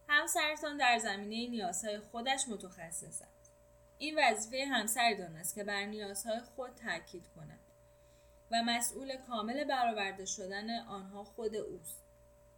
همسرتان 0.08 0.76
در 0.76 0.98
زمینه 0.98 1.50
نیازهای 1.50 1.98
خودش 1.98 2.48
متخصص 2.48 3.22
است. 3.22 3.52
این 3.98 4.18
وظیفه 4.18 4.64
همسرتان 4.64 5.36
است 5.36 5.54
که 5.54 5.64
بر 5.64 5.84
نیازهای 5.84 6.40
خود 6.40 6.74
تاکید 6.74 7.28
کند 7.36 7.60
و 8.50 8.62
مسئول 8.62 9.16
کامل 9.16 9.64
برآورده 9.64 10.24
شدن 10.24 10.78
آنها 10.78 11.24
خود 11.24 11.56
اوست. 11.56 12.09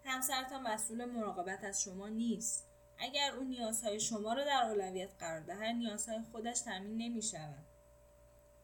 همسرتان 0.04 0.62
مسئول 0.62 1.04
مراقبت 1.04 1.64
از 1.64 1.82
شما 1.82 2.08
نیست. 2.08 2.68
اگر 2.98 3.32
او 3.36 3.44
نیازهای 3.44 4.00
شما 4.00 4.32
را 4.32 4.44
در 4.44 4.62
اولویت 4.70 5.10
قرار 5.18 5.40
دهد 5.40 5.76
نیازهای 5.76 6.20
خودش 6.32 6.60
تامین 6.60 6.96
نمی 6.96 7.22
شود 7.22 7.64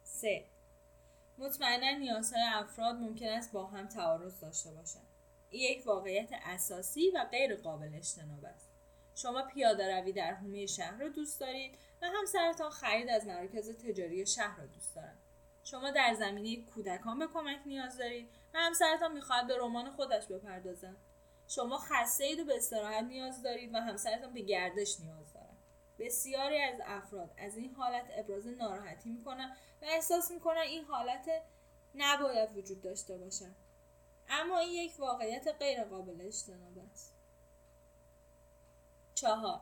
سه. 0.02 0.44
مطمئنا 1.38 1.98
نیازهای 1.98 2.42
افراد 2.42 2.94
ممکن 2.94 3.28
است 3.28 3.52
با 3.52 3.66
هم 3.66 3.88
تعارض 3.88 4.40
داشته 4.40 4.70
باشند. 4.70 5.06
این 5.50 5.62
یک 5.62 5.86
واقعیت 5.86 6.28
اساسی 6.32 7.10
و 7.10 7.24
غیر 7.24 7.56
قابل 7.56 7.94
اجتناب 7.94 8.44
است. 8.44 8.68
شما 9.14 9.42
پیاده 9.42 10.00
روی 10.00 10.12
در 10.12 10.34
حومه 10.34 10.66
شهر 10.66 10.98
را 10.98 11.08
دوست 11.08 11.40
دارید 11.40 11.78
و 12.02 12.06
همسرتان 12.06 12.70
خرید 12.70 13.08
از 13.08 13.26
مراکز 13.26 13.70
تجاری 13.70 14.26
شهر 14.26 14.58
را 14.58 14.66
دوست 14.66 14.94
دارند. 14.96 15.18
شما 15.64 15.90
در 15.90 16.14
زمینه 16.14 16.62
کودکان 16.62 17.18
به 17.18 17.26
کمک 17.26 17.60
نیاز 17.66 17.98
دارید 17.98 18.28
و 18.54 18.58
همسرتان 18.58 19.12
می‌خواهد 19.12 19.46
به 19.46 19.56
رمان 19.56 19.90
خودش 19.90 20.26
بپردازد. 20.26 20.96
شما 21.48 21.78
خسته 21.78 22.24
اید 22.24 22.40
و 22.40 22.44
به 22.44 22.56
استراحت 22.56 23.04
نیاز 23.04 23.42
دارید 23.42 23.74
و 23.74 23.78
همسرتان 23.78 24.32
به 24.32 24.40
گردش 24.40 25.00
نیاز 25.00 25.32
دارد 25.32 25.56
بسیاری 25.98 26.60
از 26.60 26.80
افراد 26.84 27.30
از 27.38 27.56
این 27.56 27.74
حالت 27.74 28.06
ابراز 28.16 28.46
ناراحتی 28.46 29.10
می‌کنن 29.10 29.56
و 29.82 29.84
احساس 29.84 30.30
می‌کنن 30.30 30.58
این 30.58 30.84
حالت 30.84 31.42
نباید 31.94 32.56
وجود 32.56 32.82
داشته 32.82 33.18
باشد 33.18 33.54
اما 34.28 34.58
این 34.58 34.72
یک 34.72 34.92
واقعیت 34.98 35.48
غیر 35.58 35.84
قابل 35.84 36.20
اجتناب 36.20 36.78
است. 36.92 37.14
چهار. 39.14 39.60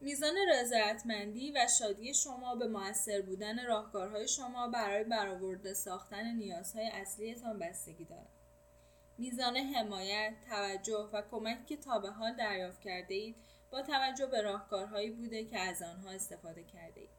میزان 0.00 0.34
رضایتمندی 0.52 1.52
و 1.52 1.66
شادی 1.78 2.14
شما 2.14 2.54
به 2.54 2.68
موثر 2.68 3.22
بودن 3.22 3.66
راهکارهای 3.66 4.28
شما 4.28 4.68
برای 4.68 5.04
برآورده 5.04 5.74
ساختن 5.74 6.32
نیازهای 6.32 6.86
اصلیتان 6.86 7.58
بستگی 7.58 8.04
دارد. 8.04 8.35
میزان 9.18 9.56
حمایت 9.56 10.34
توجه 10.48 11.10
و 11.12 11.22
کمکی 11.30 11.64
که 11.64 11.76
تا 11.76 11.98
به 11.98 12.10
حال 12.10 12.36
دریافت 12.36 12.80
کرده 12.80 13.14
اید 13.14 13.36
با 13.70 13.82
توجه 13.82 14.26
به 14.26 14.42
راهکارهایی 14.42 15.10
بوده 15.10 15.44
که 15.44 15.58
از 15.58 15.82
آنها 15.82 16.10
استفاده 16.10 16.64
کرده 16.64 17.00
اید 17.00 17.10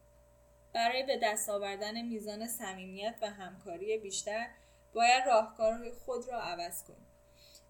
برای 0.72 1.02
به 1.02 1.18
دست 1.22 1.48
آوردن 1.48 2.02
میزان 2.02 2.46
صمیمیت 2.46 3.18
و 3.22 3.30
همکاری 3.30 3.98
بیشتر 3.98 4.46
باید 4.94 5.26
راهکارهای 5.26 5.92
خود 5.92 6.28
را 6.28 6.40
عوض 6.40 6.84
کنید. 6.84 7.08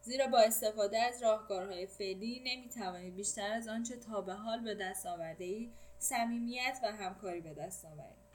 زیرا 0.03 0.27
با 0.27 0.39
استفاده 0.39 0.99
از 0.99 1.23
راهکارهای 1.23 1.87
فعلی 1.87 2.41
نمی‌توانید 2.45 3.17
بیشتر 3.17 3.53
از 3.53 3.69
آنچه 3.69 3.97
تا 3.97 4.21
به 4.21 4.35
حال 4.35 4.61
به 4.61 4.75
دست 4.75 5.07
آورده 5.07 5.45
ای 5.45 5.73
صمیمیت 5.99 6.79
و 6.83 6.93
همکاری 6.93 7.41
به 7.41 7.55
دست 7.55 7.85
آورید. 7.85 8.28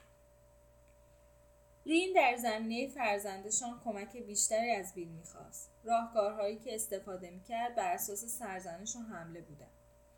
لین 1.86 2.12
در 2.12 2.36
زمینه 2.36 2.88
فرزندشان 2.88 3.80
کمک 3.84 4.16
بیشتری 4.16 4.70
از 4.70 4.94
بیل 4.94 5.08
می‌خواست. 5.08 5.70
راهکارهایی 5.84 6.58
که 6.58 6.74
استفاده 6.74 7.30
می‌کرد 7.30 7.74
بر 7.74 7.92
اساس 7.92 8.24
سرزنش 8.24 8.96
و 8.96 8.98
حمله 8.98 9.40
بودند. 9.40 9.70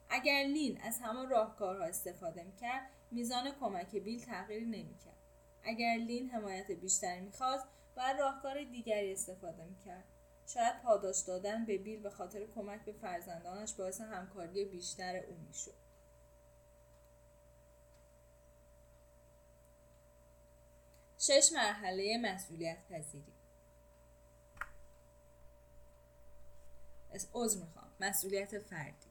اگر 0.08 0.44
لین 0.44 0.80
از 0.80 0.98
همان 1.02 1.30
راهکارها 1.30 1.84
استفاده 1.84 2.42
می‌کرد 2.42 2.82
میزان 3.10 3.50
کمک 3.60 3.96
بیل 3.96 4.24
تغییری 4.24 4.64
نمی‌کرد. 4.64 5.16
اگر 5.62 5.96
لین 5.96 6.30
حمایت 6.30 6.70
بیشتری 6.70 7.20
می‌خواست 7.20 7.66
باید 7.96 8.16
راهکار 8.20 8.64
دیگری 8.64 9.12
استفاده 9.12 9.64
می‌کرد. 9.64 10.04
شاید 10.46 10.82
پاداش 10.82 11.20
دادن 11.20 11.64
به 11.64 11.78
بیل 11.78 12.02
به 12.02 12.10
خاطر 12.10 12.46
کمک 12.54 12.84
به 12.84 12.92
فرزندانش 12.92 13.74
باعث 13.74 14.00
همکاری 14.00 14.64
بیشتر 14.64 15.16
او 15.16 15.36
می‌شد. 15.46 15.85
شش 21.26 21.52
مرحله 21.52 22.18
مسئولیت 22.18 22.78
پذیری 22.90 23.32
عذر 27.34 27.60
می‌خوام 27.60 27.90
مسئولیت 28.00 28.58
فردی 28.58 29.06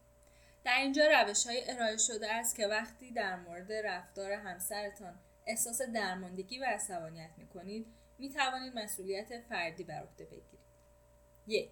در 0.63 0.77
اینجا 0.77 1.07
روش 1.07 1.47
های 1.47 1.71
ارائه 1.71 1.97
شده 1.97 2.33
است 2.33 2.55
که 2.55 2.67
وقتی 2.67 3.11
در 3.11 3.35
مورد 3.35 3.73
رفتار 3.73 4.31
همسرتان 4.31 5.19
احساس 5.45 5.81
درماندگی 5.81 6.59
و 6.59 6.65
عصبانیت 6.65 7.29
می 7.37 7.47
کنید 7.47 7.85
می 8.17 8.29
توانید 8.29 8.79
مسئولیت 8.79 9.41
فردی 9.41 9.83
بر 9.83 9.99
عهده 9.99 10.25
بگیرید. 10.25 10.65
یک 11.47 11.69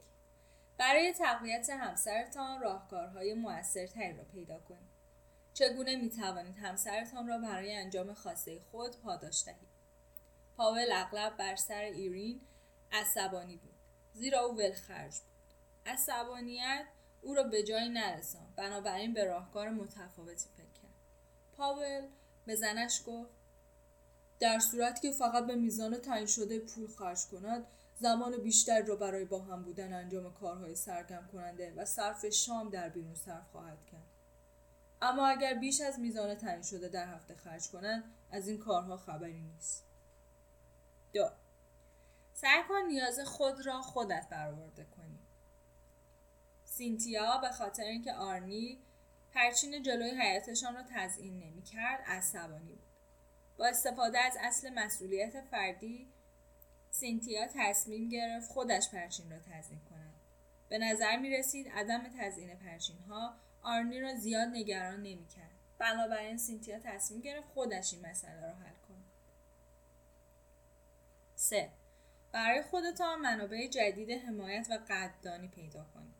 برای 0.78 1.14
تقویت 1.14 1.70
همسرتان 1.70 2.62
راهکارهای 2.62 3.34
موثرتری 3.34 4.18
را 4.18 4.24
پیدا 4.24 4.60
کنید. 4.60 4.94
چگونه 5.54 5.96
می 5.96 6.10
توانید 6.10 6.56
همسرتان 6.58 7.28
را 7.28 7.38
برای 7.38 7.76
انجام 7.76 8.14
خواسته 8.14 8.60
خود 8.72 9.02
پاداش 9.02 9.46
دهید؟ 9.46 9.73
پاول 10.58 10.92
اغلب 10.92 11.38
بر 11.38 11.56
سر 11.56 11.82
ایرین 11.82 12.42
عصبانی 12.92 13.58
بود 13.58 13.74
زیرا 14.13 14.39
او 14.39 14.58
ولخرج 14.58 15.13
بود. 15.20 15.34
عصبانیت 15.86 16.86
او 17.22 17.34
را 17.34 17.44
به 17.44 17.63
جایی 17.63 17.89
نرسان 17.89 18.54
بنابراین 18.56 19.13
به 19.13 19.24
راهکار 19.24 19.70
متفاوتی 19.70 20.50
فکر 20.58 20.82
کرد. 20.82 20.94
پاول 21.58 22.08
به 22.46 22.56
زنش 22.56 23.02
گفت 23.08 23.32
در 24.39 24.60
صورتی 24.60 25.02
که 25.02 25.12
فقط 25.12 25.46
به 25.46 25.56
میزان 25.56 25.98
تعیین 25.98 26.26
شده 26.26 26.60
پول 26.60 26.88
خرج 26.88 27.26
کند 27.26 27.68
زمان 28.00 28.38
بیشتر 28.38 28.82
را 28.82 28.96
برای 28.96 29.26
با 29.26 29.39
هم 29.39 29.63
بودن 29.63 29.94
انجام 29.94 30.34
کارهای 30.34 30.76
سرگرم 30.76 31.28
کننده 31.28 31.74
و 31.78 31.86
صرف 31.86 32.26
شام 32.26 32.70
در 32.70 32.89
بیرون 32.89 33.16
صرف 33.16 33.52
خواهد 33.52 33.86
کرد. 33.92 34.08
اما 35.02 35.28
اگر 35.28 35.54
بیش 35.54 35.82
از 35.82 36.00
میزان 36.00 36.36
تعیین 36.36 36.62
شده 36.62 36.89
در 36.89 37.16
هفته 37.16 37.36
خرج 37.36 37.70
کنند 37.70 38.04
از 38.32 38.48
این 38.48 38.58
کارها 38.58 38.98
خبری 38.98 39.42
نیست. 39.42 39.93
دو. 41.13 41.30
سعی 42.34 42.63
کن 42.69 42.82
نیاز 42.88 43.19
خود 43.19 43.65
را 43.65 43.82
خودت 43.82 44.28
برآورده 44.30 44.84
کنی. 44.84 45.19
سینتیا 46.65 47.38
به 47.38 47.49
خاطر 47.49 47.84
اینکه 47.84 48.13
آرنی 48.13 48.80
پرچین 49.34 49.84
جلوی 49.84 50.10
حیاتشان 50.10 50.76
را 50.76 50.84
تزیین 50.89 51.39
نمی‌کرد 51.39 52.04
عصبانی 52.06 52.73
بود. 52.73 52.93
با 53.58 53.65
استفاده 53.65 54.19
از 54.19 54.38
اصل 54.39 54.69
مسئولیت 54.73 55.41
فردی 55.41 56.08
سینتیا 56.91 57.47
تصمیم 57.56 58.10
گرفت 58.10 58.52
خودش 58.52 58.89
پرچین 58.89 59.32
را 59.32 59.39
تزیین 59.39 59.82
کند. 59.89 60.13
به 60.69 60.78
نظر 60.78 61.17
می 61.17 61.30
رسید 61.30 61.69
عدم 61.69 62.04
تزیین 62.19 62.56
پرچین 62.56 62.99
ها 62.99 63.36
آرنی 63.62 63.99
را 63.99 64.15
زیاد 64.15 64.47
نگران 64.47 64.99
نمی 64.99 65.28
کرد. 65.28 65.52
بنابراین 65.78 66.38
سینتیا 66.38 66.80
تصمیم 66.80 67.21
گرفت 67.21 67.47
خودش 67.47 67.93
این 67.93 68.06
مسئله 68.06 68.41
را 68.41 68.54
حل 68.56 68.73
3. 71.44 71.70
برای 72.32 72.64
خودتان 72.64 73.20
منابع 73.20 73.68
جدید 73.68 74.12
حمایت 74.12 74.68
و 74.70 74.80
قدردانی 74.90 75.48
پیدا 75.48 75.86
کنید. 75.94 76.16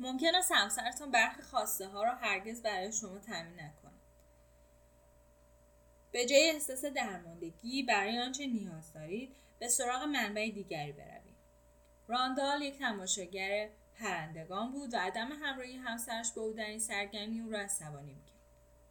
ممکن 0.00 0.34
است 0.34 0.52
همسرتان 0.54 1.10
برخی 1.10 1.42
خواسته 1.42 1.86
ها 1.86 2.04
را 2.04 2.14
هرگز 2.14 2.62
برای 2.62 2.92
شما 2.92 3.18
تامین 3.18 3.54
نکند 3.54 4.00
به 6.12 6.26
جای 6.26 6.50
احساس 6.50 6.84
درماندگی 6.84 7.82
برای 7.82 8.18
آنچه 8.18 8.46
نیاز 8.46 8.92
دارید 8.92 9.36
به 9.58 9.68
سراغ 9.68 10.02
منبع 10.02 10.50
دیگری 10.50 10.92
بروید 10.92 11.36
راندال 12.08 12.62
یک 12.62 12.78
تماشاگر 12.78 13.68
پرندگان 14.00 14.72
بود 14.72 14.94
و 14.94 14.96
عدم 14.96 15.32
همراهی 15.32 15.76
همسرش 15.76 16.32
به 16.32 16.40
او 16.40 16.52
در 16.52 16.66
این 16.66 16.78
سرگرمی 16.78 17.40
او 17.40 17.50
را 17.50 17.58
عصبانی 17.58 18.14
می‌کرد 18.14 18.40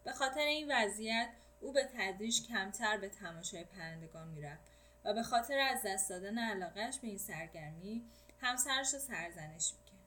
به 0.04 0.12
خاطر 0.12 0.42
این 0.42 0.72
وضعیت 0.72 1.30
او 1.62 1.72
به 1.72 1.89
تدریج 1.94 2.48
کمتر 2.48 2.98
به 2.98 3.10
تماشای 3.10 3.63
پرندگان 3.63 4.28
می‌رفت 4.28 4.68
و 5.05 5.13
به 5.13 5.23
خاطر 5.23 5.57
از 5.57 5.81
دست 5.85 6.09
دادن 6.09 6.39
علاقهش 6.39 6.99
به 6.99 7.07
این 7.07 7.17
سرگرمی 7.17 8.03
همسرش 8.41 8.93
را 8.93 8.99
سرزنش 8.99 9.73
می‌کرد. 9.73 9.99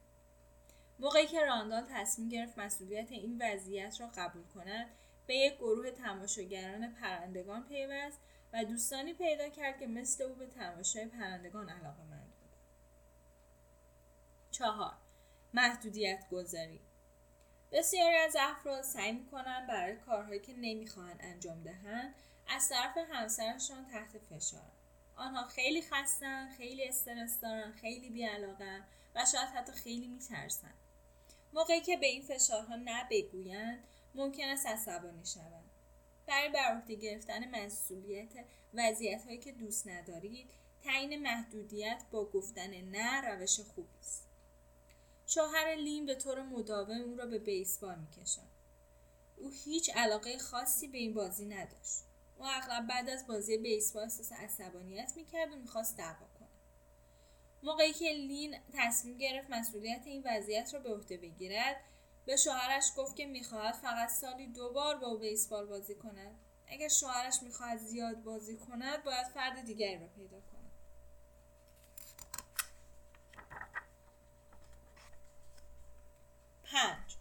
موقعی 0.99 1.27
که 1.27 1.41
راندال 1.41 1.87
تصمیم 1.91 2.29
گرفت 2.29 2.59
مسئولیت 2.59 3.13
این 3.13 3.43
وضعیت 3.43 4.01
را 4.01 4.07
قبول 4.07 4.45
کند 4.55 4.87
به 5.27 5.35
یک 5.35 5.57
گروه 5.57 5.91
تماشاگران 5.91 6.93
پرندگان 6.93 7.65
پیوست 7.69 8.19
و 8.53 8.65
دوستانی 8.65 9.15
پیدا 9.15 9.49
کرد 9.49 9.79
که 9.79 9.87
مثل 9.87 10.25
او 10.25 10.35
به 10.35 10.47
تماشای 10.47 11.07
پرندگان 11.07 11.69
علاقه 11.69 12.03
مند 12.03 12.33
بود. 12.41 12.51
چهار. 14.51 14.93
محدودیت 15.55 16.29
گذاری 16.31 16.81
بسیاری 17.73 18.17
از 18.17 18.37
افراد 18.41 18.83
سعی 18.83 19.13
می‌کنند 19.13 19.69
برای 19.69 19.97
کارهایی 19.97 20.41
که 20.41 20.53
نمی‌خواهند 20.53 21.21
انجام 21.23 21.63
دهند 21.63 22.15
از 22.49 22.69
طرف 22.69 22.99
همسرشان 23.11 23.87
تحت 23.87 24.19
فشار 24.19 24.71
آنها 25.17 25.49
خیلی 25.49 25.83
خستن 25.83 26.49
خیلی 26.49 26.89
استرس 26.89 27.41
دارن 27.41 27.73
خیلی 27.73 28.11
بیعلاقن 28.11 28.85
و 29.15 29.25
شاید 29.33 29.49
حتی 29.49 29.73
خیلی 29.73 30.07
میترسن. 30.07 30.75
موقعی 31.53 31.81
که 31.81 31.97
به 31.97 32.07
این 32.07 32.23
فشارها 32.23 32.77
نبگویند 32.77 33.85
ممکن 34.15 34.49
است 34.49 34.67
عصبانی 34.67 35.25
شوند. 35.25 35.71
برای 36.27 36.49
بر 36.49 36.75
عهده 36.75 36.95
گرفتن 36.95 37.65
مسئولیت 37.65 38.45
وضعیت 38.75 39.25
هایی 39.25 39.39
که 39.39 39.53
دوست 39.53 39.89
ندارید 39.89 40.51
تعیین 40.85 41.23
محدودیت 41.23 42.03
با 42.11 42.25
گفتن 42.25 42.71
نه 42.71 43.21
روش 43.21 43.61
خوبی 43.61 43.99
است. 44.01 44.27
شوهر 45.27 45.75
لین 45.75 46.07
به 46.07 46.15
طور 46.15 46.43
مداوم 46.43 47.01
او 47.01 47.17
را 47.17 47.27
به 47.27 47.39
بیسبال 47.39 47.99
می‌کشد 47.99 48.53
او 49.37 49.51
هیچ 49.65 49.91
علاقه 49.97 50.39
خاصی 50.39 50.89
به 50.89 50.99
این 50.99 51.15
بازی 51.15 51.47
نداشت. 51.47 52.03
او 52.39 52.47
اغلب 52.47 52.87
بعد 52.87 53.11
از 53.11 53.27
بازی 53.27 53.59
بیسبال 53.59 54.03
احساس 54.03 54.33
عصبانیت 54.33 55.13
می‌کرد 55.17 55.53
و 55.53 55.57
می‌خواست 55.57 55.97
دعوا 55.97 56.27
کند 56.39 56.49
موقعی 57.63 57.93
که 57.93 58.05
لین 58.05 58.57
تصمیم 58.73 59.19
گرفت 59.19 59.51
مسئولیت 59.51 60.03
این 60.05 60.23
وضعیت 60.25 60.75
را 60.75 60.81
به 60.81 60.95
عهده 60.95 61.17
بگیرد 61.17 61.77
به 62.27 62.37
شوهرش 62.37 62.85
گفت 62.97 63.17
که 63.17 63.27
می‌خواهد 63.27 63.75
فقط 63.75 64.09
سالی 64.09 64.47
دو 64.47 64.73
بار 64.73 64.99
با 64.99 65.17
بیسبال 65.17 65.67
بازی 65.67 65.95
کند. 65.95 66.39
اگر 66.67 66.89
شوهرش 66.89 67.43
می‌خواهد 67.43 67.79
زیاد 67.79 68.23
بازی 68.23 68.57
کند 68.57 69.05
باید 69.05 69.27
فرد 69.27 69.65
دیگری 69.65 69.99
را 69.99 70.07
پیدا 70.07 70.41
کند. 70.41 70.71
پنج. 76.65 77.17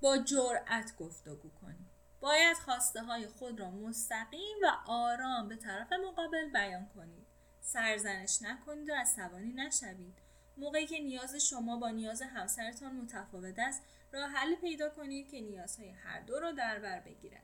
با 0.00 0.18
جرأت 0.18 0.96
گفتگو 0.96 1.50
کنید. 1.60 1.81
باید 2.22 2.56
خواسته 2.56 3.02
های 3.02 3.26
خود 3.26 3.60
را 3.60 3.70
مستقیم 3.70 4.56
و 4.62 4.66
آرام 4.86 5.48
به 5.48 5.56
طرف 5.56 5.92
مقابل 5.92 6.50
بیان 6.52 6.88
کنید. 6.94 7.26
سرزنش 7.60 8.42
نکنید 8.42 8.90
و 8.90 8.94
عصبانی 8.94 9.52
نشوید. 9.52 10.14
موقعی 10.56 10.86
که 10.86 10.98
نیاز 10.98 11.34
شما 11.34 11.76
با 11.76 11.90
نیاز 11.90 12.22
همسرتان 12.22 12.96
متفاوت 12.96 13.58
است 13.58 13.82
راه 14.12 14.30
حل 14.30 14.54
پیدا 14.54 14.88
کنید 14.88 15.30
که 15.30 15.40
نیازهای 15.40 15.88
هر 15.88 16.20
دو 16.20 16.40
را 16.40 16.52
در 16.52 16.78
بر 16.78 17.00
بگیرد. 17.00 17.42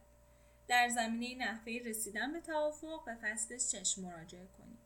در 0.68 0.88
زمینه 0.88 1.44
نحوه 1.44 1.72
رسیدن 1.84 2.32
به 2.32 2.40
توافق 2.40 3.04
به 3.04 3.14
فصل 3.14 4.00
مراجعه 4.00 4.46
کنید. 4.58 4.78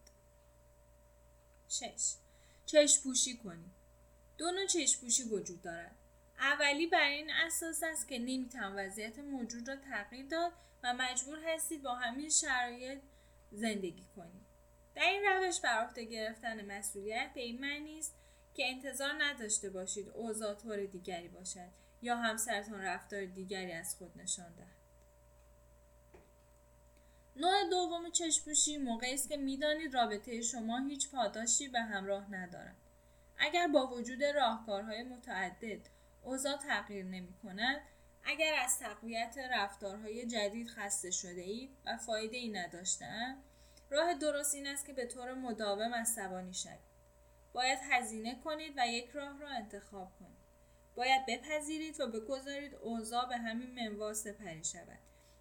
6. 1.68 2.14
چشم 2.66 3.02
پوشی 3.02 3.36
کنید. 3.36 3.72
دو 4.38 4.50
نوع 4.50 4.66
چشم 4.66 5.00
پوشی 5.00 5.22
وجود 5.22 5.62
دارد. 5.62 5.96
اولی 6.42 6.86
بر 6.86 7.08
این 7.08 7.30
اساس 7.46 7.82
است 7.82 8.08
که 8.08 8.18
نمی‌توان 8.18 8.78
وضعیت 8.78 9.18
موجود 9.18 9.68
را 9.68 9.76
تغییر 9.76 10.26
داد 10.26 10.52
و 10.82 10.94
مجبور 10.94 11.38
هستید 11.48 11.82
با 11.82 11.94
همین 11.94 12.28
شرایط 12.28 12.98
زندگی 13.52 14.06
کنید. 14.16 14.42
در 14.94 15.02
این 15.02 15.22
روش 15.24 15.60
بر 15.60 15.84
عهده 15.84 16.04
گرفتن 16.04 16.78
مسئولیت 16.78 17.30
به 17.34 17.40
این 17.40 17.60
معنی 17.60 17.98
است 17.98 18.14
که 18.54 18.68
انتظار 18.68 19.12
نداشته 19.18 19.70
باشید 19.70 20.08
اوضاع 20.08 20.54
طور 20.54 20.84
دیگری 20.84 21.28
باشد 21.28 21.68
یا 22.02 22.16
همسرتان 22.16 22.80
رفتار 22.80 23.24
دیگری 23.24 23.72
از 23.72 23.96
خود 23.98 24.18
نشان 24.18 24.54
دهد. 24.54 24.82
نوع 27.36 27.70
دوم 27.70 28.10
چشپوشی 28.10 28.78
موقعی 28.78 29.14
است 29.14 29.28
که 29.28 29.36
می‌دانید 29.36 29.94
رابطه 29.94 30.42
شما 30.42 30.78
هیچ 30.78 31.10
پاداشی 31.10 31.68
به 31.68 31.80
همراه 31.80 32.34
ندارد. 32.34 32.76
اگر 33.38 33.68
با 33.68 33.86
وجود 33.86 34.24
راهکارهای 34.24 35.02
متعدد 35.02 35.80
اوضاع 36.22 36.56
تغییر 36.56 37.04
نمی 37.04 37.34
کند 37.42 37.80
اگر 38.24 38.54
از 38.64 38.78
تقویت 38.78 39.38
رفتارهای 39.50 40.26
جدید 40.26 40.68
خسته 40.68 41.10
شده 41.10 41.40
اید 41.40 41.70
و 41.86 41.96
فایده 41.96 42.36
ای 42.36 42.48
نداشتن 42.48 43.42
راه 43.90 44.14
درست 44.14 44.54
این 44.54 44.66
است 44.66 44.86
که 44.86 44.92
به 44.92 45.06
طور 45.06 45.34
مداوم 45.34 45.94
عصبانی 45.94 46.54
شوید. 46.54 46.92
باید 47.52 47.78
هزینه 47.90 48.40
کنید 48.44 48.74
و 48.76 48.86
یک 48.88 49.10
راه 49.10 49.40
را 49.40 49.48
انتخاب 49.48 50.12
کنید. 50.18 50.42
باید 50.94 51.26
بپذیرید 51.28 52.00
و 52.00 52.06
بگذارید 52.06 52.74
اوضاع 52.74 53.28
به 53.28 53.36
همین 53.36 53.74
منوال 53.74 54.12
سپری 54.12 54.64
شود. 54.64 54.98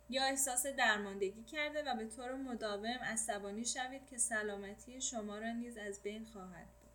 یا 0.10 0.24
احساس 0.24 0.66
درماندگی 0.66 1.44
کرده 1.44 1.84
و 1.84 1.96
به 1.96 2.06
طور 2.06 2.36
مداوم 2.36 2.86
عصبانی 2.86 3.66
شوید 3.66 4.06
که 4.06 4.18
سلامتی 4.18 5.02
شما 5.02 5.38
را 5.38 5.52
نیز 5.52 5.78
از 5.78 6.04
بین 6.04 6.26
خواهد 6.26 6.68
برد. 6.68 6.92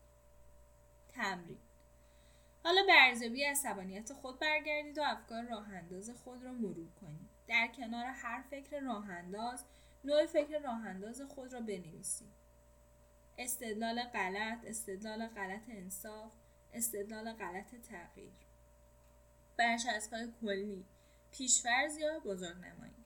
تمرین 1.09 1.59
حالا 2.67 2.83
به 2.87 2.93
ارزیابی 2.93 3.45
عصبانیت 3.45 4.13
خود 4.13 4.39
برگردید 4.39 4.99
و 4.99 5.03
افکار 5.03 5.43
راه 5.43 5.69
انداز 5.69 6.11
خود 6.11 6.45
را 6.45 6.53
مرور 6.53 6.89
کنید. 7.01 7.29
در 7.49 7.69
کنار 7.77 8.05
هر 8.05 8.43
فکر 8.51 8.81
راه 8.81 9.11
انداز 9.11 9.65
نوع 10.05 10.27
فکر 10.27 10.59
راه 10.59 10.87
انداز 10.87 11.23
خود 11.23 11.53
را 11.53 11.61
بنویسید. 11.61 12.33
استدلال 13.39 14.03
غلط 14.03 14.59
استدلال 14.65 15.27
غلط 15.27 15.63
انصاف 15.69 16.33
استدلال 16.75 17.33
غلط 17.33 17.75
تغییر. 17.75 18.33
برچسبهای 19.57 20.33
کلی 20.41 20.85
پیشورز 21.33 21.97
یا 21.99 22.19
بزرگنمایی 22.19 23.05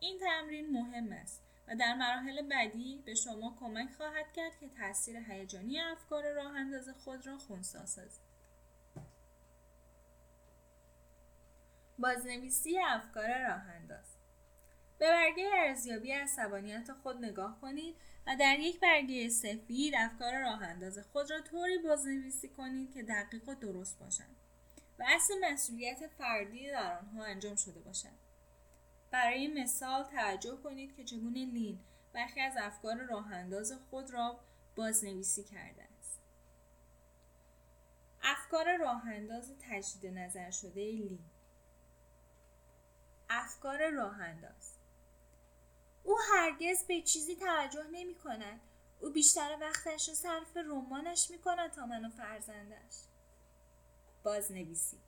این 0.00 0.18
تمرین 0.18 0.70
مهم 0.70 1.12
است 1.12 1.42
و 1.68 1.76
در 1.76 1.94
مراحل 1.94 2.42
بعدی 2.42 3.02
به 3.04 3.14
شما 3.14 3.56
کمک 3.60 3.90
خواهد 3.96 4.32
کرد 4.32 4.58
که 4.60 4.68
تاثیر 4.68 5.16
هیجانی 5.16 5.80
افکار 5.80 6.32
راه 6.32 6.56
انداز 6.56 6.88
خود 6.88 7.26
را 7.26 7.38
خونسا 7.38 7.86
سازید 7.86 8.25
بازنویسی 11.98 12.78
افکار 12.78 13.28
راه 13.48 13.70
انداز 13.70 14.16
به 14.98 15.06
برگه 15.06 15.50
ارزیابی 15.54 16.12
عصبانیت 16.12 16.92
خود 17.02 17.24
نگاه 17.24 17.60
کنید 17.60 17.96
و 18.26 18.36
در 18.40 18.58
یک 18.58 18.80
برگه 18.80 19.28
سفید 19.28 19.94
افکار 19.98 20.40
راه 20.40 20.62
انداز 20.62 20.98
خود 21.12 21.30
را 21.30 21.40
طوری 21.40 21.78
بازنویسی 21.78 22.48
کنید 22.48 22.94
که 22.94 23.02
دقیق 23.02 23.48
و 23.48 23.54
درست 23.54 23.98
باشند 23.98 24.36
و 24.98 25.04
اصل 25.06 25.34
مسئولیت 25.52 26.06
فردی 26.18 26.70
در 26.70 26.98
آنها 26.98 27.24
انجام 27.24 27.56
شده 27.56 27.80
باشد. 27.80 28.26
برای 29.10 29.48
مثال 29.48 30.04
توجه 30.04 30.56
کنید 30.56 30.96
که 30.96 31.04
چگونه 31.04 31.44
لین 31.44 31.78
برخی 32.12 32.40
از 32.40 32.54
افکار 32.56 32.96
راه 32.96 33.32
انداز 33.32 33.72
خود 33.90 34.10
را 34.10 34.40
بازنویسی 34.76 35.44
کرده 35.44 35.82
است. 35.98 36.20
افکار 38.22 38.76
راه 38.76 39.08
انداز 39.08 39.52
تجدید 39.70 40.18
نظر 40.18 40.50
شده 40.50 40.80
لین 40.80 41.18
افکار 43.30 43.90
راه 43.90 44.20
انداز 44.20 44.76
او 46.04 46.18
هرگز 46.32 46.84
به 46.86 47.02
چیزی 47.02 47.36
توجه 47.36 47.84
نمی 47.92 48.14
کند. 48.14 48.60
او 49.00 49.10
بیشتر 49.10 49.58
وقتش 49.60 50.08
را 50.08 50.14
صرف 50.14 50.56
رمانش 50.56 51.30
می 51.30 51.38
کند 51.38 51.70
تا 51.70 51.86
من 51.86 52.04
و 52.04 52.10
فرزندش. 52.10 52.94
بازنویسی 54.22 54.98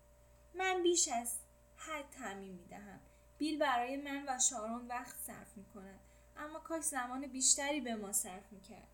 من 0.54 0.82
بیش 0.82 1.08
از 1.08 1.38
حد 1.76 2.10
تعمین 2.10 2.52
می 2.52 2.66
دهم. 2.66 3.00
بیل 3.38 3.58
برای 3.58 3.96
من 3.96 4.24
و 4.28 4.38
شارون 4.38 4.86
وقت 4.86 5.16
صرف 5.26 5.56
می 5.56 5.64
کند. 5.64 6.00
اما 6.36 6.58
کاش 6.58 6.84
زمان 6.84 7.26
بیشتری 7.26 7.80
به 7.80 7.94
ما 7.94 8.12
صرف 8.12 8.52
می 8.52 8.60
کرد. 8.60 8.88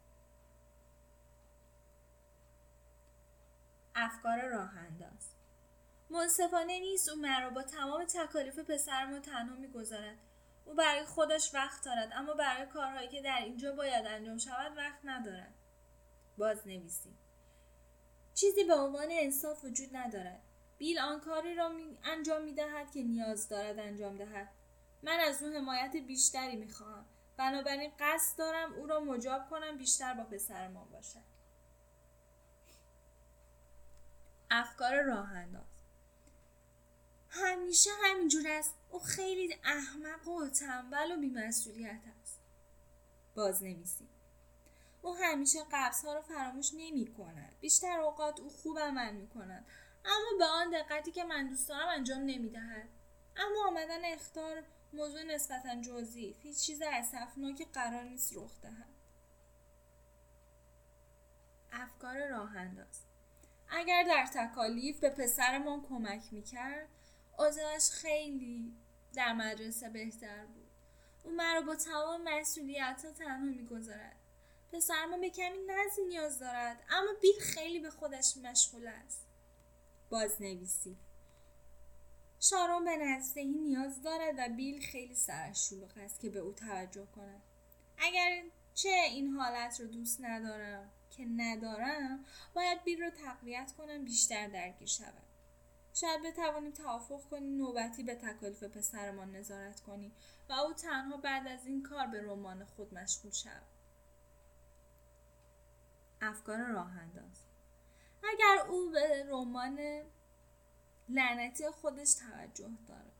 افکار 3.94 4.48
راه 4.48 4.78
انداز 4.78 5.33
منصفانه 6.14 6.80
نیست 6.80 7.08
او 7.08 7.16
مرا 7.16 7.50
با 7.50 7.62
تمام 7.62 8.04
تکالیف 8.04 8.58
پسرمو 8.58 9.18
تنها 9.18 9.56
می‌گذارد. 9.56 10.18
او 10.64 10.74
برای 10.74 11.04
خودش 11.04 11.54
وقت 11.54 11.84
دارد 11.84 12.12
اما 12.12 12.34
برای 12.34 12.66
کارهایی 12.66 13.08
که 13.08 13.22
در 13.22 13.40
اینجا 13.44 13.72
باید 13.72 14.06
انجام 14.06 14.38
شود 14.38 14.76
وقت 14.76 14.98
ندارد. 15.04 15.54
بازنویسی. 16.38 17.14
چیزی 18.34 18.64
به 18.64 18.74
عنوان 18.74 19.08
انصاف 19.10 19.64
وجود 19.64 19.96
ندارد. 19.96 20.40
بیل 20.78 20.98
آن 20.98 21.20
کاری 21.20 21.54
را 21.54 21.68
می 21.68 21.98
انجام 22.04 22.42
می 22.42 22.54
دهد 22.54 22.90
که 22.92 23.02
نیاز 23.02 23.48
دارد 23.48 23.78
انجام 23.78 24.16
دهد. 24.16 24.48
من 25.02 25.20
از 25.20 25.42
او 25.42 25.48
حمایت 25.48 25.96
بیشتری 25.96 26.56
می 26.56 26.68
خواهم 26.68 27.04
بنابراین 27.36 27.92
قصد 28.00 28.38
دارم 28.38 28.72
او 28.72 28.86
را 28.86 29.00
مجاب 29.00 29.50
کنم 29.50 29.78
بیشتر 29.78 30.14
با 30.14 30.24
پسرمان 30.24 30.88
باشد. 30.92 31.34
افکار 34.50 35.02
راه 35.02 35.32
انداز 35.32 35.73
همیشه 37.34 37.90
همینجور 38.04 38.48
است. 38.48 38.74
او 38.90 38.98
خیلی 38.98 39.56
احمق 39.64 40.28
و 40.28 40.48
تنبل 40.48 41.12
و 41.12 41.20
بیمسئولیت 41.20 42.00
است. 42.22 42.40
بازنویسی. 43.34 44.08
او 45.02 45.16
همیشه 45.16 45.58
قبض 45.72 46.04
ها 46.04 46.14
را 46.14 46.22
فراموش 46.22 46.70
نمی 46.74 47.14
کند. 47.14 47.54
بیشتر 47.60 48.00
اوقات 48.00 48.40
او 48.40 48.50
خوب 48.50 48.78
عمل 48.78 49.12
می 49.12 49.28
کند. 49.28 49.66
اما 50.04 50.38
به 50.38 50.44
آن 50.44 50.70
دقتی 50.70 51.12
که 51.12 51.24
من 51.24 51.48
دوست 51.48 51.68
دارم 51.68 51.88
انجام 51.88 52.20
نمی 52.20 52.50
دهد. 52.50 52.88
اما 53.36 53.68
آمدن 53.68 54.04
اختار 54.04 54.62
موضوع 54.92 55.22
نسبتا 55.22 55.80
جزئی. 55.80 56.36
هیچ 56.42 56.58
چیز 56.58 56.82
که 57.58 57.64
قرار 57.64 58.02
نیست 58.02 58.36
رخ 58.36 58.60
دهد. 58.62 58.94
افکار 61.72 62.28
راه 62.28 62.56
انداز 62.56 63.00
اگر 63.68 64.02
در 64.02 64.26
تکالیف 64.34 65.00
به 65.00 65.10
پسرمان 65.10 65.86
کمک 65.88 66.32
می 66.32 66.42
کرد 66.42 66.88
اوضاعش 67.38 67.90
خیلی 67.90 68.72
در 69.14 69.32
مدرسه 69.32 69.88
بهتر 69.88 70.44
بود. 70.46 70.70
او 71.24 71.30
مرا 71.30 71.60
با 71.60 71.76
تمام 71.76 72.22
مسئولیت 72.28 73.02
ها 73.04 73.10
تنها 73.12 73.44
می‌گذارد. 73.44 74.16
پسرما 74.72 75.18
به 75.18 75.30
کمی 75.30 75.58
نزد 75.66 76.00
نیاز 76.08 76.38
دارد 76.38 76.82
اما 76.90 77.12
بیل 77.22 77.40
خیلی 77.40 77.80
به 77.80 77.90
خودش 77.90 78.36
مشغول 78.36 78.86
است. 78.86 79.24
بازنویسی. 80.10 80.96
شارون 82.40 82.84
به 82.84 82.96
نزدهی 82.96 83.44
نیاز 83.44 84.02
دارد 84.02 84.34
و 84.38 84.54
بیل 84.56 84.80
خیلی 84.80 85.14
سرش 85.14 85.68
شلوغ 85.68 85.98
است 85.98 86.20
که 86.20 86.30
به 86.30 86.38
او 86.38 86.52
توجه 86.52 87.06
کند. 87.06 87.42
اگر 87.98 88.42
چه 88.74 88.88
این 88.88 89.28
حالت 89.28 89.80
رو 89.80 89.86
دوست 89.86 90.20
ندارم 90.20 90.90
که 91.10 91.24
ندارم 91.24 92.24
باید 92.54 92.84
بیل 92.84 93.02
رو 93.02 93.10
تقویت 93.10 93.72
کنم 93.78 94.04
بیشتر 94.04 94.48
درگیر 94.48 94.88
شود 94.88 95.23
شاید 95.94 96.22
بتوانیم 96.22 96.72
توافق 96.72 97.20
کنیم 97.30 97.56
نوبتی 97.56 98.02
به 98.02 98.14
تکالیف 98.14 98.62
پسرمان 98.62 99.36
نظارت 99.36 99.80
کنیم 99.80 100.12
و 100.48 100.52
او 100.52 100.72
تنها 100.72 101.16
بعد 101.16 101.48
از 101.48 101.66
این 101.66 101.82
کار 101.82 102.06
به 102.06 102.22
رمان 102.22 102.64
خود 102.64 102.94
مشغول 102.94 103.32
شود. 103.32 103.62
افکار 106.20 106.58
راه 106.58 106.98
انداز 106.98 107.42
اگر 108.22 108.66
او 108.68 108.90
به 108.90 109.26
رمان 109.28 110.02
لعنتی 111.08 111.70
خودش 111.70 112.14
توجه 112.14 112.70
داره. 112.88 113.12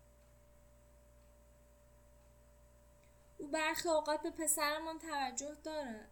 او 3.39 3.49
برخی 3.49 3.89
اوقات 3.89 4.23
به 4.23 4.31
پسرمان 4.31 4.99
توجه 4.99 5.55
داره. 5.65 6.07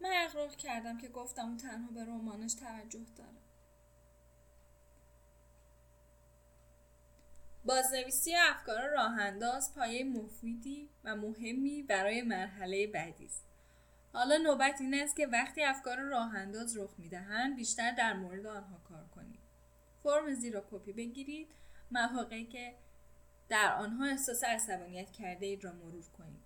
من 0.00 0.10
اقرار 0.14 0.48
کردم 0.48 0.98
که 0.98 1.08
گفتم 1.08 1.50
او 1.50 1.56
تنها 1.56 1.90
به 1.92 2.04
رمانش 2.04 2.54
توجه 2.54 3.04
داره. 3.16 3.39
بازنویسی 7.64 8.34
افکار 8.34 8.88
راهانداز 8.88 9.74
پایه 9.74 10.04
مفیدی 10.04 10.88
و 11.04 11.16
مهمی 11.16 11.82
برای 11.82 12.22
مرحله 12.22 12.86
بعدی 12.86 13.26
است. 13.26 13.44
حالا 14.12 14.36
نوبت 14.36 14.80
این 14.80 14.94
است 14.94 15.16
که 15.16 15.26
وقتی 15.26 15.62
افکار 15.62 15.98
راهانداز 15.98 16.76
رخ 16.76 16.90
می‌دهند 16.98 17.56
بیشتر 17.56 17.90
در 17.90 18.12
مورد 18.12 18.46
آنها 18.46 18.78
کار 18.88 19.04
کنید. 19.14 19.40
فرم 20.02 20.34
زیرا 20.34 20.64
کپی 20.70 20.92
بگیرید 20.92 21.48
مواقعی 21.90 22.46
که 22.46 22.74
در 23.48 23.74
آنها 23.78 24.06
احساس 24.06 24.44
عصبانیت 24.44 25.10
کرده 25.10 25.46
اید 25.46 25.64
را 25.64 25.72
مرور 25.72 26.04
کنید. 26.18 26.40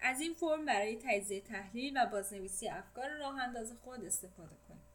از 0.00 0.20
این 0.20 0.34
فرم 0.34 0.64
برای 0.64 0.98
تجزیه 1.04 1.40
تحلیل 1.40 1.96
و 1.96 2.06
بازنویسی 2.06 2.68
افکار 2.68 3.10
راهانداز 3.10 3.72
خود 3.84 4.04
استفاده 4.04 4.56
کنید. 4.68 4.92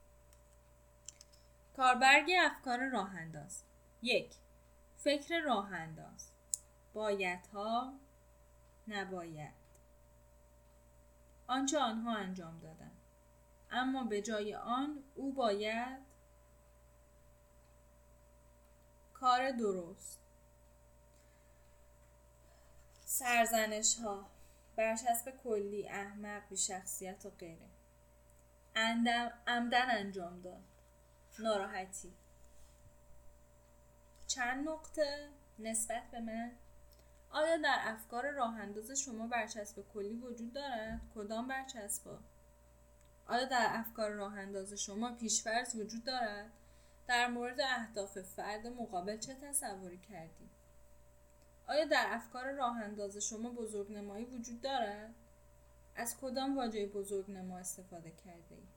کاربرگ 1.78 2.32
افکار 2.40 2.90
راهانداز. 2.90 3.64
یک 4.02 4.32
فکر 4.98 5.40
راه 5.40 5.74
انداز 5.74 6.32
ها 7.54 7.94
نباید. 8.88 9.54
آنچه 11.48 11.80
آنها 11.80 12.16
انجام 12.16 12.60
دادند 12.60 12.98
اما 13.72 14.04
به 14.04 14.22
جای 14.22 14.56
آن 14.56 15.04
او 15.16 15.34
باید 15.34 16.00
کار 19.14 19.52
درست. 19.52 20.20
سرزنش 23.06 24.00
ها 24.00 24.26
برچسب 24.76 25.34
کلی 25.44 25.90
احمق 25.90 26.50
بی 26.50 26.58
شخصیت 26.58 27.26
و 27.26 27.30
غیره. 27.30 27.70
عمدن 29.48 29.98
انجام 29.98 30.42
داد. 30.42 30.64
ناراحتی. 31.40 32.14
چند 34.38 34.70
نقطه 34.70 35.30
نسبت 35.60 36.04
به 36.12 36.20
من 36.20 36.52
آیا 37.32 37.58
در 37.58 37.80
افکار 37.82 38.32
راه 38.32 38.60
انداز 38.60 38.92
شما 38.92 39.28
برچسب 39.28 39.86
کلی 39.94 40.14
وجود 40.14 40.54
دارد؟ 40.54 41.02
کدام 41.16 41.48
برچسبا؟ 41.48 42.20
آیا 43.28 43.46
در 43.46 43.68
افکار 43.70 44.12
راه 44.12 44.40
انداز 44.40 44.74
شما 44.74 45.12
پیشفرض 45.12 45.76
وجود 45.76 46.04
دارد؟ 46.04 46.52
در 47.08 47.28
مورد 47.28 47.62
اهداف 47.62 48.18
فرد 48.22 48.68
مقابل 48.68 49.18
چه 49.18 49.34
تصوری 49.34 49.98
کردی؟ 49.98 50.50
آیا 51.68 51.86
در 51.86 52.06
افکار 52.10 52.52
راه 52.52 52.78
انداز 52.78 53.18
شما 53.18 53.50
بزرگنمایی 53.50 54.26
وجود 54.26 54.62
دارد؟ 54.62 55.14
از 55.96 56.18
کدام 56.22 56.58
واژه 56.58 56.86
بزرگنما 56.86 57.58
استفاده 57.58 58.12
کرده 58.12 58.56
ای؟ 58.56 58.68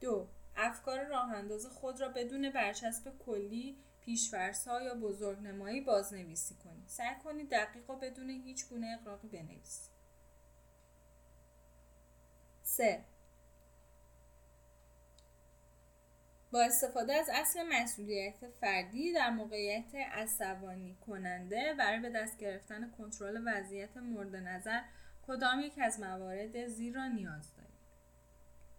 دو 0.00 0.26
افکار 0.56 1.04
راه 1.04 1.32
انداز 1.32 1.66
خود 1.66 2.00
را 2.00 2.08
بدون 2.08 2.50
برچسب 2.50 3.18
کلی 3.18 3.76
پیشفرسها 4.00 4.82
یا 4.82 4.94
بزرگنمایی 4.94 5.80
بازنویسی 5.80 6.54
کنید. 6.54 6.88
سعی 6.88 7.14
کنید 7.24 7.50
دقیق 7.50 7.90
و 7.90 7.96
بدون 7.96 8.30
هیچ 8.30 8.68
گونه 8.68 8.98
اقراقی 9.00 9.28
بنویسید. 9.28 9.92
سه. 12.62 13.04
با 16.52 16.62
استفاده 16.62 17.14
از 17.14 17.30
اصل 17.32 17.62
مسئولیت 17.72 18.48
فردی 18.60 19.12
در 19.12 19.30
موقعیت 19.30 19.94
عصبانی 19.94 20.96
کننده 21.06 21.74
برای 21.78 22.00
به 22.00 22.10
دست 22.10 22.38
گرفتن 22.38 22.90
کنترل 22.98 23.42
وضعیت 23.46 23.96
مورد 23.96 24.36
نظر 24.36 24.80
کدام 25.26 25.60
یک 25.60 25.78
از 25.82 26.00
موارد 26.00 26.66
زیر 26.66 26.94
را 26.94 27.06
نیاز 27.06 27.54
دارید 27.56 27.61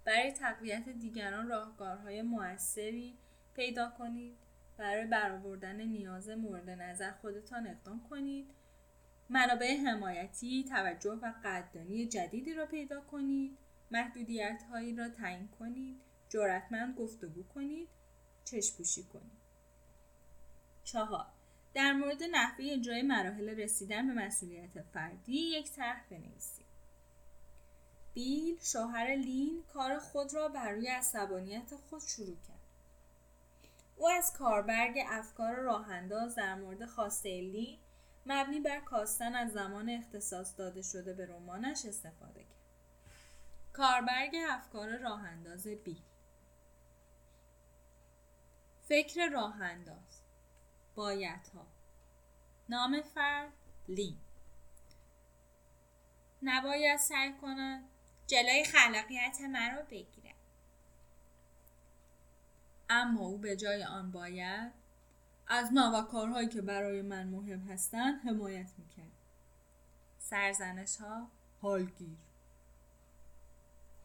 برای 0.06 0.32
تقویت 0.32 0.90
دیگران 0.90 1.48
راهکارهای 1.48 2.22
موثری 2.22 3.18
پیدا 3.56 3.90
کنید. 3.90 4.38
برای 4.78 5.06
برآوردن 5.06 5.82
نیاز 5.82 6.30
مورد 6.30 6.70
نظر 6.70 7.12
خودتان 7.12 7.68
اقدام 7.68 8.02
کنید. 8.10 8.48
منابع 9.30 9.78
حمایتی 9.78 10.64
توجه 10.64 11.12
و 11.12 11.34
قدردانی 11.44 12.06
جدیدی 12.06 12.54
را 12.54 12.66
پیدا 12.66 13.02
کنید. 13.02 13.58
محدودیت 13.92 14.64
هایی 14.70 14.96
را 14.96 15.10
تعیین 15.10 15.48
کنید. 15.48 15.98
جرأتمند 16.30 16.96
گفتگو 16.96 17.44
کنید. 17.44 17.88
چشپوشی 18.46 19.04
کنید. 19.04 19.44
چهار 20.84 21.26
در 21.74 21.94
مورد 21.94 22.24
نحوه 22.24 22.66
اجرای 22.70 23.02
مراحل 23.02 23.50
رسیدن 23.50 24.08
به 24.08 24.26
مسئولیت 24.26 24.82
فردی 24.82 25.38
یک 25.38 25.72
طرح 25.72 26.06
بنویسید. 26.10 26.63
بیل 28.14 28.60
شوهر 28.62 29.16
لین 29.16 29.64
کار 29.74 30.00
خود 30.00 30.34
را 30.34 30.48
بر 30.48 30.72
روی 30.72 30.88
عصبانیت 30.88 31.76
خود 31.76 32.02
شروع 32.02 32.38
کرد. 32.48 32.60
او 33.98 34.10
از 34.10 34.34
کاربرگ 34.34 34.98
افکار 35.08 35.56
راهانداز 35.56 36.36
در 36.36 36.56
مورد 36.56 36.86
خواسته 36.86 37.30
لین 37.30 37.78
مبنی 38.26 38.60
بر 38.60 38.80
کاستن 38.80 39.36
از 39.36 39.52
زمان 39.52 39.90
اختصاص 39.90 40.58
داده 40.58 40.82
شده 40.82 41.14
به 41.14 41.26
رمانش 41.26 41.86
استفاده 41.86 42.40
کرد. 42.40 42.54
کاربرگ 43.74 44.36
افکار 44.50 44.98
راهانداز 44.98 45.68
بیل 45.68 46.02
فکر 48.88 49.30
راهانداز 49.30 50.22
بایدها 50.96 51.68
نام 52.70 53.02
فرد 53.02 53.54
لین. 53.88 54.18
نباید 56.44 56.98
سعی 56.98 57.34
کند 57.34 57.84
جلوی 58.34 58.64
خلاقیت 58.64 59.42
مرا 59.42 59.82
بگیرد 59.82 60.36
اما 62.90 63.22
او 63.22 63.38
به 63.38 63.56
جای 63.56 63.84
آن 63.84 64.12
باید 64.12 64.72
از 65.48 65.74
من 65.74 65.92
و 65.92 66.02
کارهایی 66.02 66.48
که 66.48 66.62
برای 66.62 67.02
من 67.02 67.28
مهم 67.28 67.60
هستند 67.60 68.22
حمایت 68.22 68.70
می‌کرد. 68.78 69.12
سرزنش 70.20 70.96
ها 70.96 71.28
حالگیر. 71.62 72.18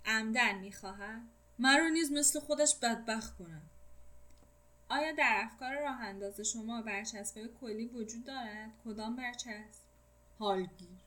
عمدن 0.06 0.58
می‌خواهد 0.58 1.22
مرا 1.58 1.88
نیز 1.88 2.12
مثل 2.12 2.40
خودش 2.40 2.76
بدبخت 2.82 3.38
کنم 3.38 3.62
آیا 4.88 5.12
در 5.12 5.40
افکار 5.44 5.80
راه 5.80 6.00
انداز 6.00 6.40
شما 6.40 6.82
برچسبهای 6.82 7.48
کلی 7.60 7.86
وجود 7.86 8.24
دارد؟ 8.24 8.70
کدام 8.84 9.16
برچسب؟ 9.16 9.82
حالگیر. 10.38 10.97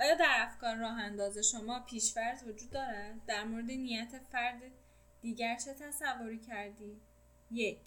آیا 0.00 0.14
در 0.14 0.36
افکار 0.38 0.76
راه 0.76 1.00
انداز 1.00 1.38
شما 1.38 1.80
پیشفرض 1.80 2.42
وجود 2.42 2.70
دارد؟ 2.70 3.26
در 3.26 3.44
مورد 3.44 3.64
نیت 3.64 4.18
فرد 4.32 4.62
دیگر 5.22 5.56
چه 5.56 5.74
تصوری 5.74 6.38
کردی؟ 6.38 7.00
یک. 7.50 7.80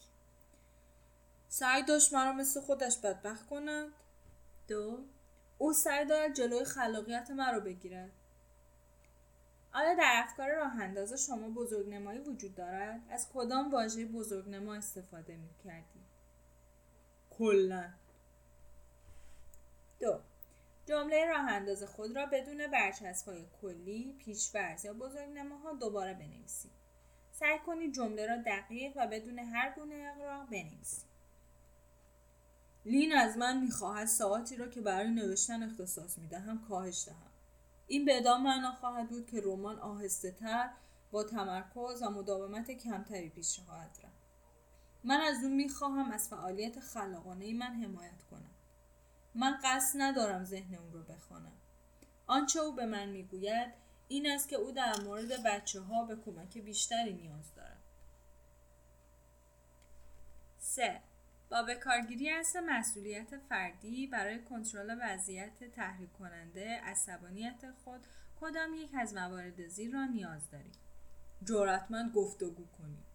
سعی 1.47 1.83
داشت 1.83 2.13
مرا 2.13 2.33
مثل 2.33 2.61
خودش 2.61 2.97
بدبخت 2.97 3.49
کند. 3.49 3.93
دو. 4.67 5.05
او 5.57 5.73
سعی 5.73 6.05
دارد 6.05 6.33
جلوی 6.33 6.65
خلاقیت 6.65 7.31
مرا 7.31 7.59
بگیرد. 7.59 8.11
آیا 9.73 9.93
در 9.93 10.23
افکار 10.23 10.55
راه 10.55 10.81
انداز 10.81 11.13
شما 11.25 11.49
بزرگنمایی 11.49 12.19
وجود 12.19 12.55
دارد؟ 12.55 13.01
از 13.09 13.27
کدام 13.33 13.71
واژه 13.71 14.05
بزرگنما 14.05 14.75
استفاده 14.75 15.35
می 15.35 15.49
کردی؟ 15.63 15.99
کلا. 17.29 17.89
دو. 19.99 20.19
جمله 20.85 21.25
راه 21.25 21.51
انداز 21.51 21.83
خود 21.83 22.15
را 22.15 22.25
بدون 22.25 22.67
برچسب 22.67 23.27
های 23.27 23.45
کلی، 23.61 24.15
پیشورز 24.19 24.85
یا 24.85 24.93
بزرگنماها 24.93 25.73
دوباره 25.73 26.13
بنویسید. 26.13 26.71
سعی 27.31 27.59
کنید 27.59 27.93
جمله 27.93 28.27
را 28.27 28.37
دقیق 28.45 28.93
و 28.95 29.07
بدون 29.07 29.39
هر 29.39 29.73
گونه 29.75 30.13
اقراق 30.15 30.49
بنویسید. 30.49 31.13
لین 32.85 33.15
از 33.15 33.37
من 33.37 33.61
می‌خواهد 33.61 34.07
ساعتی 34.07 34.55
را 34.55 34.67
که 34.67 34.81
برای 34.81 35.11
نوشتن 35.11 35.63
اختصاص 35.63 36.17
می‌دهم 36.17 36.65
کاهش 36.67 37.05
دهم 37.05 37.31
این 37.87 38.05
بدان 38.05 38.41
معنا 38.41 38.71
خواهد 38.71 39.09
بود 39.09 39.25
که 39.25 39.41
رمان 39.43 39.79
آهسته 39.79 40.31
تر 40.31 40.69
با 41.11 41.23
تمرکز 41.23 42.03
و 42.03 42.09
مداومت 42.09 42.71
کمتری 42.71 43.29
پیش 43.29 43.59
خواهد 43.59 43.97
رفت 44.03 44.23
من 45.03 45.21
از 45.21 45.43
اون 45.43 45.53
می‌خواهم 45.53 46.11
از 46.11 46.29
فعالیت 46.29 46.79
خلاقانه 46.79 47.53
من 47.53 47.83
حمایت 47.83 48.23
کنم 48.31 48.52
من 49.35 49.59
قصد 49.63 49.95
ندارم 50.01 50.43
ذهن 50.43 50.75
او 50.75 50.91
را 50.91 51.01
بخوانم. 51.01 51.57
آنچه 52.27 52.59
او 52.59 52.75
به 52.75 52.85
من 52.85 53.09
می‌گوید 53.09 53.73
این 54.07 54.31
است 54.31 54.49
که 54.49 54.55
او 54.55 54.71
در 54.71 55.01
مورد 55.01 55.43
بچه 55.43 55.81
ها 55.81 56.05
به 56.05 56.15
کمک 56.15 56.57
بیشتری 56.57 57.13
نیاز 57.13 57.55
دارد. 57.55 57.83
سه. 60.59 61.01
با 61.49 61.63
به 61.63 61.75
کارگیری 61.75 62.29
اصل 62.29 62.59
مسئولیت 62.59 63.37
فردی 63.37 64.07
برای 64.07 64.43
کنترل 64.43 64.97
وضعیت 65.01 65.63
تحریک 65.63 66.13
کننده 66.13 66.81
عصبانیت 66.83 67.71
خود 67.83 68.01
کدام 68.41 68.73
یک 68.73 68.89
از 68.99 69.13
موارد 69.13 69.67
زیر 69.67 69.93
را 69.93 70.05
نیاز 70.05 70.49
دارید 70.49 70.75
جرأتمند 71.43 72.13
گفتگو 72.13 72.65
کنید 72.77 73.05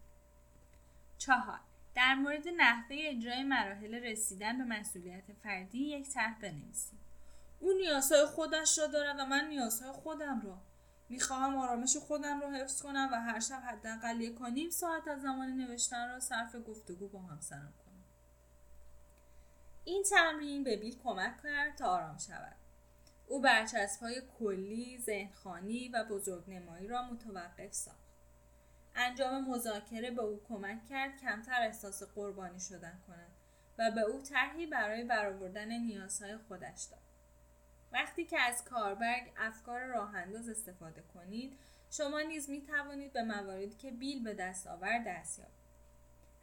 چهار. 1.19 1.61
در 1.99 2.15
مورد 2.15 2.49
نحوه 2.49 2.97
اجرای 3.01 3.45
مراحل 3.45 3.95
رسیدن 3.95 4.59
به 4.59 4.65
مسئولیت 4.65 5.33
فردی 5.43 5.79
یک 5.79 6.09
طرح 6.09 6.41
بنویسید. 6.41 6.99
او 7.61 7.73
نیازهای 7.73 8.27
خودش 8.27 8.79
را 8.79 8.87
دارد 8.87 9.17
و 9.19 9.27
من 9.27 9.49
نیازهای 9.49 9.93
خودم 9.93 10.41
را 10.41 10.59
می‌خواهم 11.09 11.57
آرامش 11.57 11.97
خودم 11.97 12.41
را 12.41 12.51
حفظ 12.51 12.83
کنم 12.83 13.09
و 13.13 13.21
هر 13.21 13.41
شب 13.41 13.63
حداقل 13.67 14.21
یک 14.21 14.43
نیم 14.43 14.71
ساعت 14.71 15.09
از 15.09 15.23
زمان 15.23 15.49
نوشتن 15.49 16.09
را 16.09 16.21
صرف 16.21 16.57
گفتگو 16.69 17.09
با 17.09 17.19
همسرم 17.19 17.73
کنم. 17.87 18.05
این 19.85 20.03
تمرین 20.03 20.65
به 20.65 20.77
بیل 20.77 20.99
کمک 21.05 21.43
کرد 21.43 21.77
تا 21.77 21.87
آرام 21.87 22.19
شود. 22.19 22.57
او 23.27 23.41
برچسب 23.41 24.01
های 24.01 24.23
کلی، 24.39 24.99
ذهنخانی 24.99 25.89
و 25.89 26.05
بزرگنمایی 26.05 26.89
را 26.89 27.03
متوقف 27.03 27.73
ساخت. 27.73 28.08
انجام 28.99 29.51
مذاکره 29.51 30.11
به 30.11 30.23
او 30.23 30.41
کمک 30.49 30.87
کرد 30.87 31.21
کمتر 31.21 31.63
احساس 31.63 32.03
قربانی 32.03 32.61
شدن 32.61 32.99
کند 33.07 33.31
و 33.79 33.91
به 33.91 34.01
او 34.01 34.23
طرحی 34.23 34.67
برای 34.67 35.05
برآوردن 35.05 35.73
نیازهای 35.73 36.37
خودش 36.37 36.83
داد. 36.91 37.01
وقتی 37.93 38.25
که 38.25 38.41
از 38.41 38.65
کاربرگ 38.65 39.33
افکار 39.37 39.81
راه 39.81 40.15
انداز 40.15 40.49
استفاده 40.49 41.03
کنید 41.15 41.59
شما 41.91 42.21
نیز 42.21 42.51
می 42.51 42.63
توانید 42.63 43.13
به 43.13 43.23
مواردی 43.23 43.75
که 43.75 43.91
بیل 43.91 44.25
به 44.25 44.35
دست 44.35 44.67
آورد 44.67 45.05
دست 45.07 45.39
یابید 45.39 45.55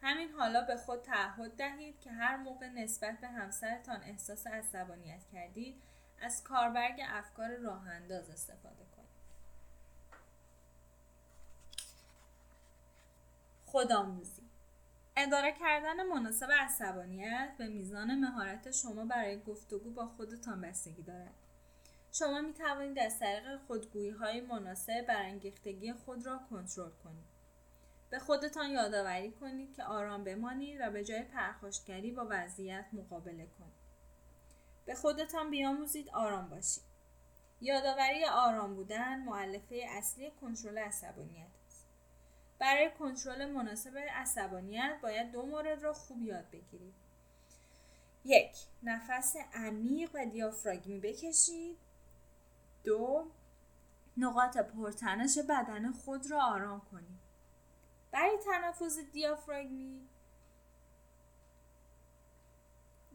همین 0.02 0.32
حالا 0.32 0.62
به 0.62 0.76
خود 0.76 1.02
تعهد 1.02 1.56
دهید 1.56 2.00
که 2.00 2.12
هر 2.12 2.38
موقع 2.38 2.68
نسبت 2.68 3.20
به 3.20 3.28
همسرتان 3.28 4.04
احساس 4.04 4.48
عصبانیت 4.48 5.22
کردید 5.34 5.82
از 6.22 6.44
کاربرگ 6.44 7.02
افکار 7.08 7.56
راه 7.56 7.88
انداز 7.88 8.30
استفاده 8.30 8.76
کنید 8.76 8.95
خودآموزی 13.76 14.42
اداره 15.18 15.52
کردن 15.60 16.04
مناسب 16.04 16.48
عصبانیت 16.52 17.50
به 17.58 17.68
میزان 17.68 18.20
مهارت 18.20 18.72
شما 18.72 19.06
برای 19.06 19.40
گفتگو 19.40 19.92
با 19.92 20.08
خودتان 20.08 20.62
بستگی 20.62 21.02
دارد. 21.02 21.34
شما 22.12 22.42
می 22.42 22.54
توانید 22.54 23.00
از 23.00 23.20
طریق 23.20 23.58
خودگویی 23.68 24.10
های 24.10 24.42
مناسب 24.42 25.02
برانگیختگی 25.08 25.94
خود 25.94 26.26
را 26.26 26.40
کنترل 26.50 26.90
کنید. 27.04 27.26
به 28.10 28.20
خودتان 28.20 28.70
یادآوری 28.70 29.32
کنید 29.32 29.76
که 29.76 29.84
آرام 29.84 30.24
بمانید 30.24 30.82
و 30.82 30.92
به 30.92 31.04
جای 31.04 31.24
پرخاشگری 31.24 32.12
با 32.12 32.28
وضعیت 32.30 32.86
مقابله 32.94 33.48
کنید. 33.60 33.86
به 34.86 34.96
خودتان 34.96 35.50
بیاموزید 35.50 36.10
آرام 36.10 36.50
باشید. 36.50 36.84
یادآوری 37.62 38.26
آرام 38.26 38.76
بودن 38.76 39.20
معلفه 39.20 39.86
اصلی 39.90 40.32
کنترل 40.42 40.78
عصبانیت 40.78 41.55
برای 42.60 42.92
کنترل 43.00 43.52
مناسب 43.52 43.98
عصبانیت 43.98 45.00
باید 45.02 45.32
دو 45.32 45.46
مورد 45.46 45.84
را 45.84 45.94
خوب 45.94 46.24
یاد 46.24 46.50
بگیرید. 46.52 46.94
یک 48.26 48.52
نفس 48.84 49.36
عمیق 49.54 50.10
و 50.14 50.26
دیافراگمی 50.26 51.00
بکشید. 51.00 51.78
دو 52.84 53.28
نقاط 54.18 54.58
پرتنش 54.58 55.38
بدن 55.38 55.92
خود 55.92 56.32
را 56.32 56.42
آرام 56.42 56.82
کنید. 56.92 57.20
برای 58.12 58.38
تنفس 58.46 59.00
دیافراگمی 59.14 60.08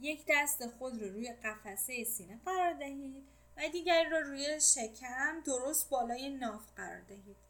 یک 0.01 0.24
دست 0.28 0.66
خود 0.66 1.03
را 1.03 1.09
روی 1.09 1.32
قفسه 1.32 2.05
سینه 2.05 2.41
قرار 2.45 2.72
دهید 2.72 3.24
و 3.57 3.68
دیگری 3.72 4.11
را 4.11 4.18
روی 4.18 4.61
شکم 4.61 5.41
درست 5.47 5.91
بالای 5.91 6.28
ناف 6.28 6.62
قرار 6.76 7.01
دهید. 7.01 7.50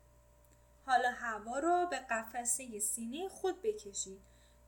حالا 0.87 1.11
هوا 1.11 1.59
رو 1.59 1.87
به 1.91 1.97
قفسه 1.97 2.81
سینه 2.81 3.29
خود 3.29 3.63
بکشید. 3.63 4.21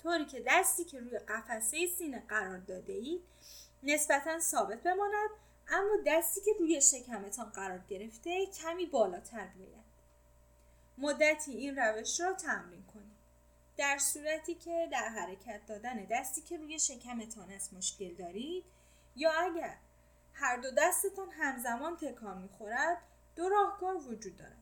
طوری 0.03 0.25
که 0.25 0.45
دستی 0.47 0.85
که 0.85 1.01
روی 1.01 1.19
قفسه 1.19 1.87
سینه 1.87 2.23
قرار 2.29 2.59
داده 2.59 2.93
اید 2.93 3.23
نسبتا 3.83 4.41
ثابت 4.41 4.83
بماند 4.83 5.31
اما 5.69 5.97
دستی 6.07 6.41
که 6.41 6.51
روی 6.59 6.81
شکمتان 6.81 7.51
قرار 7.51 7.79
گرفته 7.89 8.47
کمی 8.47 8.87
بالاتر 8.87 9.47
بیاید. 9.47 9.93
مدتی 10.99 11.53
این 11.53 11.77
روش 11.77 12.21
را 12.21 12.33
تمرین 12.33 12.83
کنید. 12.95 13.13
در 13.77 13.99
صورتی 13.99 14.55
که 14.55 14.89
در 14.93 15.09
حرکت 15.09 15.67
دادن 15.67 16.05
دستی 16.11 16.41
که 16.41 16.57
روی 16.57 16.79
شکمتان 16.79 17.51
است 17.51 17.73
مشکل 17.73 18.15
دارید 18.15 18.65
یا 19.17 19.33
اگر 19.33 19.77
هر 20.33 20.57
دو 20.57 20.71
دستتان 20.71 21.31
همزمان 21.31 21.97
تکان 21.97 22.43
می‌خورد 22.43 22.99
دو 23.37 23.49
راهکار 23.49 23.97
وجود 23.97 24.37
دارد. 24.37 24.62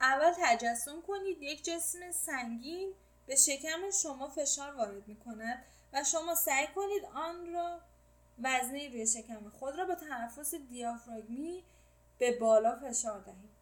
اول 0.00 0.32
تجسم 0.42 1.02
کنید 1.02 1.42
یک 1.42 1.64
جسم 1.64 2.12
سنگین 2.12 2.94
به 3.26 3.36
شکم 3.36 3.90
شما 4.02 4.28
فشار 4.28 4.74
وارد 4.74 5.08
می 5.08 5.16
کند 5.16 5.64
و 5.92 6.04
شما 6.04 6.34
سعی 6.34 6.66
کنید 6.66 7.04
آن 7.14 7.52
را 7.52 7.80
وزنه 8.42 8.88
روی 8.88 9.06
شکم 9.06 9.48
خود 9.48 9.78
را 9.78 9.84
با 9.84 9.94
تنفس 9.94 10.54
دیافراگمی 10.54 11.64
به 12.18 12.38
بالا 12.38 12.76
فشار 12.76 13.20
دهید. 13.20 13.58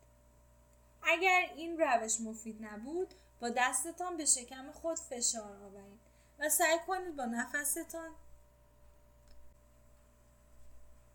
اگر 1.03 1.53
این 1.57 1.79
روش 1.81 2.21
مفید 2.21 2.65
نبود 2.65 3.15
با 3.41 3.49
دستتان 3.49 4.17
به 4.17 4.25
شکم 4.25 4.73
خود 4.73 4.99
فشار 4.99 5.57
آورید 5.57 6.01
و 6.39 6.49
سعی 6.49 6.79
کنید 6.87 7.17
با 7.17 7.25
نفستان 7.25 8.11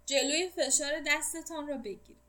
جلوی 0.05 0.49
فشار 0.49 0.91
دستتان 1.07 1.67
را 1.67 1.77
بگیرید. 1.77 2.20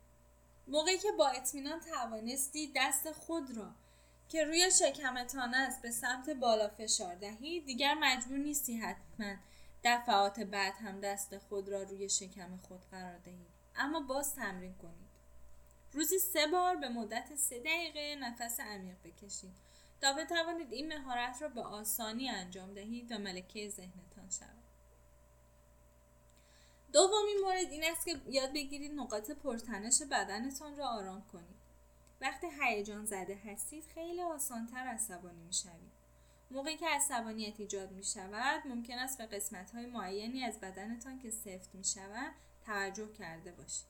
موقعی 0.66 0.98
که 0.98 1.12
با 1.18 1.28
اطمینان 1.28 1.80
توانستی 1.80 2.72
دست 2.76 3.12
خود 3.12 3.56
را 3.56 3.70
که 4.28 4.44
روی 4.44 4.70
شکمتان 4.70 5.54
است 5.54 5.82
به 5.82 5.90
سمت 5.90 6.30
بالا 6.30 6.68
فشار 6.68 7.14
دهید 7.14 7.66
دیگر 7.66 7.94
مجبور 7.94 8.38
نیستی 8.38 8.76
حتما 8.76 9.34
دفعات 9.84 10.40
بعد 10.40 10.74
هم 10.74 11.00
دست 11.00 11.38
خود 11.38 11.68
را 11.68 11.82
روی 11.82 12.08
شکم 12.08 12.56
خود 12.56 12.80
قرار 12.90 13.18
دهید 13.18 13.52
اما 13.76 14.00
باز 14.00 14.34
تمرین 14.34 14.74
کنید. 14.74 15.12
روزی 15.92 16.18
سه 16.18 16.46
بار 16.46 16.76
به 16.76 16.88
مدت 16.88 17.34
سه 17.34 17.58
دقیقه 17.58 18.16
نفس 18.20 18.60
عمیق 18.60 18.96
بکشید. 19.04 19.54
تا 20.00 20.12
بتوانید 20.12 20.72
این 20.72 20.88
مهارت 20.94 21.42
را 21.42 21.48
به 21.48 21.60
آسانی 21.60 22.28
انجام 22.28 22.74
دهید 22.74 23.12
و 23.12 23.18
ملکه 23.18 23.68
ذهنتان 23.68 24.30
شود. 24.38 24.61
دومین 26.92 27.38
مورد 27.44 27.72
این 27.72 27.84
است 27.84 28.04
که 28.04 28.20
یاد 28.28 28.52
بگیرید 28.52 28.92
نقاط 28.92 29.30
پرتنش 29.30 30.02
بدنتان 30.02 30.76
را 30.76 30.88
آرام 30.88 31.22
کنید. 31.32 31.62
وقتی 32.20 32.46
هیجان 32.60 33.04
زده 33.04 33.38
هستید 33.46 33.84
خیلی 33.94 34.22
آسانتر 34.22 34.78
عصبانی 34.78 35.42
می‌شوید. 35.46 35.92
موقعی 36.50 36.76
که 36.76 36.88
عصبانیت 36.88 37.60
ایجاد 37.60 37.92
می 37.92 38.04
شود 38.04 38.66
ممکن 38.66 38.98
است 38.98 39.18
به 39.18 39.26
قسمت 39.26 39.70
های 39.70 39.86
معینی 39.86 40.44
از 40.44 40.60
بدنتان 40.60 41.18
که 41.18 41.30
سفت 41.30 41.74
می 41.74 41.84
شود 41.84 42.32
توجه 42.66 43.12
کرده 43.12 43.52
باشید. 43.52 43.86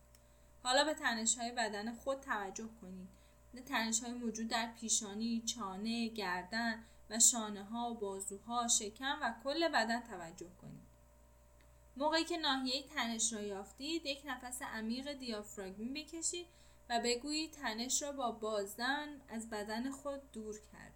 حالا 0.62 0.84
به 0.84 0.94
تنش 0.94 1.38
های 1.38 1.52
بدن 1.52 1.94
خود 1.94 2.20
توجه 2.20 2.68
کنید. 2.80 3.08
به 3.54 3.60
تنش 3.60 4.02
های 4.02 4.12
موجود 4.12 4.48
در 4.48 4.72
پیشانی، 4.80 5.42
چانه، 5.46 6.08
گردن 6.08 6.84
و 7.10 7.20
شانه 7.20 7.64
ها، 7.64 7.94
بازوها، 7.94 8.68
شکم 8.68 9.18
و 9.22 9.34
کل 9.44 9.68
بدن 9.68 10.00
توجه 10.00 10.50
کنید. 10.60 10.91
موقعی 11.96 12.24
که 12.24 12.36
ناحیه 12.36 12.82
تنش 12.82 13.32
را 13.32 13.40
یافتید 13.40 14.06
یک 14.06 14.22
نفس 14.24 14.62
عمیق 14.62 15.12
دیافراگمی 15.12 16.02
بکشید 16.02 16.46
و 16.90 17.00
بگویید 17.04 17.50
تنش 17.50 18.02
را 18.02 18.12
با 18.12 18.32
بازدن 18.32 19.20
از 19.28 19.50
بدن 19.50 19.90
خود 19.90 20.32
دور 20.32 20.58
کرد 20.72 20.92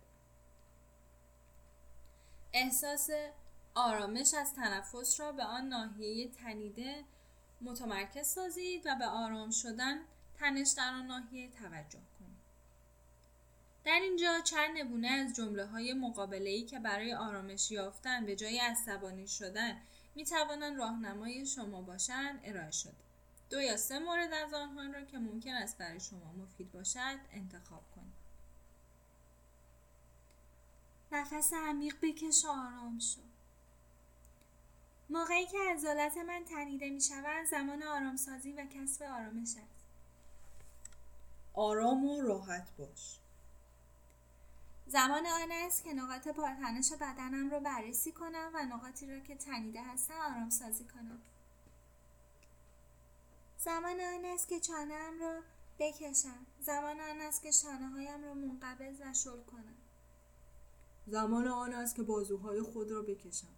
احساس 2.53 3.11
آرامش 3.75 4.35
از 4.35 4.55
تنفس 4.55 5.21
را 5.21 5.33
به 5.33 5.45
آن 5.45 5.69
ناحیه 5.69 6.29
تنیده 6.29 7.05
متمرکز 7.61 8.27
سازید 8.27 8.87
و 8.87 8.97
به 8.99 9.07
آرام 9.07 9.51
شدن 9.51 9.99
تنش 10.39 10.73
در 10.77 10.93
آن 10.95 11.07
ناحیه 11.07 11.51
توجه 11.51 12.01
کنید. 12.19 12.37
در 13.85 14.01
اینجا 14.03 14.41
چند 14.41 14.79
نمونه 14.79 15.09
از 15.09 15.37
جمله 15.37 15.67
های 15.67 15.95
که 16.65 16.79
برای 16.79 17.15
آرامش 17.15 17.71
یافتن 17.71 18.27
به 18.27 18.37
جای 18.37 18.59
عصبانی 18.59 19.29
شدن 19.29 19.81
می 20.17 20.25
توانند 20.25 20.79
راهنمای 20.79 21.47
شما 21.47 21.83
باشند 21.83 22.41
ارائه 22.45 22.71
شده 22.71 22.97
دو 23.51 23.61
یا 23.61 23.77
سه 23.77 23.99
مورد 23.99 24.33
از 24.33 24.55
آنها 24.55 24.93
را 24.93 25.05
که 25.05 25.19
ممکن 25.19 25.55
است 25.55 25.79
برای 25.79 26.01
شما 26.01 26.33
مفید 26.33 26.73
باشد 26.73 27.19
انتخاب 27.33 27.83
کنید. 27.95 28.27
نفس 31.13 31.53
عمیق 31.53 31.97
بکش 32.03 32.45
و 32.45 32.49
آرام 32.49 32.99
شو. 32.99 33.21
موقعی 35.11 35.47
که 35.47 35.59
عضلات 35.75 36.17
من 36.17 36.45
تنیده 36.45 36.91
می 36.91 37.01
شود 37.01 37.47
زمان 37.51 37.83
آرامسازی 37.83 38.53
و 38.53 38.67
کسب 38.67 39.03
آرامش 39.03 39.49
است. 39.49 39.87
آرام 41.55 42.05
و 42.05 42.21
راحت 42.21 42.77
باش. 42.77 43.19
زمان 44.89 45.27
آن 45.27 45.53
است 45.53 45.85
که 45.85 45.93
نقاط 45.93 46.29
پرتنش 46.29 46.93
بدنم 46.93 47.51
رو 47.51 47.61
بررسی 47.61 48.13
کنم 48.13 48.51
و 48.55 48.65
نقاطی 48.65 49.07
را 49.07 49.21
که 49.21 49.37
تنیده 49.37 49.83
هستن 49.83 50.15
آرام 50.15 50.51
سازی 50.51 50.85
کنم. 50.85 51.21
زمان 53.59 54.01
آن 54.01 54.25
است 54.25 54.49
که 54.49 54.61
چانهام 54.61 55.21
را 55.21 55.41
بکشم. 55.79 56.47
زمان 56.61 57.01
آن 57.01 57.21
است 57.21 57.43
که 57.43 57.51
شانه 57.51 57.89
هایم 57.89 58.25
را 58.25 58.35
منقبض 58.35 59.01
و 59.01 59.15
شل 59.15 59.43
کنم. 59.43 59.77
زمان 61.07 61.49
آن 61.49 61.75
است 61.75 61.97
که 61.97 62.03
بازوهای 62.03 62.63
خود 62.63 62.91
را 62.91 63.03
بکشم. 63.03 63.57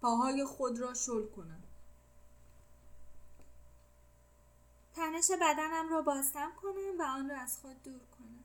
پاهای 0.00 0.44
خود 0.44 0.78
را 0.78 0.94
شل 0.94 1.26
کنم. 1.26 1.62
تنش 4.94 5.30
بدنم 5.30 5.88
را 5.90 6.02
بازتم 6.02 6.52
کنم 6.62 6.98
و 6.98 7.02
آن 7.02 7.30
را 7.30 7.36
از 7.36 7.58
خود 7.62 7.82
دور 7.82 8.00
کنم. 8.18 8.37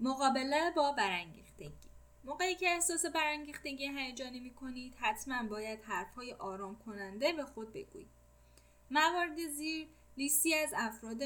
مقابله 0.00 0.70
با 0.70 0.92
برانگیختگی. 0.92 1.90
موقعی 2.24 2.54
که 2.54 2.68
احساس 2.68 3.06
برانگیختگی 3.06 3.88
هیجانی 3.98 4.40
می 4.40 4.54
کنید 4.54 4.94
حتما 4.98 5.42
باید 5.42 5.82
حرفهای 5.82 6.32
آرام 6.32 6.78
کننده 6.86 7.32
به 7.32 7.44
خود 7.44 7.72
بگویید. 7.72 8.10
موارد 8.90 9.48
زیر 9.48 9.88
لیستی 10.16 10.54
از 10.54 10.70
افراد 10.76 11.22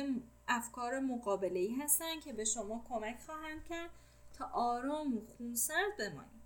افکار 0.49 1.01
مقابله 1.01 1.61
ای 1.61 1.75
هستند 1.75 2.21
که 2.21 2.33
به 2.33 2.45
شما 2.45 2.85
کمک 2.89 3.19
خواهند 3.27 3.65
کرد 3.65 3.91
تا 4.39 4.45
آرام 4.45 5.17
و 5.17 5.21
خونسرد 5.39 5.97
بمانید. 5.99 6.45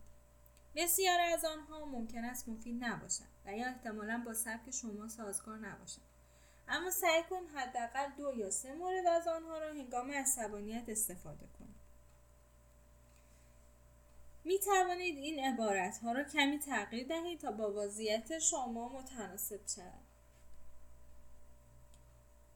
بسیار 0.77 1.21
از 1.21 1.45
آنها 1.45 1.85
ممکن 1.85 2.25
است 2.25 2.49
مفید 2.49 2.85
نباشند 2.85 3.29
و 3.47 3.57
یا 3.57 3.67
احتمالا 3.67 4.23
با 4.27 4.35
سبک 4.35 4.71
شما 4.71 5.09
سازگار 5.09 5.59
نباشند. 5.59 6.05
اما 6.69 6.91
سعی 6.91 7.23
کن 7.31 7.47
حداقل 7.55 8.11
دو 8.19 8.33
یا 8.37 8.51
سه 8.51 8.75
مورد 8.75 9.07
از 9.07 9.29
آنها 9.29 9.59
را 9.59 9.69
هنگام 9.69 10.11
عصبانیت 10.11 10.89
استفاده 10.89 11.47
کنید. 11.47 11.58
می 14.49 14.59
توانید 14.59 15.19
این 15.19 15.45
عبارت 15.45 15.99
ها 15.99 16.13
را 16.13 16.25
کمی 16.25 16.59
تغییر 16.59 17.09
دهید 17.09 17.41
تا 17.41 17.53
با 17.53 17.73
وضعیت 17.73 18.39
شما 18.39 18.89
متناسب 18.89 19.61
شود. 19.75 20.07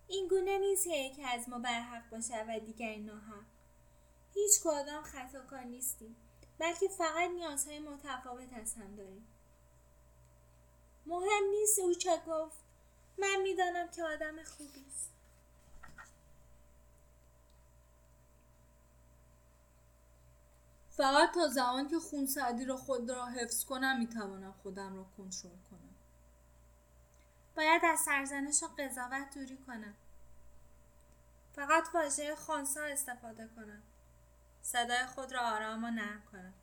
این 0.09 0.29
گونه 0.29 0.59
نیست 0.59 0.85
که 0.85 0.97
یکی 0.97 1.23
از 1.23 1.49
ما 1.49 1.59
برحق 1.59 2.11
باشد 2.11 2.45
و 2.49 2.61
دیگری 2.61 3.01
ناحق. 3.01 3.45
هیچ 4.35 4.61
کدام 4.65 5.03
خطاکار 5.03 5.61
نیستیم 5.61 6.17
بلکه 6.59 6.89
فقط 6.89 7.31
نیازهای 7.31 7.79
متفاوت 7.79 8.53
از 8.53 8.75
هم 8.75 8.97
داریم. 8.97 9.27
مهم 11.07 11.45
نیست 11.51 11.79
او 11.79 11.95
چه 11.95 12.23
گفت. 12.27 12.59
من 13.19 13.43
می‌دانم 13.43 13.89
که 13.91 14.03
آدم 14.03 14.45
خوبی 14.45 14.85
است. 14.89 15.11
فقط 21.03 21.35
تا 21.35 21.49
زمان 21.49 21.89
که 21.89 21.99
خونسردی 21.99 22.65
را 22.65 22.77
خود 22.77 23.11
را 23.11 23.27
حفظ 23.27 23.65
کنم 23.65 23.99
می‌توانم 23.99 24.53
خودم 24.53 24.97
را 24.97 25.07
کنترل 25.17 25.59
کنم. 25.71 25.95
باید 27.57 27.83
از 27.85 28.01
سرزنش 28.01 28.63
و 28.63 28.67
قضاوت 28.67 29.35
دوری 29.35 29.57
کنم. 29.57 29.95
فقط 31.53 31.85
واژه 31.95 32.35
خانسا 32.37 32.83
استفاده 32.83 33.49
کنم. 33.57 33.83
صدای 34.63 35.07
خود 35.07 35.33
را 35.33 35.41
آرام 35.41 35.85
و 35.85 35.91
نرم 35.91 36.23
کنم. 36.33 36.55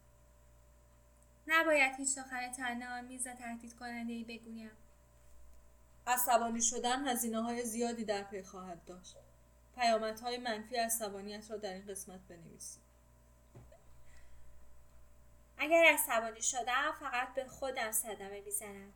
نباید 1.47 1.95
هیچ 1.95 2.09
سخن 2.09 2.51
تنه 2.51 2.99
آمیز 2.99 3.27
و 3.27 3.33
تهدید 3.33 3.73
کننده 3.73 4.13
ای 4.13 4.23
بگویم. 4.23 4.71
عصبانی 6.07 6.61
شدن 6.61 7.07
هزینه 7.07 7.41
های 7.41 7.65
زیادی 7.65 8.05
در 8.05 8.23
پی 8.23 8.43
خواهد 8.43 8.85
داشت. 8.85 9.15
پیامدهای 9.75 10.37
منفی 10.37 10.75
عصبانیت 10.75 11.51
را 11.51 11.57
در 11.57 11.73
این 11.73 11.85
قسمت 11.85 12.19
بنویسید. 12.19 12.88
اگر 15.59 15.85
عصبانی 15.93 16.41
شدم 16.41 16.91
فقط 16.99 17.33
به 17.33 17.47
خودم 17.47 17.91
صدمه 17.91 18.41
می‌زنم. 18.41 18.93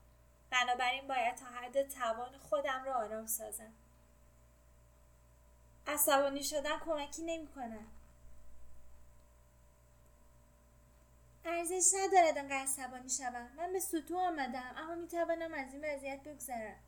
بنابراین 0.49 1.07
باید 1.07 1.35
تا 1.35 1.45
حد 1.45 1.89
توان 1.89 2.37
خودم 2.37 2.83
را 2.85 2.93
آرام 2.93 3.27
سازم. 3.27 3.73
عصبانی 5.87 6.43
شدن 6.43 6.79
کمکی 6.79 7.21
نمی‌کنه. 7.21 7.79
ارزش 11.45 11.91
ندارد 11.93 12.37
انقدر 12.37 12.55
عصبانی 12.55 13.09
شوم. 13.09 13.49
من 13.57 13.73
به 13.73 13.79
سطوح 13.79 14.27
آمدم 14.27 14.73
اما 14.77 14.95
می‌توانم 14.95 15.53
از 15.53 15.73
این 15.73 15.85
وضعیت 15.85 16.23
بگذرم. 16.23 16.79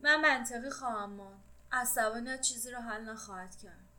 من 0.00 0.20
منطقی 0.20 0.70
خواهم 0.70 1.10
ماند. 1.10 1.40
عصبانیت 1.72 2.40
چیزی 2.40 2.70
را 2.70 2.80
حل 2.80 3.04
نخواهد 3.04 3.56
کرد. 3.56 3.89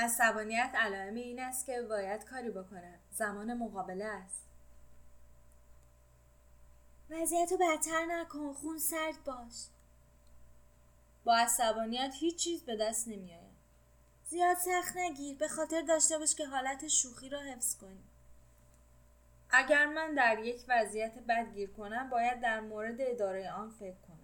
عصبانیت 0.00 0.70
علائم 0.74 1.14
این 1.14 1.40
است 1.40 1.66
که 1.66 1.82
باید 1.82 2.24
کاری 2.24 2.50
بکنه 2.50 2.98
زمان 3.10 3.54
مقابله 3.54 4.04
است. 4.04 4.42
وضعیت 7.10 7.52
رو 7.52 7.58
بدتر 7.58 8.06
نکن 8.06 8.52
خون 8.52 8.78
سرد 8.78 9.24
باش. 9.24 9.66
با 11.24 11.36
عصبانیت 11.36 12.12
هیچ 12.14 12.36
چیز 12.36 12.64
به 12.64 12.76
دست 12.76 13.08
نمیآید 13.08 13.50
زیاد 14.24 14.56
سخت 14.56 14.96
نگیر 14.96 15.36
به 15.36 15.48
خاطر 15.48 15.82
داشته 15.82 16.18
باش 16.18 16.34
که 16.34 16.46
حالت 16.46 16.88
شوخی 16.88 17.28
را 17.28 17.40
حفظ 17.40 17.76
کنی. 17.76 18.04
اگر 19.50 19.86
من 19.86 20.14
در 20.14 20.38
یک 20.38 20.64
وضعیت 20.68 21.18
بد 21.18 21.54
گیر 21.54 21.70
کنم 21.70 22.10
باید 22.10 22.40
در 22.40 22.60
مورد 22.60 22.96
اداره 23.00 23.52
آن 23.52 23.70
فکر 23.70 23.96
کنم. 24.08 24.16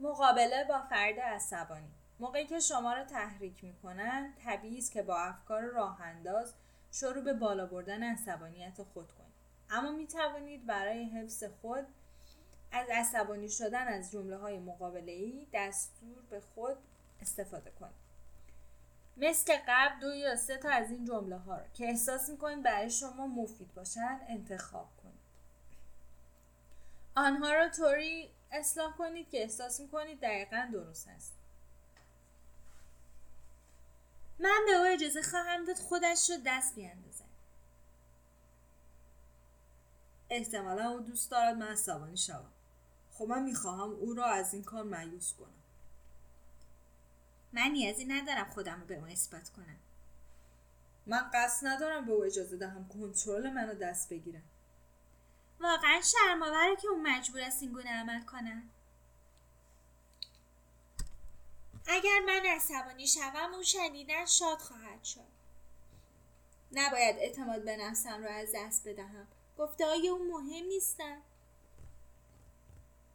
مقابله 0.00 0.64
با 0.64 0.82
فرد 0.90 1.20
عصبانی. 1.20 1.93
موقعی 2.20 2.46
که 2.46 2.60
شما 2.60 2.92
را 2.92 3.04
تحریک 3.04 3.64
می‌کنند 3.64 4.36
طبیعی 4.44 4.78
است 4.78 4.92
که 4.92 5.02
با 5.02 5.18
افکار 5.18 5.62
راه 5.62 6.00
انداز 6.00 6.54
شروع 6.92 7.24
به 7.24 7.32
بالا 7.32 7.66
بردن 7.66 8.02
عصبانیت 8.02 8.82
خود 8.82 9.12
کنید. 9.12 9.34
اما 9.70 9.92
می 9.92 10.06
توانید 10.06 10.66
برای 10.66 11.04
حفظ 11.04 11.44
خود 11.44 11.86
از 12.72 12.88
عصبانی 12.92 13.48
شدن 13.48 13.88
از 13.88 14.10
جمله 14.10 14.36
های 14.36 14.58
مقابله 14.58 15.12
ای 15.12 15.46
دستور 15.52 16.22
به 16.30 16.40
خود 16.40 16.76
استفاده 17.22 17.70
کنید. 17.70 18.04
مثل 19.16 19.56
قبل 19.68 20.00
دو 20.00 20.14
یا 20.14 20.36
سه 20.36 20.56
تا 20.56 20.70
از 20.70 20.90
این 20.90 21.04
جمله 21.04 21.36
ها 21.36 21.56
رو 21.56 21.64
که 21.74 21.84
احساس 21.84 22.28
می‌کنید 22.28 22.62
برای 22.62 22.90
شما 22.90 23.26
مفید 23.26 23.74
باشن 23.74 24.20
انتخاب 24.28 24.88
کنید. 25.02 25.14
آنها 27.16 27.52
را 27.52 27.68
طوری 27.68 28.30
اصلاح 28.52 28.96
کنید 28.96 29.30
که 29.30 29.42
احساس 29.42 29.80
می‌کنید 29.80 30.20
دقیقا 30.20 30.68
درست 30.72 31.08
است. 31.08 31.34
من 34.38 34.60
به 34.66 34.72
او 34.72 34.84
اجازه 34.84 35.22
خواهم 35.22 35.64
داد 35.64 35.76
خودش 35.76 36.30
رو 36.30 36.36
دست 36.46 36.74
بیاندازد. 36.74 37.24
احتمالا 40.30 40.90
او 40.90 41.00
دوست 41.00 41.30
دارد 41.30 41.56
من 41.56 41.68
عصبانی 41.68 42.16
شوم. 42.16 42.52
خب 43.12 43.24
من 43.24 43.42
می‌خواهم 43.42 43.90
او 43.90 44.14
را 44.14 44.26
از 44.26 44.54
این 44.54 44.64
کار 44.64 44.84
معیوس 44.84 45.32
کنم. 45.32 45.48
من 47.52 47.70
نیازی 47.70 48.04
ندارم 48.04 48.50
خودم 48.50 48.80
رو 48.80 48.86
به 48.86 48.94
او 48.94 49.04
اثبات 49.04 49.48
کنم. 49.48 49.78
من 51.06 51.30
قصد 51.34 51.66
ندارم 51.66 52.06
به 52.06 52.12
او 52.12 52.24
اجازه 52.24 52.56
دهم 52.56 52.88
کنترل 52.88 53.50
منو 53.50 53.74
دست 53.74 54.08
بگیرم. 54.08 54.42
واقعا 55.60 56.00
شرمآوره 56.00 56.76
که 56.76 56.88
او 56.88 57.02
مجبور 57.02 57.40
است 57.40 57.62
این 57.62 57.72
گونه 57.72 57.90
عمل 57.90 58.24
کنم 58.24 58.62
اگر 61.86 62.20
من 62.26 62.46
عصبانی 62.46 63.06
شوم 63.06 63.54
او 63.54 63.62
شنیدن 63.62 64.26
شاد 64.26 64.58
خواهد 64.58 65.04
شد. 65.04 65.34
نباید 66.72 67.16
اعتماد 67.16 67.64
به 67.64 67.76
نفسم 67.76 68.24
را 68.24 68.30
از 68.30 68.48
دست 68.54 68.88
بدهم. 68.88 69.26
گفته 69.58 69.86
های 69.86 70.08
او 70.08 70.24
مهم 70.24 70.64
نیستن. 70.64 71.22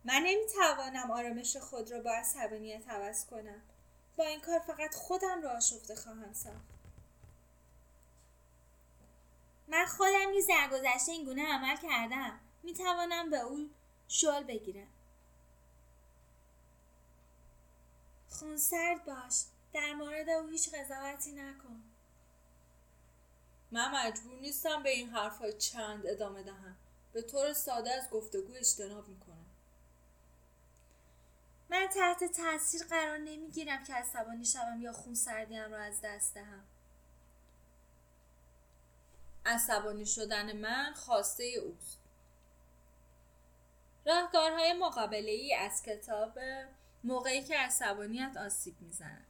من 0.05 0.23
نمی‌توانم 0.25 1.11
آرامش 1.11 1.57
خود 1.57 1.91
را 1.91 1.99
با 1.99 2.11
عصبانیت 2.11 2.89
عوض 2.89 3.25
کنم. 3.25 3.61
با 4.17 4.23
این 4.25 4.41
کار 4.41 4.59
فقط 4.59 4.95
خودم 4.95 5.41
را 5.41 5.51
آشفته 5.51 5.95
خواهم 5.95 6.33
ساخت. 6.33 6.69
من 9.67 9.85
خودم 9.85 10.29
نیز 10.31 10.47
در 10.47 10.69
گذشته 10.71 11.11
این 11.11 11.25
گونه 11.25 11.53
عمل 11.53 11.77
کردم. 11.77 12.39
می‌توانم 12.63 13.29
به 13.29 13.39
او 13.39 13.69
شل 14.07 14.43
بگیرم. 14.43 14.87
خونسرد 18.39 19.05
باش. 19.05 19.43
در 19.73 19.93
مورد 19.93 20.29
او 20.29 20.47
هیچ 20.47 20.75
قضاوتی 20.75 21.31
نکن. 21.31 21.83
من 23.71 23.91
مجبور 23.95 24.39
نیستم 24.39 24.83
به 24.83 24.89
این 24.89 25.09
حرفهای 25.09 25.53
چند 25.53 26.07
ادامه 26.07 26.43
دهم. 26.43 26.75
به 27.13 27.21
طور 27.21 27.53
ساده 27.53 27.91
از 27.91 28.09
گفتگو 28.09 28.53
اجتناب 28.53 29.07
می‌کنم. 29.07 29.45
من 31.69 31.87
تحت 31.87 32.23
تاثیر 32.23 32.83
قرار 32.83 33.17
نمی‌گیرم 33.17 33.83
که 33.83 33.93
عصبانی 33.93 34.45
شوم 34.45 34.81
یا 34.81 34.93
خونسردیم 34.93 35.71
را 35.71 35.83
از 35.83 36.01
دست 36.03 36.33
دهم. 36.33 36.63
عصبانی 39.45 40.05
شدن 40.05 40.57
من 40.57 40.93
خواسته 40.93 41.43
اوست. 41.43 41.99
راهکارهای 44.05 44.73
مقابله 44.73 45.31
ای 45.31 45.55
از 45.55 45.83
کتاب 45.83 46.39
موقعی 47.03 47.43
که 47.43 47.57
عصبانیت 47.57 48.37
آسیب 48.37 48.75
می‌زند. 48.81 49.25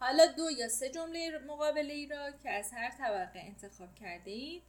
حالا 0.00 0.26
دو 0.26 0.50
یا 0.50 0.68
سه 0.68 0.90
جمله 0.90 1.38
مقابله 1.38 1.92
ای 1.92 2.06
را 2.06 2.30
که 2.30 2.50
از 2.50 2.72
هر 2.72 2.90
طبقه 2.90 3.38
انتخاب 3.38 3.94
کرده 3.94 4.30
اید 4.30 4.62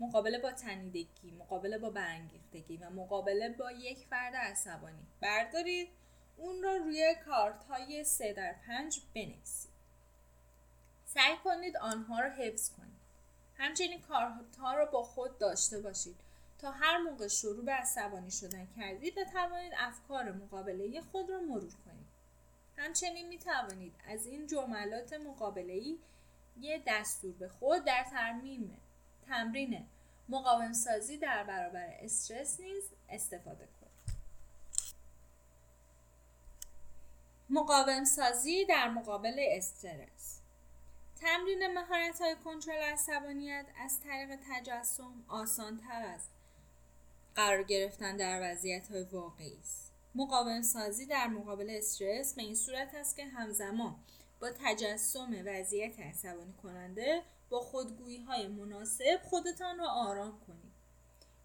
مقابله 0.00 0.38
با 0.38 0.52
تنیدگی، 0.52 1.30
مقابله 1.38 1.78
با 1.78 1.90
برانگیختگی 1.90 2.76
و 2.76 2.90
مقابله 2.90 3.48
با 3.48 3.72
یک 3.72 4.06
فرد 4.10 4.36
عصبانی 4.36 5.06
بردارید. 5.20 5.88
اون 6.36 6.62
را 6.62 6.76
روی 6.76 7.14
کارت 7.26 7.64
های 7.64 8.04
سه 8.04 8.32
در 8.32 8.54
پنج 8.66 9.00
بنویسید. 9.14 9.70
سعی 11.06 11.36
کنید 11.44 11.76
آنها 11.76 12.20
را 12.20 12.30
حفظ 12.30 12.70
کنید. 12.70 13.00
همچنین 13.56 14.00
کارها 14.00 14.74
را 14.74 14.86
با 14.86 15.02
خود 15.02 15.38
داشته 15.38 15.80
باشید. 15.80 16.16
تا 16.60 16.70
هر 16.70 16.98
موقع 16.98 17.28
شروع 17.28 17.64
به 17.64 17.72
عصبانی 17.72 18.30
شدن 18.30 18.68
کردید 18.76 19.14
بتوانید 19.14 19.72
افکار 19.78 20.32
مقابله 20.32 21.00
خود 21.00 21.30
را 21.30 21.40
مرور 21.40 21.74
کنید. 21.84 22.06
همچنین 22.76 23.28
می 23.28 23.38
توانید 23.38 23.94
از 24.08 24.26
این 24.26 24.46
جملات 24.46 25.12
مقابله 25.12 25.72
ای 25.72 25.98
یه 26.60 26.82
دستور 26.86 27.32
به 27.32 27.48
خود 27.48 27.84
در 27.84 28.04
ترمیم 28.10 28.76
تمرین 29.26 29.86
مقاوم 30.28 30.72
سازی 30.72 31.18
در 31.18 31.44
برابر 31.44 31.88
استرس 32.00 32.60
نیز 32.60 32.84
استفاده 33.08 33.68
کنید. 33.80 34.20
مقاوم 37.50 38.04
سازی 38.04 38.64
در 38.64 38.88
مقابل 38.88 39.36
استرس. 39.38 40.40
تمرین 41.20 41.74
مهارت 41.74 42.20
های 42.20 42.36
کنترل 42.44 42.82
عصبانیت 42.82 43.66
از 43.84 44.00
طریق 44.00 44.38
تجسم 44.50 45.24
آسان 45.28 45.78
تر 45.78 46.02
است. 46.02 46.30
قرار 47.40 47.62
گرفتن 47.62 48.16
در 48.16 48.40
وضعیت 48.42 48.90
های 48.90 49.02
واقعی 49.02 49.56
است. 49.60 49.92
مقاوم 50.14 50.62
سازی 50.62 51.06
در 51.06 51.26
مقابل 51.26 51.70
استرس 51.70 52.34
به 52.34 52.42
این 52.42 52.54
صورت 52.54 52.94
است 52.94 53.16
که 53.16 53.24
همزمان 53.24 53.96
با 54.40 54.50
تجسم 54.50 55.42
وضعیت 55.46 56.00
عصبانی 56.00 56.52
کننده 56.62 57.22
با 57.50 57.60
خودگویی 57.60 58.22
های 58.22 58.48
مناسب 58.48 59.20
خودتان 59.24 59.78
را 59.78 59.88
آرام 59.88 60.40
کنید. 60.46 60.72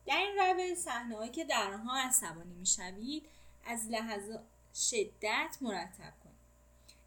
در 0.05 0.17
این 0.17 0.37
روش 0.39 0.77
صحنه 0.77 1.29
که 1.29 1.43
در 1.43 1.73
آنها 1.73 1.97
عصبانی 1.97 2.53
می‌شوید 2.53 3.25
از 3.65 3.87
لحظه 3.89 4.39
شدت 4.75 5.57
مرتب 5.61 6.13
کنید. 6.23 6.35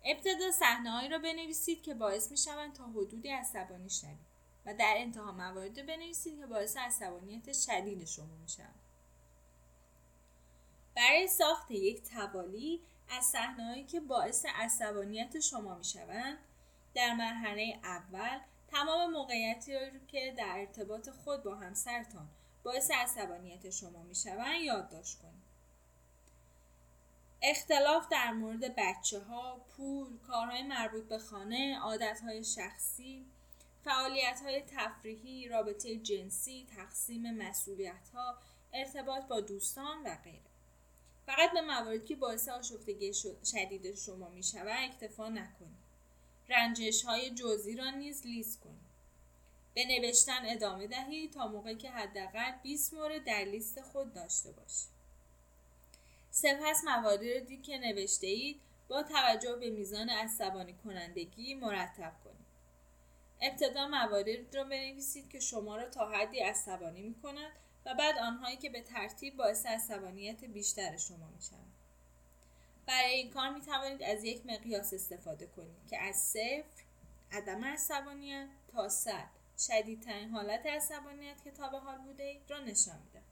ابتدا 0.04 0.50
صحنه 0.52 1.08
را 1.08 1.18
بنویسید 1.18 1.82
که 1.82 1.94
باعث 1.94 2.30
می‌شوند 2.30 2.72
تا 2.72 2.84
حدودی 2.84 3.28
عصبانی 3.28 3.90
شوید. 3.90 4.27
و 4.68 4.74
در 4.74 4.94
انتها 4.96 5.32
موارد 5.32 5.86
بنویسید 5.86 6.38
که 6.38 6.46
باعث 6.46 6.76
عصبانیت 6.76 7.52
شدید 7.52 8.04
شما 8.04 8.36
میشن. 8.42 8.74
برای 10.96 11.28
ساخت 11.28 11.70
یک 11.70 12.02
توالی 12.02 12.82
از 13.10 13.24
صحنههایی 13.24 13.84
که 13.84 14.00
باعث 14.00 14.46
عصبانیت 14.54 15.40
شما 15.40 15.74
می‌شوند 15.74 16.38
در 16.94 17.14
مرحله 17.14 17.80
اول 17.84 18.38
تمام 18.70 19.12
موقعیتی 19.12 19.74
رو 19.74 19.98
که 20.08 20.34
در 20.38 20.54
ارتباط 20.58 21.10
خود 21.10 21.42
با 21.42 21.54
همسرتان 21.54 22.28
باعث 22.62 22.90
عصبانیت 22.90 23.70
شما 23.70 24.02
می‌شوند 24.02 24.60
یادداشت 24.60 25.18
کنید. 25.18 25.48
اختلاف 27.42 28.08
در 28.08 28.32
مورد 28.32 28.76
بچه 28.76 29.20
ها، 29.20 29.56
پول، 29.76 30.18
کارهای 30.18 30.62
مربوط 30.62 31.04
به 31.04 31.18
خانه، 31.18 31.78
عادتهای 31.78 32.44
شخصی، 32.44 33.26
فعالیت 33.88 34.40
های 34.44 34.62
تفریحی، 34.76 35.48
رابطه 35.48 35.96
جنسی، 35.96 36.66
تقسیم 36.76 37.30
مسئولیت 37.30 38.08
ها، 38.14 38.38
ارتباط 38.72 39.24
با 39.24 39.40
دوستان 39.40 40.02
و 40.04 40.16
غیره. 40.24 40.50
فقط 41.26 41.52
به 41.52 41.60
مواردی 41.60 42.06
که 42.06 42.16
باعث 42.16 42.48
آشفتگی 42.48 43.12
شدید 43.44 43.96
شما 43.96 44.28
می 44.28 44.42
شود 44.42 44.76
اکتفا 44.78 45.28
نکنید. 45.28 45.78
رنجش 46.48 47.04
های 47.04 47.30
جزئی 47.30 47.76
را 47.76 47.90
نیز 47.90 48.26
لیست 48.26 48.60
کنید. 48.60 48.88
به 49.74 49.84
نوشتن 49.84 50.40
ادامه 50.44 50.86
دهید 50.86 51.32
تا 51.32 51.48
موقعی 51.48 51.76
که 51.76 51.90
حداقل 51.90 52.52
20 52.62 52.94
مورد 52.94 53.24
در 53.24 53.44
لیست 53.44 53.80
خود 53.80 54.12
داشته 54.14 54.52
باشید. 54.52 54.88
سپس 56.30 56.84
مواردی 56.84 57.56
که 57.56 57.78
نوشته 57.78 58.26
اید 58.26 58.60
با 58.88 59.02
توجه 59.02 59.56
به 59.56 59.70
میزان 59.70 60.08
عصبانی 60.08 60.74
کنندگی 60.84 61.54
مرتب 61.54 62.12
کنید. 62.24 62.27
ابتدا 63.40 63.88
مواردی 63.88 64.46
را 64.52 64.64
بنویسید 64.64 65.28
که 65.30 65.40
شما 65.40 65.76
را 65.76 65.88
تا 65.88 66.08
حدی 66.08 66.38
عصبانی 66.38 67.02
می 67.02 67.14
کند 67.14 67.52
و 67.86 67.94
بعد 67.94 68.18
آنهایی 68.18 68.56
که 68.56 68.70
به 68.70 68.82
ترتیب 68.82 69.36
باعث 69.36 69.66
عصبانیت 69.66 70.44
بیشتر 70.44 70.96
شما 70.96 71.28
می. 71.28 71.38
برای 72.86 73.12
این 73.12 73.30
کار 73.30 73.50
می 73.50 73.60
توانید 73.60 74.02
از 74.02 74.24
یک 74.24 74.46
مقیاس 74.46 74.94
استفاده 74.94 75.46
کنید 75.46 75.86
که 75.90 75.98
از 75.98 76.16
صفر 76.16 76.82
عدم 77.32 77.64
عصبانیت 77.64 78.48
تا 78.72 78.88
صد 78.88 79.28
شدیدترین 79.58 80.30
حالت 80.30 80.66
عصبانیت 80.66 81.44
که 81.44 81.50
تا 81.50 81.68
به 81.68 81.78
حال 81.78 81.98
بوده 81.98 82.24
اید 82.24 82.50
را 82.50 82.58
نشان 82.58 82.98
میده. 83.04 83.22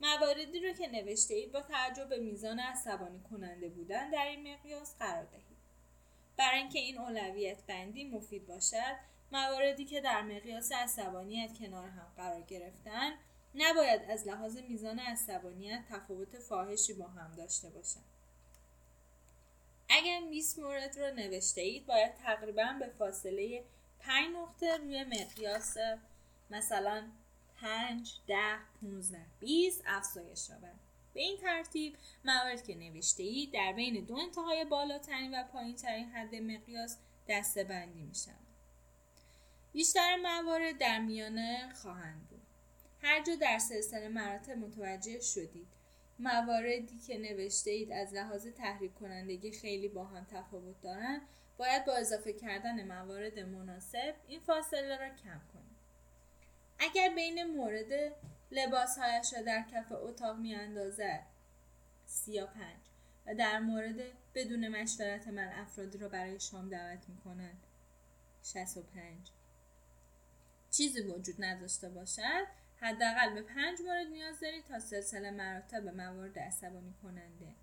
مواردی 0.00 0.60
رو 0.60 0.72
که 0.72 0.88
نوشته 0.88 1.34
اید 1.34 1.52
با 1.52 1.60
توجه 1.60 2.04
به 2.04 2.18
میزان 2.18 2.60
عصبانی 2.60 3.20
کننده 3.30 3.68
بودن 3.68 4.10
در 4.10 4.26
این 4.26 4.52
مقیاس 4.52 4.96
قرار 4.98 5.24
دهید. 5.24 5.51
برای 6.42 6.58
اینکه 6.58 6.78
این 6.78 6.98
اولویت 6.98 7.66
بندی 7.66 8.04
مفید 8.04 8.46
باشد 8.46 8.96
مواردی 9.32 9.84
که 9.84 10.00
در 10.00 10.22
مقیاس 10.22 10.72
عصبانیت 10.72 11.58
کنار 11.58 11.88
هم 11.88 12.12
قرار 12.16 12.40
گرفتن 12.40 13.12
نباید 13.54 14.02
از 14.10 14.26
لحاظ 14.26 14.56
میزان 14.56 14.98
عصبانیت 14.98 15.82
تفاوت 15.90 16.38
فاحشی 16.38 16.92
با 16.92 17.06
هم 17.06 17.32
داشته 17.36 17.70
باشند. 17.70 18.04
اگر 19.88 20.20
20 20.30 20.58
مورد 20.58 20.98
رو 20.98 21.14
نوشته 21.14 21.60
اید 21.60 21.86
باید 21.86 22.14
تقریبا 22.14 22.76
به 22.80 22.88
فاصله 22.98 23.64
5 24.00 24.36
نقطه 24.36 24.76
روی 24.76 25.04
مقیاس 25.04 25.76
مثلا 26.50 27.08
5 27.60 28.12
10 28.28 28.36
15 28.80 29.18
20 29.40 29.82
افزایش 29.86 30.48
یابد. 30.48 30.81
به 31.14 31.20
این 31.20 31.36
ترتیب 31.36 31.96
موارد 32.24 32.64
که 32.66 32.74
نوشته 32.74 33.22
اید 33.22 33.52
در 33.52 33.72
بین 33.72 34.04
دو 34.04 34.16
انتهای 34.16 34.64
بالاترین 34.64 35.34
و 35.34 35.44
پایینترین 35.44 36.08
حد 36.08 36.34
مقیاس 36.34 36.98
دسته 37.28 37.64
بندی 37.64 38.02
می 38.02 38.14
شود. 38.14 38.34
بیشتر 39.72 40.16
موارد 40.16 40.78
در 40.78 40.98
میانه 40.98 41.72
خواهند 41.82 42.28
بود. 42.28 42.42
هر 43.02 43.22
جا 43.22 43.34
در 43.34 43.58
سلسله 43.58 44.08
مراتب 44.08 44.58
متوجه 44.58 45.20
شدید 45.20 45.66
مواردی 46.18 46.98
که 47.06 47.18
نوشته 47.18 47.70
اید 47.70 47.92
از 47.92 48.14
لحاظ 48.14 48.46
تحریک 48.46 48.94
کنندگی 48.94 49.52
خیلی 49.52 49.88
با 49.88 50.04
هم 50.04 50.24
تفاوت 50.24 50.80
دارند 50.82 51.22
باید 51.58 51.84
با 51.84 51.92
اضافه 51.92 52.32
کردن 52.32 52.86
موارد 52.86 53.38
مناسب 53.38 54.14
این 54.28 54.40
فاصله 54.40 54.96
را 54.96 55.08
کم 55.08 55.40
کنید 55.52 55.72
اگر 56.78 57.14
بین 57.14 57.44
مورد 57.44 58.12
لباسهایش 58.52 59.34
را 59.34 59.42
در 59.42 59.64
کف 59.72 59.92
اتاق 59.92 60.38
می 60.38 60.54
اندازد 60.54 61.26
سی 62.06 62.40
پنج 62.40 62.80
و 63.26 63.34
در 63.34 63.58
مورد 63.58 63.96
بدون 64.34 64.68
مشورت 64.68 65.28
من 65.28 65.48
افرادی 65.48 65.98
را 65.98 66.08
برای 66.08 66.40
شام 66.40 66.68
دعوت 66.68 67.08
می 67.08 67.16
کنند 67.16 67.62
شست 68.44 68.76
و 68.76 68.82
پنج. 68.82 69.30
چیزی 70.70 71.00
وجود 71.00 71.44
نداشته 71.44 71.88
باشد 71.88 72.46
حداقل 72.80 73.34
به 73.34 73.42
پنج 73.42 73.80
مورد 73.80 74.06
نیاز 74.06 74.40
دارید 74.40 74.64
تا 74.64 74.78
سلسله 74.78 75.30
مراتب 75.30 75.88
موارد 75.88 76.38
عصبانی 76.38 76.94
کننده. 77.02 77.54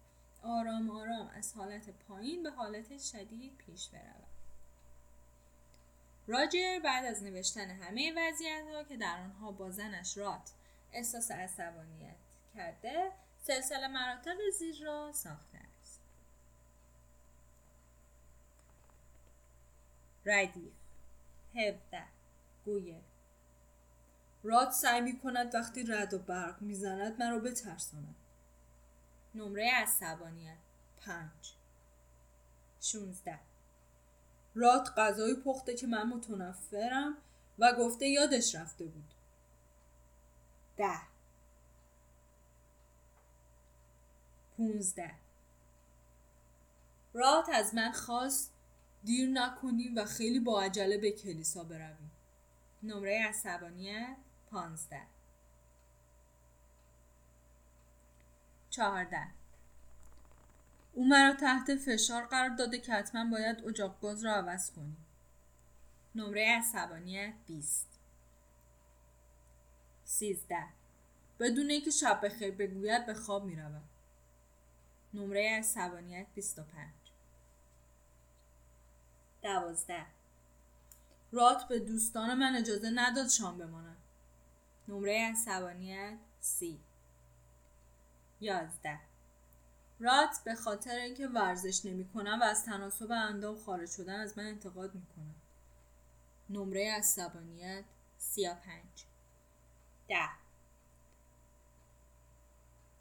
آرام 0.43 0.89
آرام 0.89 1.27
از 1.27 1.53
حالت 1.53 1.89
پایین 1.89 2.43
به 2.43 2.49
حالت 2.49 2.97
شدید 2.97 3.57
پیش 3.57 3.89
برود. 3.89 4.29
راجر 6.27 6.79
بعد 6.83 7.05
از 7.05 7.23
نوشتن 7.23 7.69
همه 7.69 8.13
وضعیت 8.17 8.65
ها 8.73 8.83
که 8.83 8.97
در 8.97 9.19
آنها 9.23 9.51
با 9.51 9.71
زنش 9.71 10.17
رات 10.17 10.51
احساس 10.93 11.31
عصبانیت 11.31 12.15
کرده 12.55 13.11
سلسله 13.43 13.87
مراتب 13.87 14.37
زیر 14.59 14.83
را 14.83 15.11
ساخته 15.11 15.57
است. 15.57 16.01
ردیف 20.25 20.73
هفده 21.55 22.03
گویه. 22.65 23.01
راد 24.43 24.71
سعی 24.71 25.01
می 25.01 25.19
کند 25.19 25.55
وقتی 25.55 25.83
رد 25.83 26.13
و 26.13 26.19
برق 26.19 26.61
می‌زند 26.61 27.19
مرا 27.19 27.39
بترساند. 27.39 28.15
نمره 29.35 29.71
عصبانیت 29.71 30.57
پنج. 31.01 31.53
شونزده. 32.81 33.39
راد 34.55 34.87
غذایی 34.97 35.35
پخته 35.35 35.75
که 35.75 35.87
من 35.87 36.07
متنفرم 36.07 37.17
و 37.59 37.73
گفته 37.73 38.07
یادش 38.07 38.55
رفته 38.55 38.85
بود. 38.85 39.13
ده. 40.79 40.99
پونزده. 44.57 45.11
رات 47.13 47.49
از 47.53 47.75
من 47.75 47.91
خواست 47.91 48.53
دیر 49.03 49.29
نکنیم 49.29 49.97
و 49.97 50.05
خیلی 50.05 50.39
با 50.39 50.61
عجله 50.61 50.97
به 50.97 51.11
کلیسا 51.11 51.63
برویم. 51.63 52.11
نمره 52.83 53.25
عصبانیت 53.29 54.17
پانزده. 54.51 55.01
چهارده. 58.69 59.27
او 60.93 61.07
مرا 61.07 61.33
تحت 61.33 61.75
فشار 61.75 62.25
قرار 62.25 62.49
داده 62.49 62.79
که 62.79 62.93
حتما 62.93 63.31
باید 63.31 63.65
اجاق 63.67 63.99
گاز 64.01 64.25
را 64.25 64.33
عوض 64.33 64.71
کنیم. 64.71 65.05
نمره 66.15 66.57
عصبانیت 66.57 67.33
بیست. 67.47 67.98
سیزده. 70.09 70.65
بدون 71.39 71.69
اینکه 71.69 71.91
شب 71.91 72.25
بخیر 72.25 72.55
بگوید 72.55 73.05
به 73.05 73.13
خواب 73.13 73.45
می 73.45 73.55
رود. 73.55 73.89
نمره 75.13 75.57
عصبانیت 75.59 76.27
25 76.35 76.89
دوازده. 79.41 80.05
رات 81.31 81.67
به 81.67 81.79
دوستان 81.79 82.33
من 82.33 82.55
اجازه 82.55 82.89
نداد 82.95 83.27
شام 83.27 83.57
بمانن 83.57 83.95
نمره 84.87 85.29
عصبانیت 85.31 86.17
سی. 86.39 86.79
یازده. 88.41 88.99
رات 89.99 90.43
به 90.43 90.55
خاطر 90.55 90.95
اینکه 90.95 91.27
ورزش 91.27 91.85
نمی‌کنم 91.85 92.39
و 92.41 92.43
از 92.43 92.65
تناسب 92.65 93.11
اندام 93.11 93.57
خارج 93.57 93.89
شدن 93.89 94.19
از 94.19 94.37
من 94.37 94.45
انتقاد 94.45 94.95
می‌کنم. 94.95 95.35
نمره 96.49 96.91
عصبانیت 96.91 97.83
سی 98.17 98.47
پنج. 98.47 99.08
ده. 100.09 100.29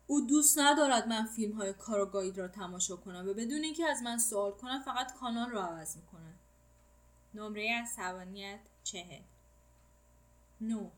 او 0.07 0.27
دوست 0.27 0.59
ندارد 0.59 1.09
من 1.09 1.27
فیلم 1.27 1.57
های 1.57 1.73
کاراگاهی 1.73 2.33
را 2.33 2.49
تماشا 2.49 2.97
کنم 2.97 3.29
و 3.29 3.35
بدون 3.35 3.63
اینکه 3.63 3.87
از 3.87 4.03
من 4.03 4.19
سوال 4.19 4.53
کنم 4.53 4.83
فقط 4.83 5.15
کانال 5.15 5.51
را 5.51 5.67
عوض 5.67 5.97
می‌کنه 5.97 6.35
نمره 7.35 7.83
عصبانیت 7.83 8.61
چهل. 8.85 9.23
نو. 10.61 10.91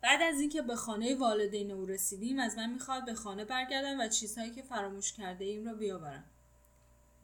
بعد 0.00 0.22
از 0.22 0.40
اینکه 0.40 0.62
به 0.62 0.76
خانه 0.76 1.14
والدین 1.14 1.70
او 1.70 1.86
رسیدیم 1.86 2.38
از 2.38 2.56
من 2.56 2.70
می‌خواد 2.70 3.04
به 3.04 3.14
خانه 3.14 3.44
برگردم 3.44 4.00
و 4.00 4.08
چیزهایی 4.08 4.50
که 4.50 4.62
فراموش 4.62 5.12
کرده 5.12 5.44
ایم 5.44 5.66
را 5.66 5.74
بیاورم. 5.74 6.24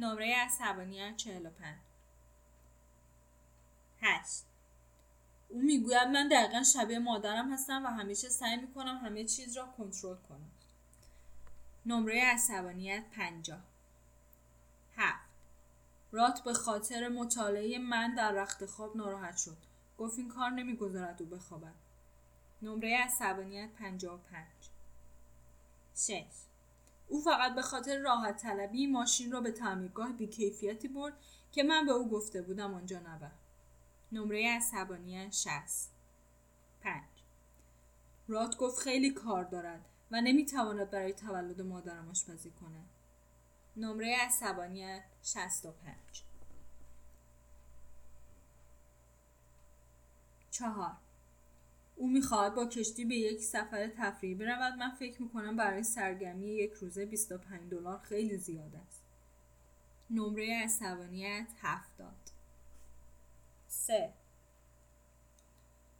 نمره 0.00 0.36
عصبانیت 0.36 1.16
45 1.16 1.76
هشت. 4.00 4.47
او 5.48 5.62
می‌گوید 5.62 6.08
من 6.08 6.28
دقیقا 6.28 6.62
شبیه 6.62 6.98
مادرم 6.98 7.52
هستم 7.52 7.84
و 7.86 7.88
همیشه 7.88 8.28
سعی 8.28 8.56
می‌کنم 8.56 9.00
همه 9.04 9.24
چیز 9.24 9.56
را 9.56 9.66
کنترل 9.78 10.16
کنم. 10.28 10.50
نمره 11.86 12.24
عصبانیت 12.24 13.04
پنجاه. 13.16 13.62
هفت. 14.96 15.28
رات 16.12 16.40
به 16.40 16.52
خاطر 16.52 17.08
مطالعه 17.08 17.78
من 17.78 18.14
در 18.14 18.32
رخت 18.32 18.66
خواب 18.66 18.96
ناراحت 18.96 19.36
شد. 19.36 19.56
گفت 19.98 20.18
این 20.18 20.28
کار 20.28 20.50
نمی‌گذارد 20.50 21.22
او 21.22 21.28
بخوابد. 21.28 21.74
نمره 22.62 22.96
عصبانیت 22.96 23.70
پنجاه 23.70 24.20
پنج. 24.32 24.68
شش. 25.96 26.22
او 27.08 27.20
فقط 27.20 27.54
به 27.54 27.62
خاطر 27.62 27.98
راحت 27.98 28.36
طلبی 28.36 28.86
ماشین 28.86 29.32
را 29.32 29.40
به 29.40 29.52
تعمیرگاه 29.52 30.12
بیکیفیتی 30.12 30.88
برد 30.88 31.14
که 31.52 31.62
من 31.62 31.86
به 31.86 31.92
او 31.92 32.08
گفته 32.08 32.42
بودم 32.42 32.74
آنجا 32.74 32.98
نبر 32.98 33.30
نمره 34.12 34.48
عصبانیت 34.56 35.32
شست. 35.32 35.92
پنج. 36.80 37.04
رات 38.28 38.56
گفت 38.56 38.78
خیلی 38.78 39.10
کار 39.10 39.44
دارد 39.44 39.84
و 40.10 40.20
نمی‌تواند 40.20 40.90
برای 40.90 41.12
تولد 41.12 41.60
مادرم 41.60 42.08
آشپزی 42.08 42.50
کند. 42.50 42.88
نمره 43.76 44.16
عصبانیت 44.16 45.04
شست 45.22 45.66
و 45.66 45.72
پنج. 45.72 46.22
چهار. 50.50 50.92
او 51.96 52.08
می‌خواهد 52.08 52.54
با 52.54 52.66
کشتی 52.66 53.04
به 53.04 53.14
یک 53.14 53.40
سفر 53.42 53.88
تفریحی 53.88 54.34
برود. 54.34 54.78
من 54.78 54.90
فکر 54.90 55.22
می‌کنم 55.22 55.56
برای 55.56 55.82
سرگرمی 55.82 56.48
یک 56.48 56.72
روزه 56.72 57.06
25 57.06 57.70
دلار 57.70 57.98
خیلی 57.98 58.36
زیاد 58.36 58.74
است. 58.86 59.02
نمره 60.10 60.62
عصبانیت 60.64 61.48
هفتاد. 61.60 62.37
سه. 63.68 64.12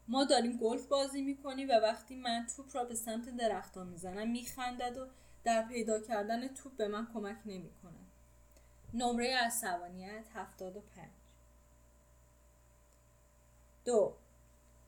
ما 0.09 0.25
داریم 0.25 0.57
گلف 0.57 0.87
بازی 0.87 1.23
می‌کنیم 1.23 1.69
و 1.69 1.73
وقتی 1.73 2.17
من 2.17 2.47
توپ 2.57 2.77
را 2.77 2.85
به 2.85 2.95
سمت 2.95 3.37
درختان 3.37 3.87
می‌زنم 3.87 4.31
میخندد 4.31 4.99
و 4.99 5.07
در 5.45 5.63
پیدا 5.63 6.01
کردن 6.01 6.49
توپ 6.49 6.77
به 6.77 6.89
من 6.89 7.09
کمک 7.15 7.37
نمی‌کنه 7.47 7.99
نمره 8.95 9.37
عصبانیت 9.37 10.25
هفتاد 10.35 10.77
و 10.77 10.81
پنج. 10.81 11.11
دو. 13.85 14.15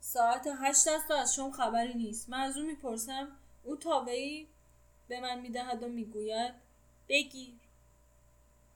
ساعت 0.00 0.46
هشت 0.46 0.88
است 0.88 1.10
و 1.10 1.14
از 1.14 1.34
شما 1.34 1.50
خبری 1.50 1.94
نیست. 1.94 2.28
من 2.28 2.40
از 2.40 2.56
او 2.56 2.66
می‌پرسم 2.66 3.28
او 3.64 3.76
به 5.08 5.20
من 5.20 5.40
می‌دهد 5.40 5.82
و 5.82 5.88
می‌گوید 5.88 6.54
بگیر 7.08 7.59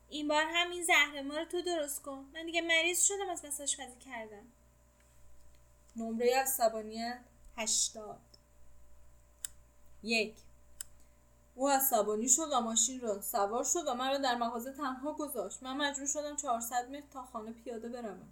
این 0.08 0.28
بار 0.28 0.44
همین 0.48 0.84
زهر 0.84 1.22
ما 1.22 1.36
رو 1.36 1.44
تو 1.44 1.62
درست 1.62 2.02
کن. 2.02 2.26
من 2.34 2.46
دیگه 2.46 2.60
مریض 2.60 3.02
شدم 3.02 3.30
از 3.30 3.42
بس 3.42 3.60
آشپزی 3.60 3.98
کردم. 3.98 4.46
نمره 5.96 6.36
عصبانیت؟ 6.36 7.20
هشتاد. 7.56 8.20
یک. 10.02 10.34
او 11.54 11.68
عصبانی 11.68 12.28
شد 12.28 12.48
و 12.52 12.60
ماشین 12.60 13.00
را 13.00 13.20
سوار 13.20 13.64
شد 13.64 13.88
و 13.88 13.94
من 13.94 14.10
را 14.10 14.18
در 14.18 14.34
مغازه 14.34 14.72
تنها 14.72 15.12
گذاشت. 15.12 15.62
من 15.62 15.76
مجبور 15.76 16.06
شدم 16.06 16.36
400 16.36 16.90
متر 16.90 17.06
تا 17.12 17.22
خانه 17.22 17.52
پیاده 17.52 17.88
بروم. 17.88 18.28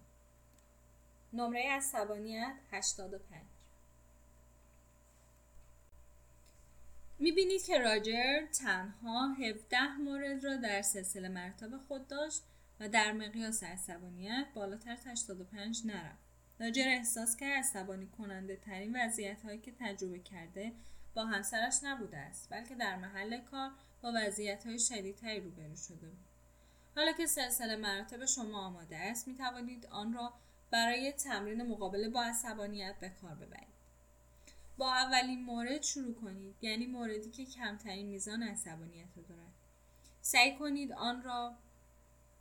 نمره 1.32 1.70
عصبانیت؟ 1.70 2.54
85 2.70 3.51
می‌بینید 7.22 7.64
که 7.64 7.78
راجر 7.78 8.46
تنها 8.46 9.32
17 9.32 9.96
مورد 9.96 10.44
را 10.44 10.56
در 10.56 10.82
سلسله 10.82 11.28
مرتب 11.28 11.78
خود 11.88 12.08
داشت 12.08 12.42
و 12.80 12.88
در 12.88 13.12
مقیاس 13.12 13.62
عصبانیت 13.62 14.46
بالاتر 14.54 14.90
از 14.90 15.06
85 15.06 15.82
نرفت. 15.84 16.18
راجر 16.60 16.88
احساس 16.88 17.36
کرد 17.36 17.58
عصبانی 17.58 18.06
کننده 18.06 18.56
ترین 18.56 18.96
وضعیت 18.96 19.42
هایی 19.42 19.58
که 19.58 19.72
تجربه 19.80 20.18
کرده 20.18 20.72
با 21.14 21.24
همسرش 21.24 21.74
نبوده 21.82 22.16
است 22.16 22.50
بلکه 22.50 22.74
در 22.74 22.96
محل 22.96 23.40
کار 23.40 23.70
با 24.02 24.12
وضعیت 24.14 24.66
های 24.66 24.78
شدیدتری 24.78 25.40
روبرو 25.40 25.76
شده 25.76 26.06
بود. 26.06 26.26
حالا 26.96 27.12
که 27.12 27.26
سلسله 27.26 27.76
مراتب 27.76 28.24
شما 28.24 28.66
آماده 28.66 28.96
است 28.96 29.28
می 29.28 29.34
توانید 29.34 29.86
آن 29.86 30.12
را 30.12 30.32
برای 30.70 31.12
تمرین 31.12 31.62
مقابله 31.62 32.08
با 32.08 32.22
عصبانیت 32.22 32.94
به 33.00 33.08
کار 33.08 33.34
ببرید. 33.34 33.71
با 34.78 34.94
اولین 34.94 35.44
مورد 35.44 35.82
شروع 35.82 36.14
کنید 36.14 36.56
یعنی 36.60 36.86
موردی 36.86 37.30
که 37.30 37.44
کمترین 37.44 38.06
میزان 38.06 38.42
عصبانیت 38.42 39.08
رو 39.16 39.22
دارد. 39.22 39.52
سعی 40.20 40.56
کنید 40.56 40.92
آن 40.92 41.22
را 41.22 41.54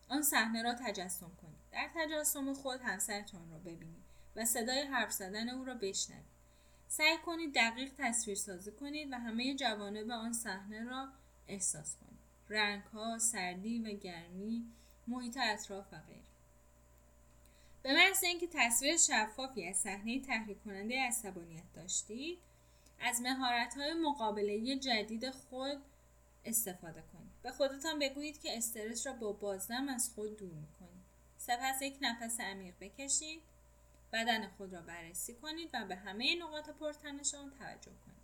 آن 0.09 0.21
صحنه 0.21 0.63
را 0.63 0.73
تجسم 0.73 1.31
کنید. 1.41 1.61
در 1.71 1.89
تجسم 1.95 2.53
خود 2.53 2.81
همسرتان 2.81 3.51
را 3.51 3.57
ببینید 3.57 4.03
و 4.35 4.45
صدای 4.45 4.81
حرف 4.81 5.11
زدن 5.11 5.49
او 5.49 5.65
را 5.65 5.73
بشنوید. 5.73 6.31
سعی 6.87 7.17
کنید 7.25 7.55
دقیق 7.55 7.91
تصویر 7.97 8.37
سازی 8.37 8.71
کنید 8.71 9.11
و 9.11 9.15
همه 9.15 9.55
جوانب 9.55 10.11
آن 10.11 10.33
صحنه 10.33 10.83
را 10.83 11.09
احساس 11.47 11.95
کنید. 11.97 12.19
رنگ 12.49 12.83
ها، 12.83 13.17
سردی 13.17 13.79
و 13.79 13.97
گرمی، 13.97 14.65
محیط 15.07 15.37
اطراف 15.41 15.93
و 15.93 15.97
غیره. 15.97 16.20
به 17.83 17.93
محض 17.93 18.23
اینکه 18.23 18.47
تصویر 18.53 18.97
شفافی 18.97 19.67
از 19.67 19.77
صحنه 19.77 20.19
تحریک 20.19 20.63
کننده 20.63 20.99
عصبانیت 20.99 21.73
داشتید 21.75 22.39
از 22.99 23.21
مهارت 23.21 23.77
های 23.77 23.93
مقابله 23.93 24.75
جدید 24.75 25.29
خود 25.29 25.81
استفاده 26.45 27.03
کنید 27.13 27.31
به 27.43 27.51
خودتان 27.51 27.99
بگویید 27.99 28.41
که 28.41 28.57
استرس 28.57 29.07
را 29.07 29.13
با 29.13 29.31
بازدم 29.31 29.89
از 29.89 30.11
خود 30.15 30.37
دور 30.37 30.53
می‌کنید. 30.53 31.01
سپس 31.37 31.81
یک 31.81 31.97
نفس 32.01 32.39
عمیق 32.39 32.73
بکشید 32.81 33.41
بدن 34.13 34.47
خود 34.47 34.73
را 34.73 34.81
بررسی 34.81 35.33
کنید 35.33 35.69
و 35.73 35.85
به 35.85 35.95
همه 35.95 36.35
نقاط 36.35 36.69
پرتنش 36.69 37.33
آن 37.35 37.51
توجه 37.59 37.91
کنید. 38.05 38.21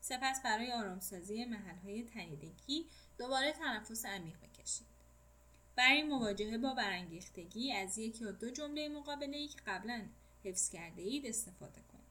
سپس 0.00 0.42
برای 0.42 0.72
آرامسازی 0.72 1.44
محلهای 1.44 2.02
تنیدگی 2.02 2.86
دوباره 3.18 3.52
تنفس 3.52 4.06
عمیق 4.06 4.36
بکشید. 4.36 4.93
برای 5.76 6.02
مواجهه 6.02 6.58
با 6.58 6.74
برانگیختگی 6.74 7.72
از 7.72 7.98
یک 7.98 8.20
یا 8.20 8.30
دو 8.30 8.50
جمله 8.50 8.88
مقابله 8.88 9.48
که 9.48 9.58
قبلا 9.66 10.02
حفظ 10.44 10.70
کرده 10.70 11.02
اید 11.02 11.26
استفاده 11.26 11.80
کنید. 11.92 12.04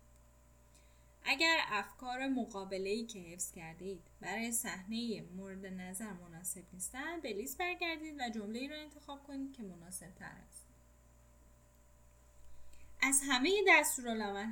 اگر 1.26 1.58
افکار 1.68 2.28
مقابله 2.28 3.06
که 3.06 3.20
حفظ 3.20 3.52
کرده 3.52 3.86
اید 3.86 4.02
برای 4.22 4.52
صحنه 4.52 5.22
مورد 5.36 5.66
نظر 5.66 6.14
مناسب 6.14 6.64
نیستند 6.74 7.22
به 7.22 7.34
لیست 7.34 7.58
برگردید 7.58 8.16
و 8.20 8.30
جمله 8.30 8.60
ای 8.60 8.68
را 8.68 8.78
انتخاب 8.78 9.24
کنید 9.28 9.54
که 9.54 9.64
مناسب 9.64 10.12
تر 10.16 10.32
است. 10.48 10.64
از 13.02 13.22
همه 13.28 13.50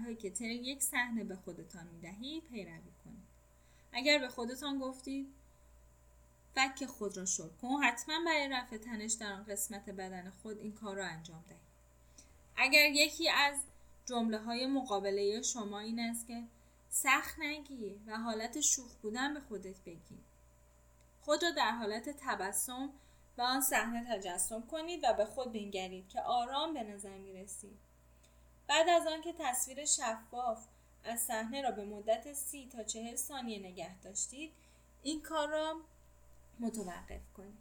هایی 0.04 0.16
که 0.16 0.30
طی 0.30 0.54
یک 0.54 0.84
صحنه 0.84 1.24
به 1.24 1.36
خودتان 1.36 1.88
می 1.88 2.00
دهید 2.00 2.44
پیروی 2.44 2.92
کنید. 3.06 3.32
اگر 3.94 4.20
به 4.20 4.28
خودتان 4.28 4.80
گفتید 4.80 5.28
فک 6.56 6.86
خود 6.86 7.18
را 7.18 7.26
شل 7.26 7.50
کن. 7.62 7.84
حتما 7.84 8.16
برای 8.26 8.50
رفع 8.50 8.78
تنش 8.78 9.14
در 9.14 9.34
آن 9.34 9.44
قسمت 9.44 9.90
بدن 9.90 10.30
خود 10.42 10.58
این 10.58 10.74
کار 10.74 10.96
را 10.96 11.06
انجام 11.06 11.44
دهید 11.50 11.62
اگر 12.58 12.86
یکی 12.86 13.30
از 13.30 13.56
جمله 14.06 14.38
های 14.38 14.68
مقابله 14.68 15.42
شما 15.42 15.80
این 15.80 16.00
است 16.00 16.28
که 16.28 16.44
سخت 16.90 17.40
نگیر 17.40 18.00
و 18.08 18.18
حالت 18.18 18.62
شوخ 18.62 18.96
بودن 19.02 19.34
به 19.34 19.40
خودت 19.40 19.84
بگی. 19.86 20.20
خود 21.22 21.44
را 21.44 21.52
در 21.52 21.72
حالت 21.72 22.10
تبسم 22.10 22.90
به 23.36 23.44
آن 23.44 23.62
صحنه 23.62 24.06
تجسم 24.10 24.62
کنید 24.62 25.04
و 25.04 25.14
به 25.14 25.26
خود 25.26 25.54
بنگرید 25.54 26.10
که 26.10 26.22
آرام 26.22 26.74
به 26.74 26.84
نظر 26.84 27.18
می 27.18 27.34
رسید. 27.34 27.80
بعد 28.68 28.90
از 28.90 29.08
آنکه 29.08 29.34
تصویر 29.40 29.86
شفاف 29.86 30.68
از 31.04 31.20
صحنه 31.20 31.62
را 31.62 31.72
به 31.72 31.86
مدت 31.86 32.34
سی 32.34 32.70
تا 32.72 32.84
چهل 32.84 33.16
ثانیه 33.16 33.60
نگه 33.60 34.00
داشتید 34.00 34.52
این 35.04 35.22
کار 35.22 35.48
را 35.50 35.82
متوقف 36.62 37.22
کنید 37.38 37.58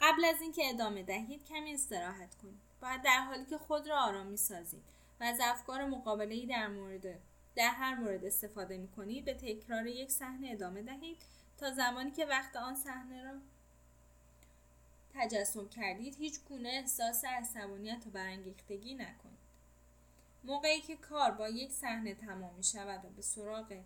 قبل 0.00 0.24
از 0.24 0.40
اینکه 0.40 0.70
ادامه 0.70 1.02
دهید 1.02 1.44
کمی 1.44 1.74
استراحت 1.74 2.34
کنید. 2.34 2.60
باید 2.82 3.02
در 3.02 3.20
حالی 3.20 3.44
که 3.44 3.58
خود 3.58 3.88
را 3.88 4.00
آرام 4.00 4.26
می‌سازید 4.26 4.82
و 5.20 5.24
از 5.24 5.38
افکار 5.42 5.86
مقابله 5.86 6.46
در 6.46 6.68
مورد 6.68 7.18
در 7.56 7.70
هر 7.70 7.94
مورد 7.94 8.24
استفاده 8.24 8.76
می 8.76 8.88
کنید 8.88 9.24
به 9.24 9.34
تکرار 9.34 9.86
یک 9.86 10.10
صحنه 10.10 10.50
ادامه 10.50 10.82
دهید 10.82 11.16
تا 11.58 11.70
زمانی 11.70 12.10
که 12.10 12.26
وقت 12.26 12.56
آن 12.56 12.74
صحنه 12.74 13.24
را 13.24 13.38
تجسم 15.14 15.68
کردید 15.68 16.16
هیچ 16.16 16.40
گونه 16.48 16.68
احساس 16.68 17.24
عصبانیت 17.24 18.06
و 18.06 18.10
برانگیختگی 18.10 18.94
نکنید. 18.94 19.36
موقعی 20.44 20.80
که 20.80 20.96
کار 20.96 21.30
با 21.30 21.48
یک 21.48 21.70
صحنه 21.72 22.14
تمام 22.14 22.54
می 22.54 22.64
شود 22.64 23.04
و 23.04 23.08
به 23.08 23.22
سراغ 23.22 23.76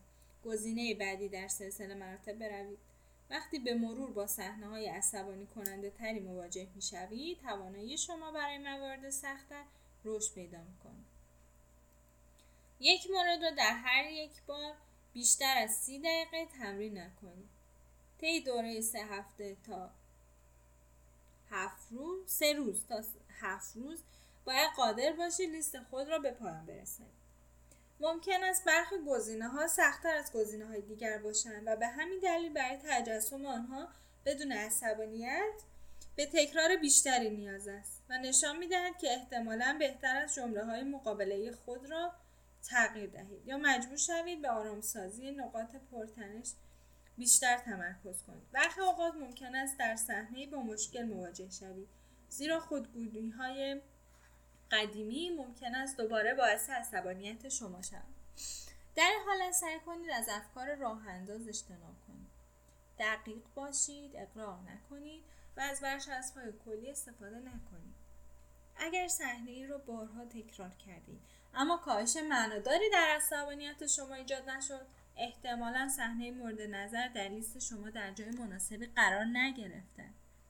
گزینه 0.45 0.95
بعدی 0.95 1.29
در 1.29 1.49
سلسله 1.49 1.95
مراتب 1.95 2.33
بروید 2.33 2.79
وقتی 3.31 3.59
به 3.59 3.75
مرور 3.75 4.11
با 4.11 4.27
صحنه 4.27 4.67
های 4.67 4.87
عصبانی 4.87 5.47
کننده 5.47 5.91
تری 5.91 6.21
مواجه 6.21 6.69
می 6.75 6.83
شوید 6.83 7.41
توانایی 7.41 7.99
شما 7.99 8.33
برای 8.33 8.59
موارد 8.59 9.11
سختتر 9.11 9.65
رشد 10.05 10.35
پیدا 10.35 10.59
می 10.59 10.75
یک 12.81 13.11
مورد 13.11 13.43
را 13.43 13.51
در 13.51 13.75
هر 13.85 14.11
یک 14.11 14.31
بار 14.47 14.73
بیشتر 15.13 15.59
از 15.59 15.71
سی 15.71 15.99
دقیقه 15.99 16.47
تمرین 16.47 16.99
نکنید 16.99 17.49
طی 18.21 18.41
دوره 18.41 18.81
سه 18.81 18.99
هفته 18.99 19.57
تا 19.67 19.91
هفت 21.51 21.93
روز 21.93 22.31
سه 22.31 22.53
روز 22.53 22.87
تا 22.87 23.03
هفت 23.41 23.77
روز 23.77 24.03
باید 24.45 24.71
قادر 24.77 25.13
باشید 25.13 25.51
لیست 25.51 25.83
خود 25.83 26.09
را 26.09 26.19
به 26.19 26.31
پایان 26.31 26.67
برسانید 26.67 27.20
ممکن 28.01 28.45
است 28.45 28.65
برخی 28.65 28.97
گزینه 29.07 29.49
ها 29.49 29.67
سختتر 29.67 30.17
از 30.17 30.33
گزینه 30.33 30.67
های 30.67 30.81
دیگر 30.81 31.19
باشند 31.19 31.63
و 31.67 31.77
به 31.77 31.87
همین 31.87 32.21
دلیل 32.21 32.53
برای 32.53 32.79
تجسم 32.85 33.47
آنها 33.47 33.89
بدون 34.27 34.53
عصبانیت 34.53 35.63
به 36.17 36.27
تکرار 36.27 36.77
بیشتری 36.77 37.31
نیاز 37.31 37.69
است 37.69 38.03
و 38.09 38.19
نشان 38.19 38.57
می 38.57 38.69
دهد 38.69 38.99
که 38.99 39.13
احتمالا 39.13 39.77
بهتر 39.79 40.17
از 40.17 40.35
جمله 40.35 40.65
های 40.65 40.83
مقابله 40.83 41.53
خود 41.53 41.91
را 41.91 42.13
تغییر 42.63 43.11
دهید 43.11 43.47
یا 43.47 43.59
مجبور 43.59 43.97
شوید 43.97 44.43
به 44.43 44.51
آرامسازی 44.51 45.31
نقاط 45.31 45.77
پرتنش 45.91 46.53
بیشتر 47.19 47.59
تمرکز 47.59 48.23
کنید. 48.23 48.51
برخی 48.53 48.81
اوقات 48.81 49.15
ممکن 49.15 49.55
است 49.55 49.79
در 49.79 49.97
صحنه 49.97 50.47
با 50.47 50.63
مشکل 50.63 51.03
مواجه 51.03 51.51
شوید 51.51 51.89
زیرا 52.29 52.61
خودگویی 52.61 53.31
های 53.31 53.81
قدیمی 54.71 55.31
ممکن 55.31 55.75
است 55.75 55.97
دوباره 55.97 56.35
باعث 56.35 56.71
عصبانیت 56.71 57.49
شما 57.49 57.83
شود. 57.83 58.15
در 58.97 59.13
حالت 59.27 59.53
سعی 59.53 59.81
کنید 59.81 60.11
از 60.11 60.29
افکار 60.29 60.75
راه 60.75 61.09
انداز 61.09 61.49
اجتناب 61.49 61.95
کنید. 62.09 62.31
دقیق 62.99 63.43
باشید 63.55 64.17
اقرار 64.17 64.59
نکنید 64.61 65.23
و 65.57 65.61
از 65.61 65.83
های 66.37 66.53
کلی 66.65 66.91
استفاده 66.91 67.37
نکنید. 67.37 67.95
اگر 68.77 69.09
صحنه 69.09 69.51
ای 69.51 69.67
را 69.67 69.79
بارها 69.79 70.25
تکرار 70.25 70.71
کردید 70.87 71.21
اما 71.55 71.77
کاهش 71.77 72.17
معناداری 72.17 72.91
در 72.93 73.17
عصبانیت 73.17 73.87
شما 73.87 74.15
ایجاد 74.15 74.51
نشد 74.51 74.87
احتمالا 75.17 75.89
صحنه 75.89 76.31
مورد 76.31 76.61
نظر 76.61 77.09
در 77.09 77.29
لیست 77.29 77.59
شما 77.59 77.91
در 77.91 78.13
جای 78.13 78.31
مناسبی 78.31 78.87
قرار 78.87 79.25
نگرفته. 79.25 80.05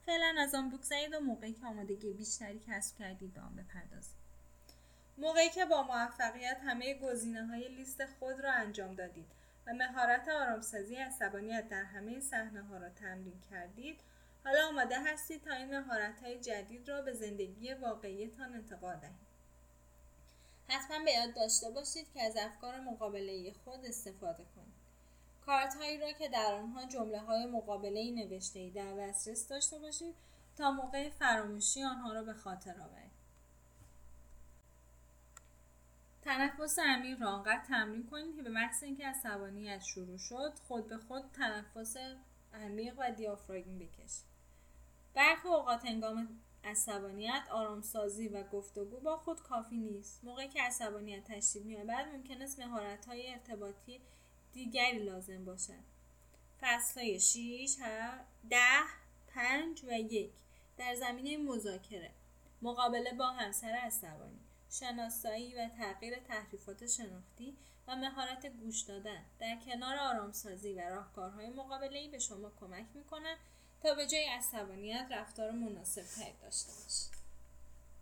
فعلا 0.05 0.35
از 0.39 0.55
آن 0.55 0.69
بگذرید 0.69 1.13
و 1.13 1.19
موقعی 1.19 1.53
که 1.53 1.65
آمادگی 1.65 2.13
بیشتری 2.13 2.61
کسب 2.67 2.97
کردید 2.97 3.33
به 3.33 3.41
آن 3.41 3.55
بپردازید. 3.55 4.21
موقعی 5.17 5.49
که 5.49 5.65
با 5.65 5.83
موفقیت 5.83 6.57
همه 6.63 6.93
گزینه 6.93 7.47
های 7.47 7.67
لیست 7.67 8.05
خود 8.05 8.39
را 8.39 8.51
انجام 8.51 8.95
دادید 8.95 9.27
و 9.67 9.73
مهارت 9.73 10.29
آرامسازی 10.29 10.95
عصبانیت 10.95 11.69
در 11.69 11.83
همه 11.83 12.19
صحنه 12.19 12.61
ها 12.61 12.77
را 12.77 12.89
تمرین 12.89 13.41
کردید 13.51 13.99
حالا 14.43 14.67
آماده 14.67 14.99
هستید 15.03 15.43
تا 15.43 15.53
این 15.53 15.77
مهارت 15.79 16.19
های 16.23 16.39
جدید 16.39 16.89
را 16.89 17.01
به 17.01 17.13
زندگی 17.13 17.73
واقعیتان 17.73 18.55
انتقال 18.55 18.95
دهید. 18.95 19.31
حتما 20.67 21.05
به 21.05 21.11
یاد 21.11 21.33
داشته 21.33 21.69
باشید 21.69 22.13
که 22.13 22.23
از 22.23 22.37
افکار 22.37 22.79
مقابله 22.79 23.53
خود 23.65 23.85
استفاده 23.85 24.43
کنید. 24.55 24.70
کارت 25.45 25.75
هایی 25.75 25.97
را 25.97 26.11
که 26.11 26.29
در 26.29 26.53
آنها 26.53 26.85
جمله 26.85 27.19
های 27.19 27.45
مقابله 27.45 27.99
ای 27.99 28.11
نوشته 28.11 28.59
ای 28.59 28.71
در 28.71 28.97
دسترس 28.97 29.47
داشته 29.47 29.79
باشید 29.79 30.15
تا 30.57 30.71
موقع 30.71 31.09
فراموشی 31.09 31.83
آنها 31.83 32.13
را 32.13 32.23
به 32.23 32.33
خاطر 32.33 32.81
آورید. 32.81 33.11
تنفس 36.21 36.79
عمیق 36.79 37.21
را 37.21 37.29
آنقدر 37.29 37.63
تمرین 37.67 38.07
کنید 38.07 38.35
که 38.35 38.41
به 38.41 38.49
محض 38.49 38.83
اینکه 38.83 39.07
عصبانیت 39.07 39.83
شروع 39.83 40.17
شد 40.17 40.53
خود 40.67 40.87
به 40.87 40.97
خود 40.97 41.23
تنفس 41.33 41.95
عمیق 42.53 42.93
و 42.97 43.11
دیافراگم 43.11 43.79
بکشید. 43.79 44.31
برخی 45.13 45.47
اوقات 45.47 45.85
هنگام 45.85 46.39
عصبانیت 46.63 47.43
آرامسازی 47.51 48.27
و 48.27 48.43
گفتگو 48.43 48.99
با 48.99 49.17
خود 49.17 49.41
کافی 49.43 49.77
نیست. 49.77 50.23
موقعی 50.23 50.47
که 50.47 50.61
عصبانیت 50.61 51.23
تشدید 51.23 51.65
مییابد 51.65 52.07
ممکن 52.13 52.41
است 52.41 52.59
مهارت 52.59 53.05
های 53.05 53.33
ارتباطی 53.33 54.01
دیگری 54.53 54.99
لازم 54.99 55.45
باشد 55.45 55.83
فصل 56.61 57.01
های 57.01 57.19
6 57.19 57.75
ده 58.49 58.83
پنج 59.27 59.83
و 59.83 59.91
یک. 59.91 60.31
در 60.77 60.95
زمینه 60.95 61.37
مذاکره. 61.37 62.11
مقابله 62.61 63.13
با 63.13 63.27
همسر 63.27 63.67
عصبانی. 63.67 64.39
شناسایی 64.71 65.55
و 65.55 65.69
تغییر 65.69 66.19
تحریفات 66.19 66.87
شناختی 66.87 67.57
و 67.87 67.95
مهارت 67.95 68.45
گوش 68.45 68.81
دادن. 68.81 69.25
در 69.39 69.57
کنار 69.65 69.97
آرامسازی 69.97 70.73
و 70.73 70.89
راهکارهای 70.89 71.49
مقابله 71.49 72.07
به 72.07 72.19
شما 72.19 72.51
کمک 72.59 72.85
می‌کنند 72.93 73.37
تا 73.83 73.95
به 73.95 74.07
جای 74.07 74.25
عصبانیت 74.25 75.07
رفتار 75.11 75.51
مناسب 75.51 76.03
تری 76.03 76.33
داشته 76.41 76.71
باشید. 76.71 77.20